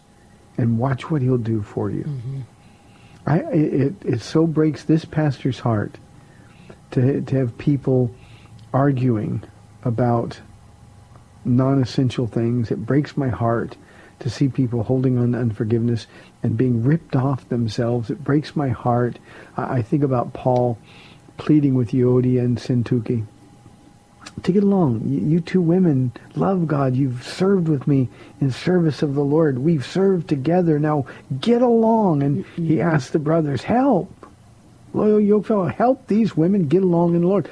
and 0.58 0.78
watch 0.78 1.10
what 1.10 1.22
He'll 1.22 1.38
do 1.38 1.62
for 1.62 1.90
you. 1.90 2.04
Mm-hmm. 2.04 2.40
I 3.26 3.38
it 3.40 3.94
it 4.04 4.20
so 4.20 4.46
breaks 4.46 4.84
this 4.84 5.04
pastor's 5.04 5.60
heart 5.60 5.98
to 6.92 7.20
to 7.22 7.36
have 7.36 7.56
people 7.58 8.14
arguing 8.72 9.42
about 9.84 10.40
non-essential 11.44 12.26
things. 12.26 12.70
It 12.70 12.84
breaks 12.84 13.16
my 13.16 13.28
heart 13.28 13.76
to 14.20 14.30
see 14.30 14.48
people 14.48 14.82
holding 14.82 15.18
on 15.18 15.32
to 15.32 15.38
unforgiveness 15.38 16.06
and 16.42 16.56
being 16.56 16.82
ripped 16.82 17.16
off 17.16 17.48
themselves. 17.48 18.10
It 18.10 18.24
breaks 18.24 18.56
my 18.56 18.68
heart. 18.68 19.18
I, 19.56 19.76
I 19.78 19.82
think 19.82 20.02
about 20.02 20.32
Paul 20.32 20.78
pleading 21.36 21.74
with 21.74 21.90
Euodia 21.90 22.40
and 22.40 22.58
Syntyche 22.58 23.26
to 24.42 24.52
get 24.52 24.62
along. 24.62 25.02
You, 25.06 25.20
you 25.20 25.40
two 25.40 25.60
women 25.60 26.12
love 26.34 26.66
God. 26.66 26.94
You've 26.94 27.24
served 27.24 27.68
with 27.68 27.86
me 27.86 28.08
in 28.40 28.50
service 28.50 29.02
of 29.02 29.14
the 29.14 29.24
Lord. 29.24 29.58
We've 29.58 29.84
served 29.84 30.28
together. 30.28 30.78
Now 30.78 31.06
get 31.40 31.62
along. 31.62 32.22
And 32.22 32.44
he 32.56 32.80
asked 32.80 33.12
the 33.12 33.18
brothers, 33.18 33.62
help. 33.62 34.12
Loyal 34.92 35.20
yoke 35.20 35.46
fellow, 35.46 35.66
help 35.66 36.06
these 36.06 36.36
women 36.36 36.68
get 36.68 36.82
along 36.82 37.14
in 37.14 37.22
the 37.22 37.28
Lord. 37.28 37.50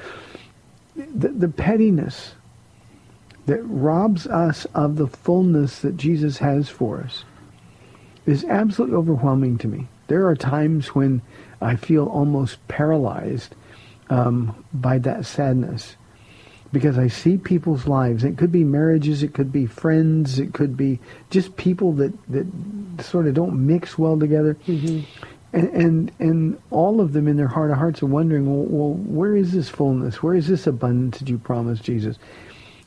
The, 0.97 1.29
the 1.29 1.49
pettiness 1.49 2.35
that 3.47 3.63
robs 3.63 4.27
us 4.27 4.67
of 4.75 4.97
the 4.97 5.07
fullness 5.07 5.81
that 5.81 5.97
Jesus 5.97 6.39
has 6.39 6.69
for 6.69 7.01
us 7.01 7.25
is 8.27 8.45
absolutely 8.45 8.97
overwhelming 8.97 9.59
to 9.59 9.69
me. 9.69 9.89
There 10.07 10.27
are 10.29 10.37
times 10.37 10.89
when 10.95 11.23
I 11.61 11.77
feel 11.77 12.07
almost 12.07 12.67
paralyzed 12.69 13.55
um, 14.11 14.65
by 14.73 14.99
that 14.99 15.27
sadness 15.27 15.97
because 16.73 16.99
I 16.99 17.07
see 17.07 17.37
people's 17.37 17.87
lives. 17.87 18.25
It 18.25 18.37
could 18.37 18.51
be 18.51 18.65
marriages, 18.65 19.23
it 19.23 19.33
could 19.33 19.53
be 19.53 19.67
friends, 19.67 20.39
it 20.39 20.53
could 20.53 20.77
be 20.77 20.99
just 21.31 21.57
people 21.57 21.93
that, 21.95 22.13
that 22.31 22.47
sort 23.01 23.27
of 23.27 23.35
don't 23.35 23.67
mix 23.67 23.97
well 23.97 24.19
together. 24.19 24.57
And, 25.53 25.69
and 25.69 26.13
and 26.19 26.59
all 26.73 27.01
of 27.01 27.13
them 27.13 27.29
in 27.29 27.37
their 27.37 27.47
heart 27.47 27.71
of 27.71 27.77
hearts 27.77 28.03
are 28.03 28.07
wondering, 28.07 28.45
well, 28.47 28.67
well, 28.69 28.95
where 28.95 29.37
is 29.37 29.53
this 29.53 29.69
fullness? 29.69 30.21
Where 30.21 30.35
is 30.35 30.49
this 30.49 30.67
abundance 30.67 31.19
that 31.19 31.29
you 31.29 31.39
promised, 31.39 31.85
Jesus? 31.85 32.19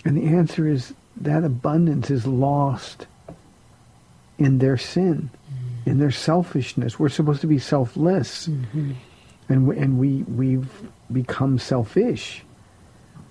And 0.07 0.15
the 0.15 0.37
answer 0.37 0.65
is 0.65 0.93
that 1.17 1.43
abundance 1.43 2.09
is 2.09 2.25
lost 2.25 3.07
in 4.37 4.59
their 4.59 4.77
sin, 4.77 5.29
in 5.85 5.99
their 5.99 6.11
selfishness. 6.11 6.97
We're 6.97 7.09
supposed 7.09 7.41
to 7.41 7.47
be 7.47 7.59
selfless, 7.59 8.47
and 8.47 9.67
we, 9.67 9.77
and 9.77 9.99
we 9.99 10.23
we've 10.23 10.71
become 11.11 11.59
selfish. 11.59 12.41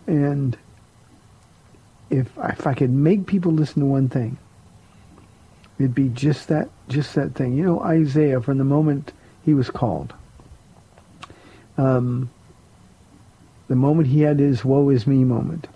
And 0.07 0.55
if 2.11 2.31
if 2.37 2.67
I 2.67 2.75
could 2.75 2.91
make 2.91 3.25
people 3.25 3.53
listen 3.53 3.81
to 3.81 3.87
one 3.87 4.11
thing, 4.11 4.37
it'd 5.79 5.95
be 5.95 6.11
just 6.11 6.49
that 6.49 6.69
just 6.91 7.15
that 7.15 7.35
thing. 7.35 7.55
You 7.55 7.65
know, 7.65 7.81
Isaiah 7.81 8.43
from 8.43 8.59
the 8.59 8.65
moment 8.65 9.15
he 9.47 9.55
was 9.55 9.71
called, 9.71 10.13
um, 11.79 12.29
the 13.69 13.77
moment 13.77 14.09
he 14.09 14.21
had 14.21 14.41
his 14.41 14.63
"woe 14.63 14.91
is 14.91 15.07
me" 15.07 15.25
moment, 15.25 15.69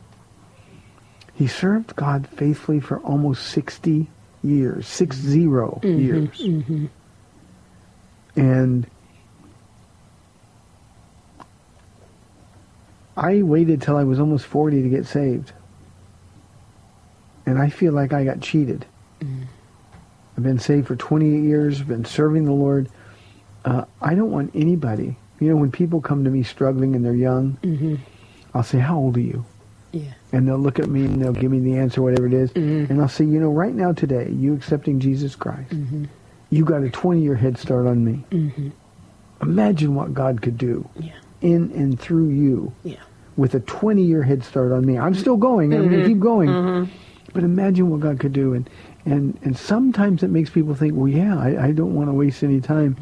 he 1.40 1.46
served 1.46 1.96
God 1.96 2.28
faithfully 2.36 2.80
for 2.80 2.98
almost 3.00 3.46
sixty 3.46 4.08
years, 4.44 4.86
six 4.86 5.16
zero 5.16 5.80
years, 5.82 6.38
Mm-hmm. 6.38 6.86
and 8.36 8.86
I 13.16 13.42
waited 13.42 13.82
till 13.82 13.96
I 13.96 14.04
was 14.04 14.18
almost 14.20 14.46
40 14.46 14.82
to 14.82 14.88
get 14.88 15.06
saved. 15.06 15.52
And 17.46 17.58
I 17.58 17.68
feel 17.68 17.92
like 17.92 18.12
I 18.12 18.24
got 18.24 18.40
cheated. 18.40 18.86
I've 19.20 20.42
been 20.42 20.58
saved 20.58 20.86
for 20.86 20.96
28 20.96 21.42
years, 21.42 21.82
been 21.82 22.04
serving 22.06 22.44
the 22.44 22.52
Lord. 22.52 22.88
Uh, 23.64 23.84
I 24.00 24.14
don't 24.14 24.30
want 24.30 24.52
anybody, 24.54 25.16
you 25.38 25.50
know, 25.50 25.56
when 25.56 25.70
people 25.70 26.00
come 26.00 26.24
to 26.24 26.30
me 26.30 26.42
struggling 26.42 26.94
and 26.96 27.04
they're 27.04 27.12
young, 27.14 27.58
Mm-hmm. 27.62 27.96
I'll 28.54 28.62
say, 28.62 28.78
how 28.78 28.98
old 28.98 29.16
are 29.16 29.20
you? 29.20 29.44
Yeah. 29.92 30.12
And 30.32 30.46
they'll 30.46 30.58
look 30.58 30.78
at 30.78 30.88
me 30.88 31.04
and 31.04 31.20
they'll 31.20 31.32
give 31.32 31.50
me 31.50 31.58
the 31.60 31.76
answer, 31.78 32.00
whatever 32.02 32.26
it 32.26 32.32
is. 32.32 32.52
And 32.54 33.00
I'll 33.00 33.08
say, 33.08 33.24
you 33.24 33.40
know, 33.40 33.50
right 33.50 33.74
now 33.74 33.92
today, 33.92 34.30
you 34.30 34.54
accepting 34.54 35.00
Jesus 35.00 35.34
Christ, 35.34 35.72
you 36.50 36.64
got 36.64 36.82
a 36.84 36.88
20-year 36.88 37.34
head 37.36 37.58
start 37.58 37.86
on 37.86 38.04
me. 38.04 38.24
Mm-hmm. 38.30 38.68
Imagine 39.42 39.94
what 39.94 40.12
God 40.14 40.42
could 40.42 40.58
do 40.58 40.88
Yeah. 40.98 41.12
in 41.40 41.72
and 41.72 41.98
through 41.98 42.28
you 42.28 42.72
Yeah. 42.84 42.96
with 43.36 43.54
a 43.54 43.60
20 43.60 44.02
year 44.02 44.22
head 44.22 44.44
start 44.44 44.70
on 44.72 44.84
me. 44.84 44.98
I'm 44.98 45.14
still 45.14 45.36
going. 45.36 45.72
I'm 45.74 45.88
going 45.88 46.02
to 46.02 46.06
keep 46.06 46.20
going. 46.20 46.48
Mm-hmm. 46.50 46.92
But 47.32 47.44
imagine 47.44 47.90
what 47.90 48.00
God 48.00 48.18
could 48.20 48.32
do. 48.32 48.54
And, 48.54 48.68
and, 49.06 49.38
and 49.42 49.56
sometimes 49.56 50.22
it 50.22 50.28
makes 50.28 50.50
people 50.50 50.74
think, 50.74 50.94
well, 50.94 51.08
yeah, 51.08 51.38
I, 51.38 51.66
I 51.68 51.72
don't 51.72 51.94
want 51.94 52.08
to 52.08 52.12
waste 52.12 52.42
any 52.42 52.60
time. 52.60 52.96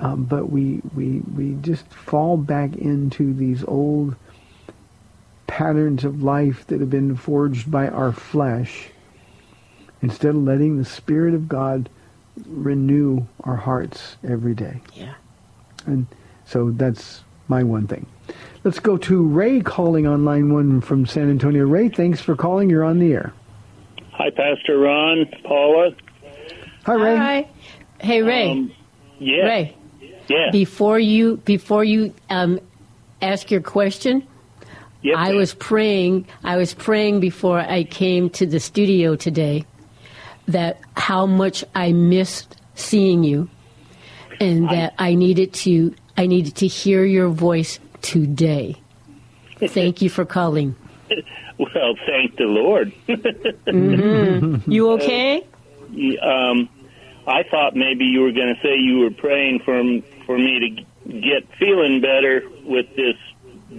Um, 0.00 0.24
but 0.24 0.50
we, 0.50 0.80
we, 0.94 1.20
we 1.36 1.54
just 1.60 1.86
fall 1.92 2.36
back 2.36 2.74
into 2.76 3.32
these 3.34 3.62
old 3.64 4.16
patterns 5.54 6.04
of 6.04 6.20
life 6.20 6.66
that 6.66 6.80
have 6.80 6.90
been 6.90 7.14
forged 7.14 7.70
by 7.70 7.86
our 7.86 8.10
flesh 8.10 8.88
instead 10.02 10.30
of 10.30 10.42
letting 10.42 10.78
the 10.78 10.84
Spirit 10.84 11.32
of 11.32 11.48
God 11.48 11.88
renew 12.44 13.24
our 13.44 13.54
hearts 13.54 14.16
every 14.24 14.52
day. 14.52 14.80
Yeah. 14.94 15.14
And 15.86 16.08
so 16.44 16.72
that's 16.72 17.22
my 17.46 17.62
one 17.62 17.86
thing. 17.86 18.04
Let's 18.64 18.80
go 18.80 18.96
to 18.96 19.22
Ray 19.22 19.60
calling 19.60 20.08
on 20.08 20.24
line 20.24 20.52
one 20.52 20.80
from 20.80 21.06
San 21.06 21.30
Antonio. 21.30 21.64
Ray, 21.66 21.88
thanks 21.88 22.20
for 22.20 22.34
calling. 22.34 22.68
You're 22.68 22.82
on 22.82 22.98
the 22.98 23.12
air. 23.12 23.32
Hi, 24.10 24.30
Pastor 24.30 24.76
Ron, 24.76 25.24
Paula. 25.44 25.92
Hi, 26.84 26.94
Ray. 26.94 27.16
Hi. 27.16 27.48
Hey, 28.00 28.22
Ray. 28.22 28.50
Um, 28.50 28.72
yeah. 29.20 29.44
Ray. 29.44 29.76
Yeah. 30.26 30.50
Before 30.50 30.98
you 30.98 31.36
before 31.44 31.84
you 31.84 32.12
um, 32.28 32.58
ask 33.22 33.52
your 33.52 33.60
question? 33.60 34.26
I 35.12 35.32
was 35.34 35.54
praying. 35.54 36.26
I 36.42 36.56
was 36.56 36.74
praying 36.74 37.20
before 37.20 37.60
I 37.60 37.84
came 37.84 38.30
to 38.30 38.46
the 38.46 38.60
studio 38.60 39.16
today 39.16 39.64
that 40.48 40.80
how 40.96 41.26
much 41.26 41.64
I 41.74 41.92
missed 41.92 42.56
seeing 42.74 43.24
you, 43.24 43.48
and 44.40 44.68
that 44.70 44.94
I 44.98 45.14
needed 45.14 45.52
to. 45.54 45.94
I 46.16 46.26
needed 46.26 46.56
to 46.56 46.66
hear 46.66 47.04
your 47.04 47.28
voice 47.28 47.80
today. 48.02 48.76
Thank 49.58 50.00
you 50.02 50.08
for 50.08 50.24
calling. 50.24 50.76
Well, 51.58 51.94
thank 52.06 52.36
the 52.36 52.44
Lord. 52.44 52.92
hmm 53.66 54.56
You 54.70 54.90
okay? 54.92 55.46
um, 56.20 56.68
I 57.26 57.44
thought 57.44 57.76
maybe 57.76 58.04
you 58.04 58.22
were 58.22 58.32
going 58.32 58.54
to 58.54 58.60
say 58.60 58.76
you 58.76 58.98
were 58.98 59.10
praying 59.10 59.60
for 59.60 59.80
for 60.26 60.36
me 60.36 60.84
to 61.06 61.12
get 61.12 61.46
feeling 61.58 62.00
better 62.00 62.42
with 62.64 62.86
this 62.96 63.16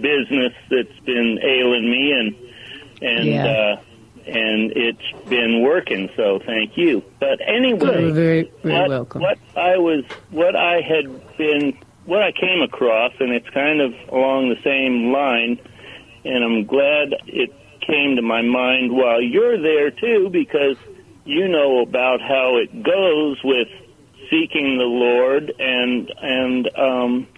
business 0.00 0.52
that's 0.70 0.98
been 1.04 1.38
ailing 1.42 1.90
me, 1.90 2.12
and 2.12 2.36
and 3.02 3.28
Yeah. 3.28 3.46
uh, 3.46 3.76
and 4.26 4.72
it's 4.74 5.28
been 5.28 5.62
working. 5.62 6.08
So 6.16 6.40
thank 6.44 6.76
you. 6.76 7.02
But 7.20 7.38
anyway, 7.46 7.78
Good. 7.78 8.14
Very, 8.14 8.50
very 8.62 8.80
what, 8.80 8.88
welcome. 8.88 9.22
what 9.22 9.38
I 9.54 9.76
was, 9.78 10.04
what 10.30 10.56
I 10.56 10.80
had 10.80 11.36
been, 11.36 11.78
what 12.06 12.22
I 12.22 12.32
came 12.32 12.60
across, 12.62 13.12
and 13.20 13.32
it's 13.32 13.48
kind 13.50 13.80
of 13.80 13.92
along 14.10 14.48
the 14.48 14.60
same 14.64 15.12
line, 15.12 15.60
and 16.24 16.44
I'm 16.44 16.64
glad 16.64 17.14
it 17.26 17.50
came 17.86 18.16
to 18.16 18.22
my 18.22 18.42
mind 18.42 18.90
while 18.90 19.20
you're 19.22 19.60
there 19.62 19.90
too, 19.92 20.28
because 20.32 20.76
you 21.24 21.46
know 21.46 21.82
about 21.82 22.20
how 22.20 22.56
it 22.56 22.82
goes 22.82 23.40
with 23.44 23.68
seeking 24.28 24.76
the 24.78 24.84
Lord, 24.84 25.52
and 25.58 26.12
and 26.20 26.68
um, 26.76 27.28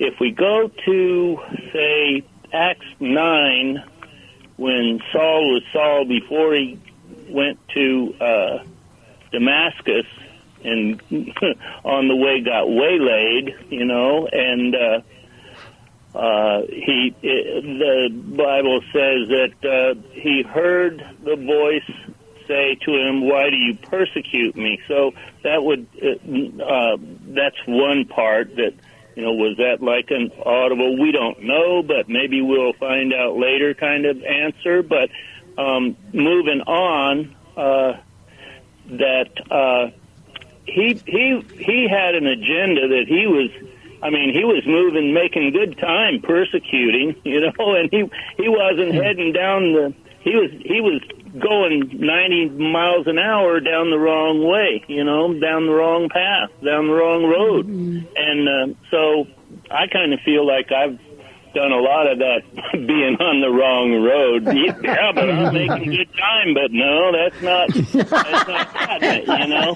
if 0.00 0.18
we 0.18 0.32
go 0.32 0.70
to 0.86 1.38
say 1.72 2.24
Acts 2.52 2.86
nine, 2.98 3.84
when 4.56 5.00
Saul 5.12 5.52
was 5.52 5.62
Saul 5.72 6.06
before 6.06 6.54
he 6.54 6.80
went 7.28 7.58
to 7.74 8.14
uh, 8.18 8.64
Damascus 9.30 10.06
and 10.64 11.00
on 11.84 12.08
the 12.08 12.16
way 12.16 12.40
got 12.40 12.68
waylaid, 12.68 13.54
you 13.68 13.84
know, 13.84 14.26
and 14.26 14.74
uh, 14.74 16.18
uh, 16.18 16.62
he 16.62 17.14
it, 17.22 17.62
the 17.62 18.08
Bible 18.10 18.80
says 18.92 19.28
that 19.28 19.54
uh, 19.62 20.00
he 20.12 20.42
heard 20.42 21.04
the 21.22 21.36
voice 21.36 22.16
say 22.48 22.74
to 22.86 22.90
him, 22.90 23.28
"Why 23.28 23.50
do 23.50 23.56
you 23.56 23.74
persecute 23.74 24.56
me?" 24.56 24.80
So 24.88 25.12
that 25.44 25.62
would 25.62 25.86
uh, 26.02 26.64
uh, 26.64 26.96
that's 27.28 27.58
one 27.66 28.06
part 28.06 28.56
that 28.56 28.72
you 29.20 29.26
know 29.26 29.32
was 29.32 29.58
that 29.58 29.82
like 29.82 30.10
an 30.10 30.32
audible? 30.46 30.98
We 30.98 31.12
don't 31.12 31.42
know, 31.42 31.82
but 31.82 32.08
maybe 32.08 32.40
we'll 32.40 32.72
find 32.72 33.12
out 33.12 33.36
later. 33.36 33.74
Kind 33.74 34.06
of 34.06 34.22
answer, 34.24 34.82
but 34.82 35.10
um, 35.58 35.94
moving 36.14 36.62
on, 36.62 37.36
uh, 37.54 38.00
that 38.86 39.30
uh, 39.50 39.90
he 40.64 40.94
he 41.04 41.44
he 41.58 41.86
had 41.86 42.14
an 42.14 42.26
agenda 42.26 42.88
that 42.88 43.04
he 43.06 43.26
was. 43.26 43.50
I 44.02 44.08
mean, 44.08 44.32
he 44.32 44.44
was 44.46 44.66
moving, 44.66 45.12
making 45.12 45.52
good 45.52 45.76
time, 45.76 46.22
persecuting, 46.22 47.16
you 47.24 47.40
know, 47.40 47.74
and 47.74 47.90
he 47.90 48.10
he 48.38 48.48
wasn't 48.48 48.94
heading 48.94 49.32
down 49.34 49.72
the. 49.74 49.94
He 50.20 50.34
was 50.34 50.50
he 50.64 50.80
was 50.80 51.02
going 51.38 51.90
90 51.92 52.48
miles 52.50 53.06
an 53.06 53.18
hour 53.18 53.60
down 53.60 53.90
the 53.90 53.98
wrong 53.98 54.46
way, 54.46 54.84
you 54.88 55.04
know, 55.04 55.32
down 55.38 55.66
the 55.66 55.72
wrong 55.72 56.08
path, 56.08 56.50
down 56.64 56.88
the 56.88 56.92
wrong 56.94 57.24
road, 57.24 57.66
and 57.66 58.48
uh, 58.48 58.74
so 58.90 59.26
I 59.70 59.86
kind 59.86 60.12
of 60.12 60.20
feel 60.24 60.46
like 60.46 60.72
I've 60.72 60.98
done 61.54 61.72
a 61.72 61.80
lot 61.80 62.06
of 62.06 62.18
that 62.18 62.42
being 62.72 63.16
on 63.18 63.40
the 63.40 63.50
wrong 63.50 64.02
road. 64.02 64.46
Yeah, 64.82 65.12
but 65.12 65.28
I'm 65.28 65.52
making 65.52 65.90
good 65.90 66.08
time. 66.16 66.54
But 66.54 66.70
no, 66.72 67.12
that's 67.12 67.42
not 67.42 67.68
that's 67.68 68.48
not 68.48 69.00
that, 69.00 69.26
you 69.26 69.48
know. 69.48 69.74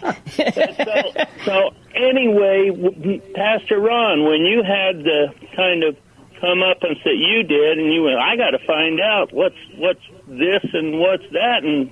So, 1.44 1.44
so 1.44 1.70
anyway, 1.94 3.20
Pastor 3.34 3.80
Ron, 3.80 4.24
when 4.24 4.42
you 4.42 4.62
had 4.62 5.04
the 5.04 5.34
kind 5.56 5.84
of 5.84 5.96
come 6.44 6.62
up 6.62 6.78
and 6.82 6.96
that 7.04 7.16
you 7.16 7.42
did, 7.42 7.78
and 7.78 7.92
you 7.92 8.02
went, 8.02 8.18
I 8.18 8.36
got 8.36 8.50
to 8.50 8.64
find 8.66 9.00
out 9.00 9.32
what's 9.32 9.56
what's 9.76 10.04
this 10.28 10.64
and 10.72 10.98
what's 11.00 11.24
that, 11.32 11.64
and 11.64 11.90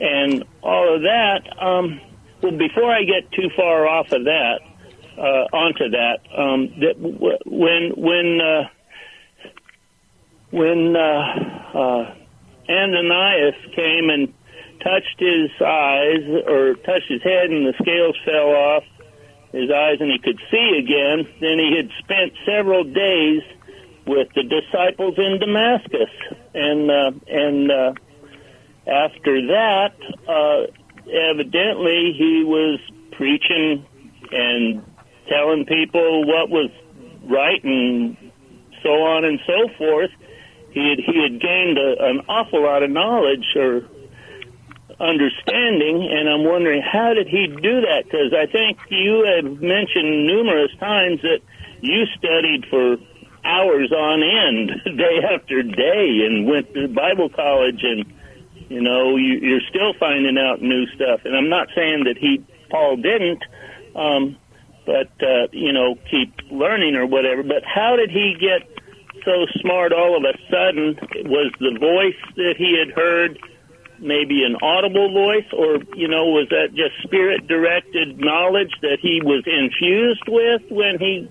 and 0.00 0.44
all 0.62 0.96
of 0.96 1.02
that. 1.02 1.42
Um, 1.60 2.00
well, 2.42 2.52
before 2.52 2.90
I 2.90 3.04
get 3.04 3.30
too 3.32 3.50
far 3.54 3.86
off 3.86 4.06
of 4.12 4.24
that, 4.24 4.60
uh, 5.18 5.56
onto 5.56 5.90
that, 5.90 6.18
um, 6.36 6.68
that 6.80 6.96
w- 7.00 7.38
when 7.44 7.92
when 7.96 8.40
uh, 8.40 8.68
when 10.50 10.96
uh, 10.96 11.78
uh, 11.78 12.14
Ananias 12.68 13.54
came 13.76 14.08
and 14.08 14.32
touched 14.82 15.18
his 15.18 15.50
eyes 15.60 16.24
or 16.46 16.74
touched 16.74 17.08
his 17.08 17.22
head, 17.22 17.50
and 17.50 17.66
the 17.66 17.74
scales 17.80 18.16
fell 18.24 18.50
off 18.50 18.84
his 19.54 19.70
eyes, 19.70 19.98
and 20.00 20.10
he 20.10 20.18
could 20.18 20.40
see 20.50 20.78
again. 20.78 21.26
Then 21.40 21.58
he 21.58 21.76
had 21.76 21.90
spent 22.02 22.32
several 22.44 22.84
days 22.84 23.42
with 24.06 24.28
the 24.34 24.42
disciples 24.42 25.14
in 25.16 25.38
Damascus, 25.38 26.10
and 26.54 26.90
uh, 26.90 27.10
and 27.28 27.70
uh, 27.70 27.92
after 28.86 29.46
that, 29.48 29.94
uh, 30.28 30.66
evidently 31.08 32.14
he 32.16 32.44
was 32.44 32.80
preaching 33.12 33.86
and 34.30 34.84
telling 35.28 35.64
people 35.64 36.26
what 36.26 36.50
was 36.50 36.70
right 37.24 37.62
and 37.64 38.16
so 38.82 38.90
on 38.90 39.24
and 39.24 39.40
so 39.46 39.68
forth. 39.78 40.10
He 40.70 40.90
had, 40.90 40.98
he 40.98 41.22
had 41.22 41.40
gained 41.40 41.78
a, 41.78 42.04
an 42.04 42.20
awful 42.28 42.62
lot 42.62 42.82
of 42.82 42.90
knowledge 42.90 43.46
or 43.56 43.88
understanding, 45.00 46.08
and 46.10 46.28
I'm 46.28 46.44
wondering 46.44 46.82
how 46.82 47.14
did 47.14 47.28
he 47.28 47.46
do 47.46 47.80
that? 47.82 48.04
Because 48.04 48.32
I 48.32 48.46
think 48.46 48.78
you 48.90 49.24
have 49.24 49.60
mentioned 49.60 50.26
numerous 50.26 50.70
times 50.78 51.20
that 51.22 51.40
you 51.80 52.06
studied 52.16 52.66
for 52.70 52.96
hours 53.44 53.92
on 53.92 54.22
end, 54.22 54.96
day 54.98 55.20
after 55.32 55.62
day, 55.62 56.26
and 56.26 56.46
went 56.46 56.72
to 56.74 56.88
Bible 56.88 57.28
college, 57.28 57.82
and 57.82 58.04
you 58.68 58.80
know 58.80 59.16
you, 59.16 59.38
you're 59.40 59.66
still 59.68 59.92
finding 59.98 60.38
out 60.38 60.62
new 60.62 60.86
stuff. 60.94 61.20
And 61.24 61.36
I'm 61.36 61.48
not 61.48 61.68
saying 61.74 62.04
that 62.04 62.16
he 62.18 62.44
Paul 62.70 62.96
didn't, 62.96 63.42
um, 63.94 64.36
but 64.86 65.10
uh, 65.22 65.48
you 65.52 65.72
know 65.72 65.96
keep 66.10 66.34
learning 66.50 66.96
or 66.96 67.06
whatever. 67.06 67.42
But 67.42 67.64
how 67.64 67.96
did 67.96 68.10
he 68.10 68.36
get 68.40 68.68
so 69.24 69.46
smart 69.60 69.92
all 69.92 70.16
of 70.16 70.24
a 70.24 70.36
sudden? 70.50 70.98
Was 71.28 71.52
the 71.60 71.78
voice 71.78 72.34
that 72.36 72.54
he 72.56 72.78
had 72.78 72.94
heard? 72.94 73.38
Maybe 73.98 74.44
an 74.44 74.56
audible 74.62 75.12
voice, 75.12 75.46
or 75.52 75.76
you 75.96 76.08
know, 76.08 76.26
was 76.26 76.48
that 76.50 76.74
just 76.74 76.92
spirit-directed 77.04 78.18
knowledge 78.18 78.72
that 78.82 78.98
he 79.00 79.20
was 79.22 79.44
infused 79.46 80.24
with 80.28 80.62
when 80.70 80.98
he 80.98 81.30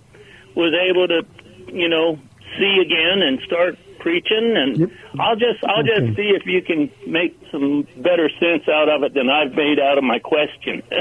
was 0.55 0.73
able 0.73 1.07
to, 1.07 1.25
you 1.73 1.89
know, 1.89 2.17
see 2.57 2.77
again 2.81 3.21
and 3.21 3.39
start 3.45 3.77
preaching? 3.99 4.55
And 4.55 4.91
I'll 5.19 5.35
just, 5.35 5.63
I'll 5.63 5.83
just 5.83 6.15
see 6.15 6.31
if 6.35 6.45
you 6.45 6.61
can 6.61 6.91
make 7.07 7.39
some 7.51 7.87
better 7.97 8.29
sense 8.39 8.67
out 8.67 8.89
of 8.89 9.03
it 9.03 9.13
than 9.13 9.29
I've 9.29 9.53
made 9.53 9.79
out 9.79 9.97
of 9.97 10.03
my 10.03 10.19
question. 10.19 10.81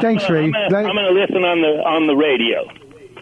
Thanks, 0.00 0.28
Ray. 0.30 0.44
I'm 0.44 0.52
gonna, 0.52 0.68
Glad- 0.68 0.86
I'm 0.86 0.94
gonna 0.96 1.10
listen 1.10 1.44
on 1.44 1.60
the 1.62 1.82
on 1.84 2.06
the 2.06 2.14
radio. 2.14 2.68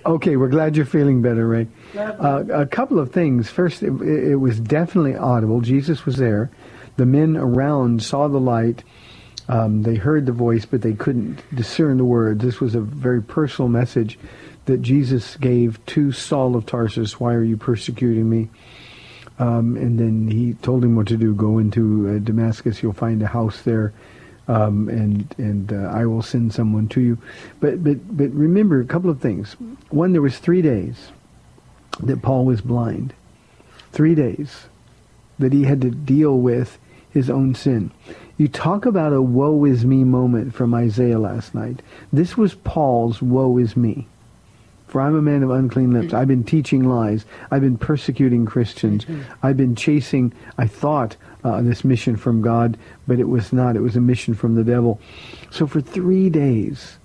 Okay, 0.07 0.37
we're 0.37 0.49
glad 0.49 0.77
you're 0.77 0.85
feeling 0.85 1.23
better, 1.23 1.47
Ray. 1.49 1.67
Uh, 1.97 2.45
a 2.53 2.67
couple 2.67 2.99
of 2.99 3.11
things. 3.13 3.49
First, 3.49 3.83
it, 3.83 3.91
it 4.03 4.37
was 4.37 4.61
definitely 4.61 5.17
audible. 5.17 5.63
Jesus 5.63 6.05
was 6.05 6.17
there. 6.17 6.51
The 6.97 7.07
men 7.07 7.37
around 7.37 8.03
saw 8.03 8.29
the 8.29 8.41
light. 8.41 8.85
Um, 9.49 9.83
they 9.83 9.97
heard 9.97 10.27
the 10.27 10.33
voice, 10.33 10.65
but 10.65 10.83
they 10.83 10.95
couldn't 10.95 11.43
discern 11.55 11.99
the 11.99 12.05
words. 12.05 12.43
This 12.43 12.61
was 12.61 12.75
a 12.75 12.81
very 12.81 13.23
personal 13.23 13.69
message 13.69 14.19
that 14.67 14.81
Jesus 14.81 15.37
gave 15.37 15.85
to 15.87 16.13
Saul 16.13 16.57
of 16.57 16.67
Tarsus. 16.67 17.21
Why 17.21 17.35
are 17.35 17.43
you 17.43 17.57
persecuting 17.57 18.29
me? 18.29 18.49
Um, 19.39 19.77
and 19.77 19.99
then 19.99 20.29
he 20.29 20.55
told 20.55 20.85
him 20.85 20.97
what 20.97 21.09
to 21.09 21.17
do. 21.17 21.35
Go 21.35 21.59
into 21.59 22.09
uh, 22.09 22.19
Damascus. 22.19 22.83
You'll 22.83 22.93
find 22.93 23.21
a 23.23 23.27
house 23.27 23.63
there, 23.63 23.93
um, 24.47 24.89
and 24.89 25.35
and 25.39 25.73
uh, 25.73 25.91
I 25.93 26.07
will 26.07 26.23
send 26.23 26.55
someone 26.55 26.89
to 26.91 27.01
you. 27.01 27.19
But 27.61 27.83
but 27.83 28.17
but 28.17 28.31
remember 28.31 28.81
a 28.81 28.87
couple 28.87 29.11
of 29.11 29.21
things. 29.21 29.55
One, 29.91 30.13
there 30.13 30.23
was 30.23 30.39
three 30.39 30.63
days 30.63 31.09
that 32.01 32.23
Paul 32.23 32.45
was 32.45 32.61
blind. 32.61 33.13
Three 33.93 34.15
days 34.15 34.67
that 35.39 35.53
he 35.53 35.65
had 35.65 35.81
to 35.81 35.91
deal 35.91 36.39
with 36.39 36.79
his 37.15 37.31
own 37.31 37.55
sin. 37.55 37.91
You 38.37 38.49
talk 38.49 38.85
about 38.85 39.13
a 39.13 39.23
woe 39.23 39.65
is 39.65 39.85
me 39.85 40.03
moment 40.03 40.55
from 40.55 40.75
Isaiah 40.75 41.21
last 41.21 41.55
night. 41.55 41.81
This 42.13 42.37
was 42.37 42.55
Paul's 42.55 43.23
woe 43.23 43.57
is 43.57 43.77
me. 43.77 44.09
For 44.89 45.01
I'm 45.01 45.17
a 45.17 45.23
man 45.23 45.43
of 45.43 45.51
unclean 45.51 45.93
lips. 45.93 46.13
I've 46.13 46.29
been 46.29 46.45
teaching 46.45 46.85
lies. 46.85 47.25
I've 47.51 47.63
been 47.63 47.79
persecuting 47.79 48.47
Christians. 48.47 49.07
I've 49.43 49.57
been 49.57 49.75
chasing, 49.75 50.33
I 50.59 50.67
thought, 50.67 51.17
uh, 51.43 51.63
this 51.63 51.85
mission 51.85 52.17
from 52.17 52.43
God, 52.43 52.77
but 53.07 53.19
it 53.19 53.29
was 53.29 53.53
not. 53.53 53.77
It 53.77 53.81
was 53.81 53.97
a 53.97 54.01
mission 54.01 54.35
from 54.35 54.55
the 54.55 54.65
devil. 54.65 55.01
So 55.51 55.67
for 55.67 55.81
three 55.81 56.31
days, 56.31 56.99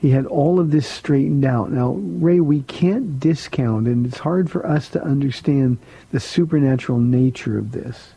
he 0.00 0.10
had 0.10 0.26
all 0.26 0.58
of 0.58 0.72
this 0.72 0.88
straightened 0.88 1.44
out. 1.44 1.70
Now, 1.70 1.92
Ray, 1.92 2.40
we 2.40 2.62
can't 2.62 3.20
discount, 3.20 3.86
and 3.86 4.04
it's 4.04 4.18
hard 4.18 4.50
for 4.50 4.66
us 4.66 4.88
to 4.90 5.02
understand 5.02 5.78
the 6.10 6.18
supernatural 6.18 6.98
nature 6.98 7.58
of 7.58 7.70
this. 7.70 8.14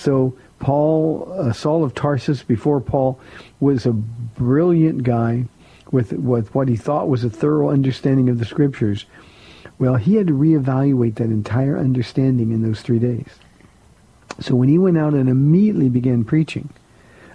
So, 0.00 0.34
Paul, 0.60 1.30
uh, 1.38 1.52
Saul 1.52 1.84
of 1.84 1.94
Tarsus, 1.94 2.42
before 2.42 2.80
Paul, 2.80 3.20
was 3.60 3.84
a 3.84 3.92
brilliant 3.92 5.02
guy 5.02 5.44
with, 5.92 6.14
with 6.14 6.54
what 6.54 6.68
he 6.68 6.76
thought 6.76 7.10
was 7.10 7.22
a 7.22 7.28
thorough 7.28 7.68
understanding 7.68 8.30
of 8.30 8.38
the 8.38 8.46
scriptures. 8.46 9.04
Well, 9.78 9.96
he 9.96 10.14
had 10.14 10.28
to 10.28 10.32
reevaluate 10.32 11.16
that 11.16 11.24
entire 11.24 11.76
understanding 11.76 12.50
in 12.50 12.62
those 12.62 12.80
three 12.80 12.98
days. 12.98 13.28
So 14.40 14.54
when 14.54 14.70
he 14.70 14.78
went 14.78 14.96
out 14.96 15.12
and 15.12 15.28
immediately 15.28 15.90
began 15.90 16.24
preaching, 16.24 16.70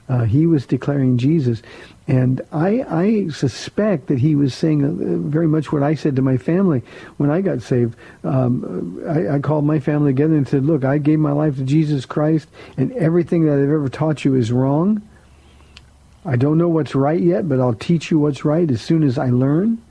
uh, 0.10 0.24
he 0.24 0.48
was 0.48 0.66
declaring 0.66 1.20
Jesus. 1.20 1.62
And 2.08 2.42
I, 2.52 2.86
I 2.88 3.28
suspect 3.30 4.08
that 4.08 4.20
he 4.20 4.36
was 4.36 4.54
saying 4.54 4.84
uh, 4.84 5.28
very 5.28 5.48
much 5.48 5.72
what 5.72 5.82
I 5.82 5.96
said 5.96 6.16
to 6.18 6.22
my 6.22 6.38
family 6.38 6.84
when 7.18 7.32
I 7.32 7.42
got 7.42 7.64
saved. 7.64 7.98
Um, 8.24 9.04
I, 9.08 9.36
I 9.36 9.40
called 9.40 9.66
my 9.66 9.80
family 9.80 10.14
together 10.14 10.36
and 10.36 10.48
said, 10.48 10.66
look, 10.66 10.86
I 10.86 11.00
gave 11.00 11.18
my 11.18 11.32
life 11.32 11.56
to 11.56 11.64
Jesus 11.64 12.06
Christ, 12.06 12.48
and 12.78 12.92
everything 12.94 13.46
that 13.46 13.54
I've 13.54 13.70
ever 13.70 13.90
taught 13.90 14.24
you 14.24 14.36
is 14.36 14.52
wrong. 14.52 15.02
I 16.26 16.36
don't 16.36 16.60
know 16.60 16.70
what's 16.70 16.94
right 16.94 17.20
yet, 17.20 17.50
but 17.50 17.60
I'll 17.60 17.74
teach 17.74 18.12
you 18.12 18.20
what's 18.20 18.46
right 18.46 18.70
as 18.70 18.82
soon 18.82 19.04
as 19.04 19.18
I 19.18 19.30
learn. 19.30 19.82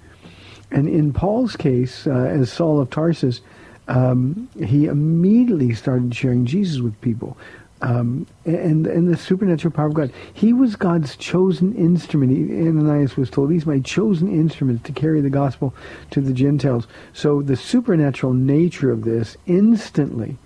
And 0.71 0.89
in 0.89 1.13
Paul's 1.13 1.57
case, 1.57 2.07
uh, 2.07 2.11
as 2.13 2.51
Saul 2.51 2.81
of 2.81 2.91
Tarsus, 2.91 3.41
um, 3.87 4.49
he 4.59 4.87
immediately 4.87 5.75
started 5.75 6.15
sharing 6.15 6.47
Jesus 6.47 6.81
with 6.81 7.01
people. 7.01 7.37
Um, 7.83 8.27
and 8.47 8.87
and 8.87 9.13
the 9.13 9.17
supernatural 9.17 9.73
power 9.73 9.89
of 9.89 9.95
God. 9.95 10.13
He 10.33 10.53
was 10.53 10.75
God's 10.75 11.17
chosen 11.17 11.75
instrument. 11.75 12.33
He, 12.33 12.67
Ananias 12.67 13.17
was 13.17 13.29
told, 13.29 13.51
"He's 13.51 13.67
my 13.67 13.81
chosen 13.81 14.33
instrument 14.33 14.85
to 14.85 14.93
carry 14.93 15.21
the 15.21 15.29
gospel 15.29 15.75
to 16.11 16.21
the 16.21 16.33
Gentiles." 16.33 16.87
So 17.13 17.43
the 17.43 17.57
supernatural 17.57 18.33
nature 18.33 18.91
of 18.91 19.05
this 19.05 19.37
instantly 19.47 20.39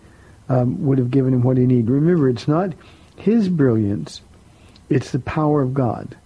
um, 0.49 0.85
would 0.85 0.99
have 0.99 1.11
given 1.11 1.35
him 1.35 1.43
what 1.43 1.59
he 1.59 1.66
needed. 1.66 1.91
Remember, 1.91 2.29
it's 2.29 2.49
not 2.49 2.72
his 3.16 3.49
brilliance; 3.49 4.22
it's 4.89 5.12
the 5.12 5.20
power 5.20 5.62
of 5.62 5.74
God. 5.74 6.16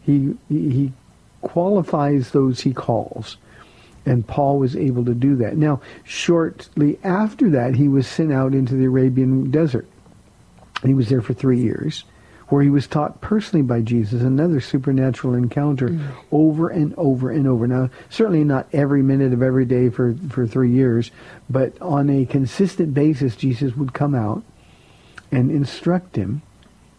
He 0.00 0.34
he 0.48 0.92
qualifies 1.42 2.30
those 2.30 2.60
he 2.60 2.72
calls. 2.72 3.36
And 4.04 4.26
Paul 4.26 4.58
was 4.58 4.74
able 4.74 5.04
to 5.04 5.14
do 5.14 5.36
that. 5.36 5.56
Now, 5.56 5.80
shortly 6.02 6.98
after 7.04 7.48
that, 7.50 7.76
he 7.76 7.86
was 7.86 8.06
sent 8.06 8.32
out 8.32 8.52
into 8.52 8.74
the 8.74 8.86
Arabian 8.86 9.50
desert. 9.50 9.86
He 10.82 10.94
was 10.94 11.08
there 11.08 11.22
for 11.22 11.34
three 11.34 11.60
years, 11.60 12.04
where 12.48 12.62
he 12.62 12.70
was 12.70 12.86
taught 12.86 13.20
personally 13.20 13.62
by 13.62 13.80
Jesus, 13.80 14.22
another 14.22 14.60
supernatural 14.60 15.34
encounter 15.34 15.88
mm. 15.88 16.06
over 16.30 16.68
and 16.68 16.94
over 16.96 17.30
and 17.30 17.46
over. 17.46 17.66
Now, 17.66 17.88
certainly 18.10 18.44
not 18.44 18.66
every 18.72 19.02
minute 19.02 19.32
of 19.32 19.42
every 19.42 19.64
day 19.64 19.88
for, 19.88 20.14
for 20.28 20.46
three 20.46 20.70
years, 20.70 21.10
but 21.48 21.80
on 21.80 22.10
a 22.10 22.26
consistent 22.26 22.94
basis, 22.94 23.36
Jesus 23.36 23.74
would 23.76 23.94
come 23.94 24.14
out 24.14 24.42
and 25.30 25.50
instruct 25.50 26.16
him, 26.16 26.42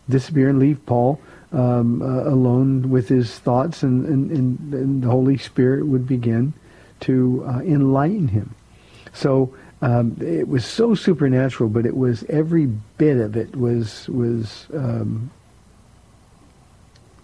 disappear 0.10 0.50
and 0.50 0.60
leave 0.60 0.84
Paul 0.86 1.20
um, 1.52 2.02
uh, 2.02 2.24
alone 2.24 2.90
with 2.90 3.10
his 3.10 3.38
thoughts, 3.38 3.84
and, 3.84 4.06
and, 4.06 4.32
and, 4.32 4.74
and 4.74 5.04
the 5.04 5.10
Holy 5.10 5.38
Spirit 5.38 5.86
would 5.86 6.08
begin 6.08 6.54
to 7.02 7.46
uh, 7.48 7.60
enlighten 7.60 8.30
him. 8.30 8.56
So 9.14 9.56
um, 9.84 10.16
it 10.22 10.48
was 10.48 10.64
so 10.66 10.96
supernatural, 10.96 11.68
but 11.68 11.86
it 11.86 11.98
was 11.98 12.24
every 12.30 12.68
bit 12.98 13.18
of 13.18 13.36
it 13.36 13.54
was 13.54 14.08
was 14.08 14.68
um, 14.74 15.30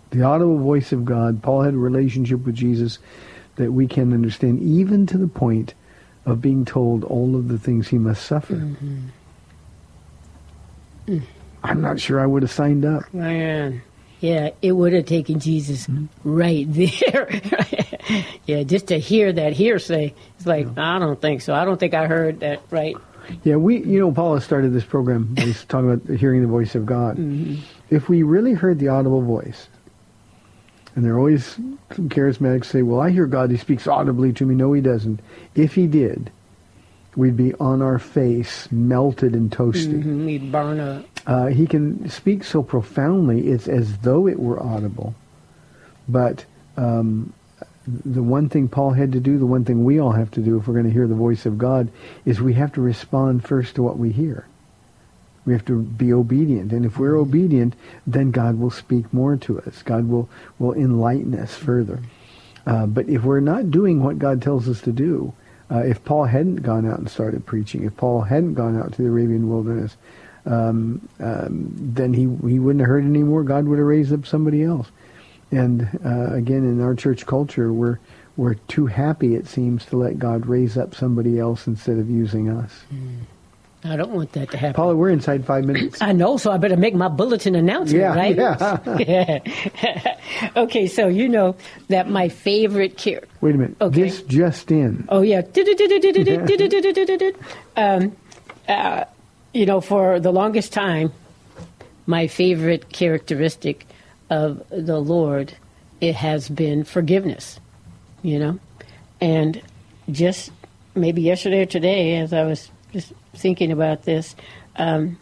the 0.10 0.24
audible 0.24 0.58
voice 0.58 0.92
of 0.92 1.06
God. 1.06 1.42
Paul 1.42 1.62
had 1.62 1.74
a 1.74 1.78
relationship 1.78 2.46
with 2.46 2.56
Jesus 2.56 3.00
that 3.56 3.72
we 3.72 3.88
can 3.88 4.12
understand, 4.12 4.62
even 4.62 5.06
to 5.06 5.18
the 5.18 5.30
point 5.30 5.74
of 6.26 6.42
being 6.42 6.66
told 6.66 7.06
all 7.06 7.38
of 7.38 7.48
the 7.48 7.58
things 7.58 7.88
he 7.88 7.98
must 7.98 8.26
suffer. 8.26 8.56
Mm-hmm. 8.56 9.08
Mm. 11.08 11.22
I'm 11.64 11.80
not 11.80 11.98
sure 11.98 12.20
I 12.20 12.26
would 12.26 12.44
have 12.44 12.52
signed 12.52 12.84
up. 12.84 13.14
Man. 13.14 13.82
Yeah, 14.20 14.50
it 14.62 14.74
would 14.74 14.94
have 14.94 15.06
taken 15.06 15.40
Jesus 15.40 15.88
mm-hmm. 15.88 16.08
right 16.24 16.66
there. 16.70 17.30
yeah, 18.46 18.64
just 18.64 18.88
to 18.88 19.00
hear 19.00 19.32
that 19.32 19.54
hearsay, 19.54 20.14
it's 20.38 20.46
like 20.46 20.66
yeah. 20.66 20.96
I 20.96 21.00
don't 21.00 21.22
think 21.22 21.42
so. 21.42 21.54
I 21.54 21.66
don't 21.66 21.80
think 21.80 21.94
I 21.94 22.08
heard 22.08 22.42
that 22.42 22.62
right. 22.70 22.96
Yeah, 23.44 23.58
we, 23.58 23.84
you 23.84 24.00
know, 24.00 24.12
Paula 24.12 24.42
started 24.42 24.74
this 24.74 24.84
program. 24.84 25.36
He's 25.38 25.64
talking 25.66 25.92
about 25.92 26.18
hearing 26.18 26.42
the 26.42 26.48
voice 26.48 26.74
of 26.76 26.86
God. 26.86 27.18
Mm-hmm. 27.18 27.62
If 27.90 28.10
we 28.10 28.24
really 28.24 28.54
heard 28.54 28.80
the 28.80 28.88
audible 28.88 29.22
voice, 29.22 29.68
and 30.96 31.06
there 31.06 31.14
are 31.14 31.20
always 31.20 31.46
some 31.46 32.10
charismatics 32.10 32.66
say, 32.66 32.82
"Well, 32.82 33.00
I 33.00 33.12
hear 33.12 33.28
God; 33.28 33.52
He 33.52 33.58
speaks 33.58 33.88
audibly 33.88 34.34
to 34.34 34.46
me." 34.46 34.56
No, 34.56 34.74
He 34.74 34.82
doesn't. 34.82 35.20
If 35.56 35.76
He 35.76 35.86
did, 35.86 36.32
we'd 37.16 37.38
be 37.38 37.54
on 37.56 37.82
our 37.82 38.00
face, 38.00 38.68
melted 38.72 39.34
and 39.34 39.52
toasted. 39.52 40.02
Mm-hmm. 40.02 40.26
We'd 40.26 40.52
burn 40.52 40.80
up. 40.80 41.06
Uh, 41.28 41.48
he 41.48 41.68
can 41.68 42.10
speak 42.10 42.44
so 42.44 42.64
profoundly; 42.64 43.48
it's 43.50 43.68
as 43.68 44.00
though 44.00 44.28
it 44.28 44.40
were 44.40 44.62
audible. 44.62 45.14
But 46.08 46.46
um, 46.78 47.34
the 48.06 48.24
one 48.24 48.50
thing 48.50 48.68
Paul 48.68 48.92
had 48.92 49.12
to 49.14 49.20
do, 49.20 49.38
the 49.38 49.46
one 49.46 49.66
thing 49.66 49.84
we 49.84 50.00
all 50.00 50.12
have 50.12 50.32
to 50.32 50.42
do 50.42 50.58
if 50.58 50.68
we're 50.68 50.74
going 50.74 50.86
to 50.86 50.92
hear 50.92 51.08
the 51.08 51.16
voice 51.16 51.46
of 51.46 51.58
God, 51.58 51.90
is 52.26 52.42
we 52.42 52.54
have 52.54 52.74
to 52.74 52.82
respond 52.82 53.46
first 53.46 53.76
to 53.76 53.84
what 53.84 53.98
we 53.98 54.12
hear. 54.12 54.46
We 55.46 55.54
have 55.54 55.66
to 55.66 55.82
be 55.82 56.14
obedient. 56.14 56.72
And 56.72 56.86
if 56.86 57.00
we're 57.00 57.16
obedient, 57.16 57.74
then 58.06 58.32
God 58.32 58.60
will 58.60 58.70
speak 58.70 59.12
more 59.14 59.36
to 59.38 59.60
us. 59.62 59.82
God 59.82 60.08
will, 60.08 60.30
will 60.60 60.74
enlighten 60.74 61.34
us 61.34 61.56
further. 61.56 62.02
Uh, 62.66 62.86
but 62.86 63.10
if 63.10 63.24
we're 63.24 63.40
not 63.40 63.72
doing 63.72 64.04
what 64.04 64.20
God 64.20 64.42
tells 64.42 64.70
us 64.70 64.82
to 64.82 64.92
do, 64.92 65.34
uh, 65.72 65.80
if 65.80 66.04
Paul 66.04 66.26
hadn't 66.26 66.58
gone 66.58 66.88
out 66.90 67.00
and 67.00 67.10
started 67.10 67.46
preaching, 67.46 67.84
if 67.84 67.96
Paul 67.96 68.22
hadn't 68.22 68.56
gone 68.56 68.78
out 68.80 68.94
to 68.94 69.02
the 69.02 69.08
Arabian 69.08 69.50
wilderness, 69.50 69.98
um, 70.50 71.08
um, 71.20 71.72
then 71.76 72.14
he, 72.14 72.22
he 72.48 72.60
wouldn't 72.60 72.82
have 72.82 72.90
heard 72.90 73.06
anymore. 73.06 73.44
God 73.44 73.66
would 73.66 73.78
have 73.78 73.88
raised 73.88 74.12
up 74.12 74.26
somebody 74.26 74.64
else. 74.64 74.88
And 75.52 75.88
uh, 76.06 76.34
again, 76.34 76.64
in 76.64 76.82
our 76.82 76.96
church 76.96 77.26
culture, 77.26 77.74
we're 77.74 78.00
we're 78.38 78.54
too 78.54 78.86
happy, 78.86 79.36
it 79.36 79.48
seems, 79.48 79.86
to 79.88 79.98
let 79.98 80.18
God 80.18 80.46
raise 80.46 80.78
up 80.78 80.96
somebody 80.96 81.40
else 81.40 81.68
instead 81.68 81.98
of 81.98 82.10
using 82.10 82.50
us. 82.50 82.72
Mm. 82.94 83.26
I 83.84 83.96
don't 83.96 84.12
want 84.12 84.34
that 84.34 84.52
to 84.52 84.58
happen. 84.58 84.76
Paula, 84.76 84.96
we're 84.96 85.10
inside 85.10 85.44
five 85.46 85.66
minutes. 85.66 86.02
I 86.02 86.12
know, 86.12 86.36
so 86.38 86.52
I 86.52 86.58
better 86.58 86.76
make 86.76 86.96
my 86.96 87.08
bulletin 87.08 87.56
announcement, 87.56 88.02
yeah, 88.02 88.16
right? 88.16 88.36
Yeah. 88.36 88.98
yeah. 88.98 90.18
okay, 90.58 90.88
so 90.88 91.08
you 91.08 91.30
know 91.30 91.56
that 91.88 92.10
my 92.10 92.28
favorite 92.28 92.98
character. 92.98 93.30
Wait 93.42 93.56
a 93.56 93.58
minute. 93.58 93.78
Okay. 93.80 94.02
This 94.04 94.22
just 94.24 94.70
in. 94.72 95.06
Oh, 95.10 95.22
yeah. 95.22 95.42
um, 97.78 98.18
uh, 98.68 99.06
you 99.54 99.66
know, 99.66 99.82
for 99.82 100.20
the 100.20 100.32
longest 100.32 100.74
time, 100.74 101.12
my 102.06 102.28
favorite 102.28 102.90
characteristic 102.90 103.86
of 104.30 104.64
the 104.70 105.00
Lord, 105.00 105.54
it 106.02 106.16
has 106.16 106.50
been 106.50 106.84
forgiveness, 106.84 107.60
you 108.22 108.40
know? 108.40 108.60
And 109.22 109.62
just 110.12 110.52
maybe 110.96 111.22
yesterday 111.22 111.64
or 111.64 111.66
today, 111.66 112.18
as 112.18 112.34
I 112.34 112.44
was 112.44 112.70
just 112.94 113.14
thinking 113.36 113.72
about 113.72 114.04
this, 114.04 114.36
um, 114.76 115.18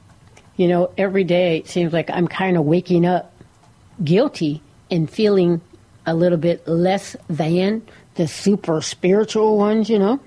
you 0.55 0.67
know, 0.67 0.91
every 0.97 1.23
day 1.23 1.57
it 1.57 1.67
seems 1.67 1.93
like 1.93 2.09
I'm 2.09 2.27
kind 2.27 2.57
of 2.57 2.65
waking 2.65 3.05
up 3.05 3.33
guilty 4.03 4.61
and 4.89 5.09
feeling 5.09 5.61
a 6.05 6.13
little 6.13 6.37
bit 6.37 6.67
less 6.67 7.15
than 7.29 7.81
the 8.15 8.27
super 8.27 8.81
spiritual 8.81 9.57
ones, 9.57 9.89
you 9.89 9.99
know. 9.99 10.19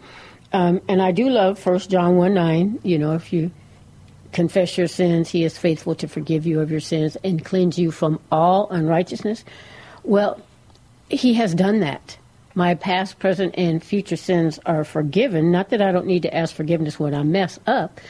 Um, 0.53 0.81
and 0.89 1.01
I 1.01 1.13
do 1.13 1.29
love 1.29 1.59
First 1.59 1.91
John 1.91 2.17
1 2.17 2.35
9, 2.35 2.81
you 2.83 2.99
know, 2.99 3.15
if 3.15 3.33
you 3.33 3.51
confess 4.33 4.79
your 4.79 4.89
sins, 4.89 5.29
he 5.29 5.45
is 5.45 5.59
faithful 5.59 5.95
to 5.97 6.09
forgive 6.09 6.47
you 6.47 6.61
of 6.61 6.71
your 6.71 6.81
sins 6.81 7.17
and 7.25 7.45
cleanse 7.45 7.79
you 7.79 7.91
from 7.91 8.21
all 8.31 8.69
unrighteousness. 8.71 9.45
Well, 10.05 10.41
he 11.09 11.35
has 11.35 11.55
done 11.55 11.81
that. 11.81 12.17
My 12.55 12.75
past, 12.75 13.19
present, 13.19 13.55
and 13.57 13.83
future 13.83 14.17
sins 14.17 14.59
are 14.67 14.85
forgiven. 14.85 15.51
Not 15.53 15.71
that 15.71 15.83
I 15.83 15.93
don't 15.93 16.07
need 16.07 16.23
to 16.23 16.35
ask 16.35 16.55
forgiveness 16.55 16.99
when 16.99 17.15
I 17.15 17.23
mess 17.23 17.59
up, 17.67 18.01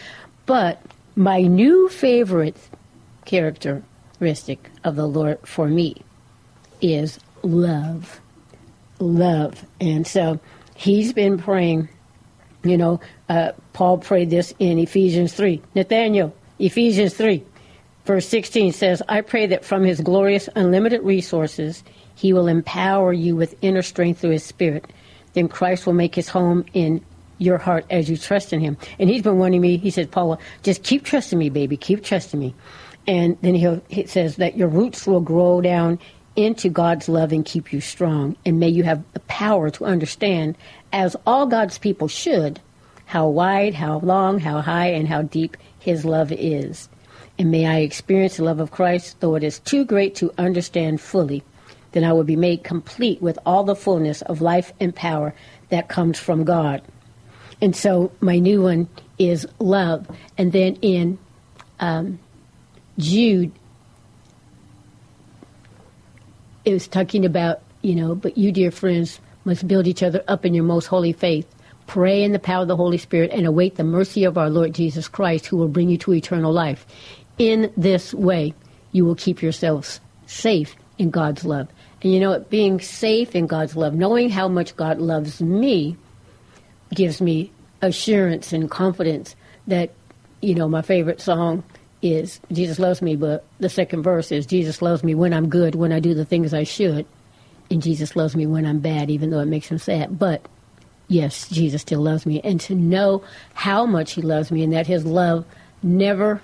but 0.46 0.80
my 1.16 1.42
new 1.42 1.88
favorite 1.88 2.56
characteristic 3.24 4.70
of 4.84 4.96
the 4.96 5.06
Lord 5.06 5.38
for 5.46 5.68
me 5.68 6.02
is 6.80 7.18
love. 7.42 8.20
Love. 8.98 9.66
And 9.80 10.06
so 10.06 10.40
he's 10.74 11.12
been 11.12 11.38
praying 11.38 11.88
you 12.62 12.76
know, 12.76 13.00
uh, 13.28 13.52
Paul 13.72 13.98
prayed 13.98 14.30
this 14.30 14.54
in 14.58 14.78
Ephesians 14.78 15.32
3. 15.34 15.60
Nathaniel, 15.74 16.34
Ephesians 16.58 17.14
3, 17.14 17.42
verse 18.04 18.28
16 18.28 18.72
says, 18.72 19.02
I 19.08 19.20
pray 19.22 19.46
that 19.46 19.64
from 19.64 19.82
his 19.82 20.00
glorious, 20.00 20.48
unlimited 20.54 21.02
resources, 21.02 21.82
he 22.14 22.32
will 22.32 22.48
empower 22.48 23.12
you 23.12 23.34
with 23.36 23.56
inner 23.62 23.82
strength 23.82 24.20
through 24.20 24.30
his 24.30 24.44
Spirit. 24.44 24.92
Then 25.32 25.48
Christ 25.48 25.86
will 25.86 25.94
make 25.94 26.14
his 26.14 26.28
home 26.28 26.64
in 26.74 27.04
your 27.38 27.56
heart 27.56 27.86
as 27.88 28.10
you 28.10 28.16
trust 28.16 28.52
in 28.52 28.60
him. 28.60 28.76
And 28.98 29.08
he's 29.08 29.22
been 29.22 29.38
wanting 29.38 29.60
me, 29.60 29.78
he 29.78 29.90
said, 29.90 30.10
Paula, 30.10 30.38
just 30.62 30.82
keep 30.82 31.04
trusting 31.04 31.38
me, 31.38 31.48
baby, 31.48 31.76
keep 31.76 32.04
trusting 32.04 32.38
me. 32.38 32.54
And 33.06 33.38
then 33.40 33.54
he'll, 33.54 33.82
he 33.88 34.06
says 34.06 34.36
that 34.36 34.56
your 34.56 34.68
roots 34.68 35.06
will 35.06 35.20
grow 35.20 35.60
down 35.60 35.98
into 36.36 36.68
God's 36.68 37.08
love 37.08 37.32
and 37.32 37.44
keep 37.44 37.72
you 37.72 37.80
strong. 37.80 38.36
And 38.44 38.60
may 38.60 38.68
you 38.68 38.82
have 38.84 39.02
the 39.12 39.20
power 39.20 39.70
to 39.70 39.84
understand, 39.84 40.56
as 40.92 41.16
all 41.26 41.46
God's 41.46 41.78
people 41.78 42.08
should, 42.08 42.60
how 43.06 43.28
wide, 43.28 43.74
how 43.74 43.98
long, 43.98 44.38
how 44.38 44.60
high, 44.60 44.88
and 44.88 45.08
how 45.08 45.22
deep 45.22 45.56
His 45.78 46.04
love 46.04 46.32
is. 46.32 46.88
And 47.38 47.50
may 47.50 47.66
I 47.66 47.78
experience 47.78 48.36
the 48.36 48.44
love 48.44 48.60
of 48.60 48.70
Christ, 48.70 49.20
though 49.20 49.34
it 49.34 49.42
is 49.42 49.60
too 49.60 49.84
great 49.84 50.14
to 50.16 50.32
understand 50.38 51.00
fully. 51.00 51.42
Then 51.92 52.04
I 52.04 52.12
will 52.12 52.24
be 52.24 52.36
made 52.36 52.62
complete 52.62 53.20
with 53.20 53.38
all 53.44 53.64
the 53.64 53.74
fullness 53.74 54.22
of 54.22 54.40
life 54.40 54.72
and 54.78 54.94
power 54.94 55.34
that 55.70 55.88
comes 55.88 56.18
from 56.18 56.44
God. 56.44 56.82
And 57.60 57.74
so 57.74 58.12
my 58.20 58.38
new 58.38 58.62
one 58.62 58.88
is 59.18 59.46
love. 59.58 60.06
And 60.38 60.52
then 60.52 60.76
in 60.76 61.18
um, 61.80 62.18
Jude, 62.98 63.52
it 66.64 66.72
was 66.72 66.88
talking 66.88 67.24
about, 67.24 67.62
you 67.82 67.94
know, 67.94 68.14
but 68.14 68.38
you, 68.38 68.52
dear 68.52 68.70
friends, 68.70 69.20
must 69.50 69.66
build 69.66 69.88
each 69.88 70.04
other 70.04 70.22
up 70.28 70.46
in 70.46 70.54
your 70.54 70.62
most 70.62 70.86
holy 70.86 71.12
faith. 71.12 71.52
Pray 71.88 72.22
in 72.22 72.30
the 72.30 72.38
power 72.38 72.62
of 72.62 72.68
the 72.68 72.76
Holy 72.76 72.98
Spirit 72.98 73.32
and 73.32 73.46
await 73.46 73.74
the 73.74 73.82
mercy 73.82 74.22
of 74.22 74.38
our 74.38 74.48
Lord 74.48 74.72
Jesus 74.72 75.08
Christ, 75.08 75.46
who 75.46 75.56
will 75.56 75.66
bring 75.66 75.90
you 75.90 75.98
to 75.98 76.14
eternal 76.14 76.52
life. 76.52 76.86
In 77.36 77.72
this 77.76 78.14
way, 78.14 78.54
you 78.92 79.04
will 79.04 79.16
keep 79.16 79.42
yourselves 79.42 80.00
safe 80.26 80.76
in 80.98 81.10
God's 81.10 81.44
love. 81.44 81.66
And 82.00 82.14
you 82.14 82.20
know, 82.20 82.30
it, 82.30 82.48
being 82.48 82.78
safe 82.78 83.34
in 83.34 83.48
God's 83.48 83.74
love, 83.74 83.92
knowing 83.92 84.30
how 84.30 84.46
much 84.46 84.76
God 84.76 85.00
loves 85.00 85.42
me, 85.42 85.96
gives 86.94 87.20
me 87.20 87.50
assurance 87.82 88.52
and 88.52 88.70
confidence 88.70 89.34
that, 89.66 89.90
you 90.42 90.54
know, 90.54 90.68
my 90.68 90.82
favorite 90.82 91.20
song 91.20 91.64
is 92.02 92.40
Jesus 92.52 92.78
loves 92.78 93.02
me, 93.02 93.16
but 93.16 93.44
the 93.58 93.68
second 93.68 94.04
verse 94.04 94.30
is 94.30 94.46
Jesus 94.46 94.80
loves 94.80 95.02
me 95.02 95.16
when 95.16 95.34
I'm 95.34 95.48
good, 95.48 95.74
when 95.74 95.90
I 95.90 95.98
do 95.98 96.14
the 96.14 96.24
things 96.24 96.54
I 96.54 96.62
should, 96.62 97.04
and 97.70 97.82
Jesus 97.82 98.16
loves 98.16 98.34
me 98.34 98.46
when 98.46 98.66
I'm 98.66 98.80
bad, 98.80 99.10
even 99.10 99.30
though 99.30 99.40
it 99.40 99.46
makes 99.46 99.68
him 99.68 99.78
sad. 99.78 100.18
But 100.18 100.46
yes, 101.08 101.48
Jesus 101.48 101.82
still 101.82 102.00
loves 102.00 102.26
me. 102.26 102.40
And 102.40 102.60
to 102.62 102.74
know 102.74 103.22
how 103.54 103.86
much 103.86 104.12
he 104.12 104.22
loves 104.22 104.50
me 104.50 104.62
and 104.62 104.72
that 104.72 104.86
his 104.86 105.04
love 105.04 105.44
never 105.82 106.42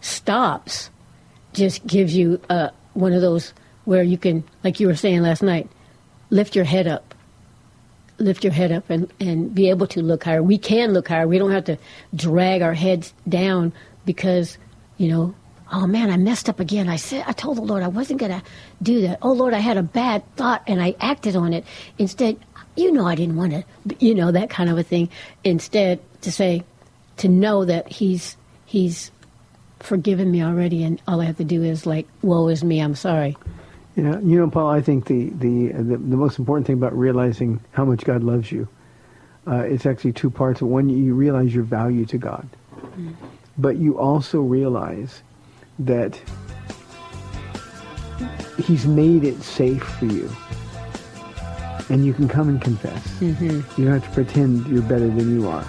stops 0.00 0.90
just 1.52 1.86
gives 1.86 2.16
you 2.16 2.40
uh, 2.50 2.70
one 2.94 3.12
of 3.12 3.20
those 3.20 3.54
where 3.84 4.02
you 4.02 4.18
can, 4.18 4.42
like 4.64 4.80
you 4.80 4.88
were 4.88 4.96
saying 4.96 5.22
last 5.22 5.42
night, 5.42 5.68
lift 6.30 6.56
your 6.56 6.64
head 6.64 6.86
up. 6.86 7.14
Lift 8.18 8.44
your 8.44 8.52
head 8.52 8.72
up 8.72 8.90
and, 8.90 9.12
and 9.20 9.54
be 9.54 9.70
able 9.70 9.86
to 9.88 10.02
look 10.02 10.24
higher. 10.24 10.42
We 10.42 10.58
can 10.58 10.92
look 10.92 11.08
higher. 11.08 11.26
We 11.26 11.38
don't 11.38 11.50
have 11.50 11.64
to 11.64 11.78
drag 12.14 12.62
our 12.62 12.74
heads 12.74 13.12
down 13.28 13.72
because, 14.04 14.56
you 14.98 15.08
know, 15.08 15.34
oh 15.72 15.86
man, 15.86 16.10
I 16.10 16.16
messed 16.16 16.48
up 16.48 16.60
again. 16.60 16.88
I 16.88 16.96
said, 16.96 17.24
I 17.26 17.32
told 17.32 17.56
the 17.56 17.62
Lord 17.62 17.82
I 17.82 17.88
wasn't 17.88 18.20
going 18.20 18.32
to 18.32 18.42
do 18.82 19.02
that. 19.02 19.18
Oh 19.22 19.32
Lord, 19.32 19.54
I 19.54 19.58
had 19.58 19.76
a 19.76 19.82
bad 19.82 20.22
thought 20.36 20.62
and 20.66 20.82
I 20.82 20.94
acted 21.00 21.36
on 21.36 21.52
it. 21.52 21.64
Instead, 21.98 22.38
you 22.76 22.92
know, 22.92 23.06
I 23.06 23.14
didn't 23.14 23.36
want 23.36 23.52
to, 23.52 23.64
you 23.98 24.14
know, 24.14 24.32
that 24.32 24.50
kind 24.50 24.70
of 24.70 24.78
a 24.78 24.82
thing. 24.82 25.08
Instead, 25.42 26.00
to 26.22 26.32
say, 26.32 26.64
to 27.18 27.28
know 27.28 27.64
that 27.64 27.88
He's, 27.88 28.36
He's 28.66 29.10
forgiven 29.80 30.30
me 30.30 30.42
already 30.42 30.82
and 30.82 31.00
all 31.06 31.20
I 31.20 31.24
have 31.24 31.36
to 31.36 31.44
do 31.44 31.62
is 31.62 31.86
like, 31.86 32.08
woe 32.22 32.48
is 32.48 32.64
me, 32.64 32.80
I'm 32.80 32.94
sorry. 32.94 33.36
Yeah, 33.96 34.18
you 34.20 34.38
know, 34.40 34.50
Paul. 34.50 34.70
I 34.70 34.80
think 34.80 35.06
the 35.06 35.28
the 35.30 35.68
the, 35.68 35.96
the 35.96 36.16
most 36.16 36.38
important 36.38 36.66
thing 36.66 36.74
about 36.74 36.96
realizing 36.98 37.60
how 37.70 37.84
much 37.84 38.04
God 38.04 38.24
loves 38.24 38.50
you, 38.50 38.66
uh, 39.46 39.58
it's 39.58 39.86
actually 39.86 40.12
two 40.12 40.30
parts. 40.30 40.60
One, 40.60 40.88
you 40.88 41.14
realize 41.14 41.54
your 41.54 41.62
value 41.62 42.04
to 42.06 42.18
God, 42.18 42.48
mm. 42.98 43.14
but 43.56 43.76
you 43.76 43.96
also 43.96 44.40
realize 44.40 45.22
that 45.80 46.20
He's 48.58 48.86
made 48.86 49.24
it 49.24 49.42
safe 49.42 49.82
for 49.82 50.06
you, 50.06 50.30
and 51.90 52.06
you 52.06 52.14
can 52.14 52.28
come 52.28 52.48
and 52.48 52.60
confess. 52.60 53.06
Mm-hmm. 53.18 53.80
You 53.80 53.84
don't 53.84 54.00
have 54.00 54.04
to 54.04 54.10
pretend 54.10 54.66
you're 54.68 54.82
better 54.82 55.08
than 55.08 55.38
you 55.38 55.48
are. 55.48 55.66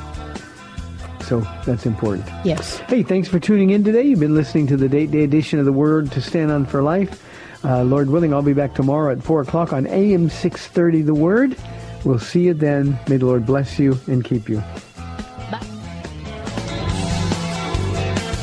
So 1.24 1.42
that's 1.66 1.88
important. 1.88 2.28
Yes. 2.46 2.78
Hey, 2.82 3.02
thanks 3.02 3.28
for 3.28 3.40
tuning 3.40 3.72
in 3.72 3.84
today. 3.84 4.04
You've 4.04 4.20
been 4.20 4.36
listening 4.36 4.68
to 4.68 4.78
the 4.78 4.88
Date 4.88 5.10
Day 5.10 5.24
edition 5.24 5.58
of 5.58 5.66
the 5.66 5.74
Word 5.74 6.12
to 6.12 6.22
Stand 6.22 6.52
on 6.52 6.66
for 6.66 6.84
Life. 6.84 7.24
Uh, 7.64 7.84
Lord 7.84 8.10
willing, 8.12 8.32
I'll 8.32 8.44
be 8.44 8.54
back 8.54 8.76
tomorrow 8.76 9.12
at 9.12 9.24
4 9.24 9.42
o'clock 9.42 9.74
on 9.74 9.88
AM 9.88 10.30
630 10.30 11.02
The 11.02 11.16
Word. 11.16 11.58
We'll 12.04 12.20
see 12.20 12.44
you 12.44 12.54
then. 12.54 13.00
May 13.10 13.18
the 13.18 13.26
Lord 13.26 13.48
bless 13.48 13.80
you 13.80 14.00
and 14.06 14.24
keep 14.24 14.48
you. 14.48 14.64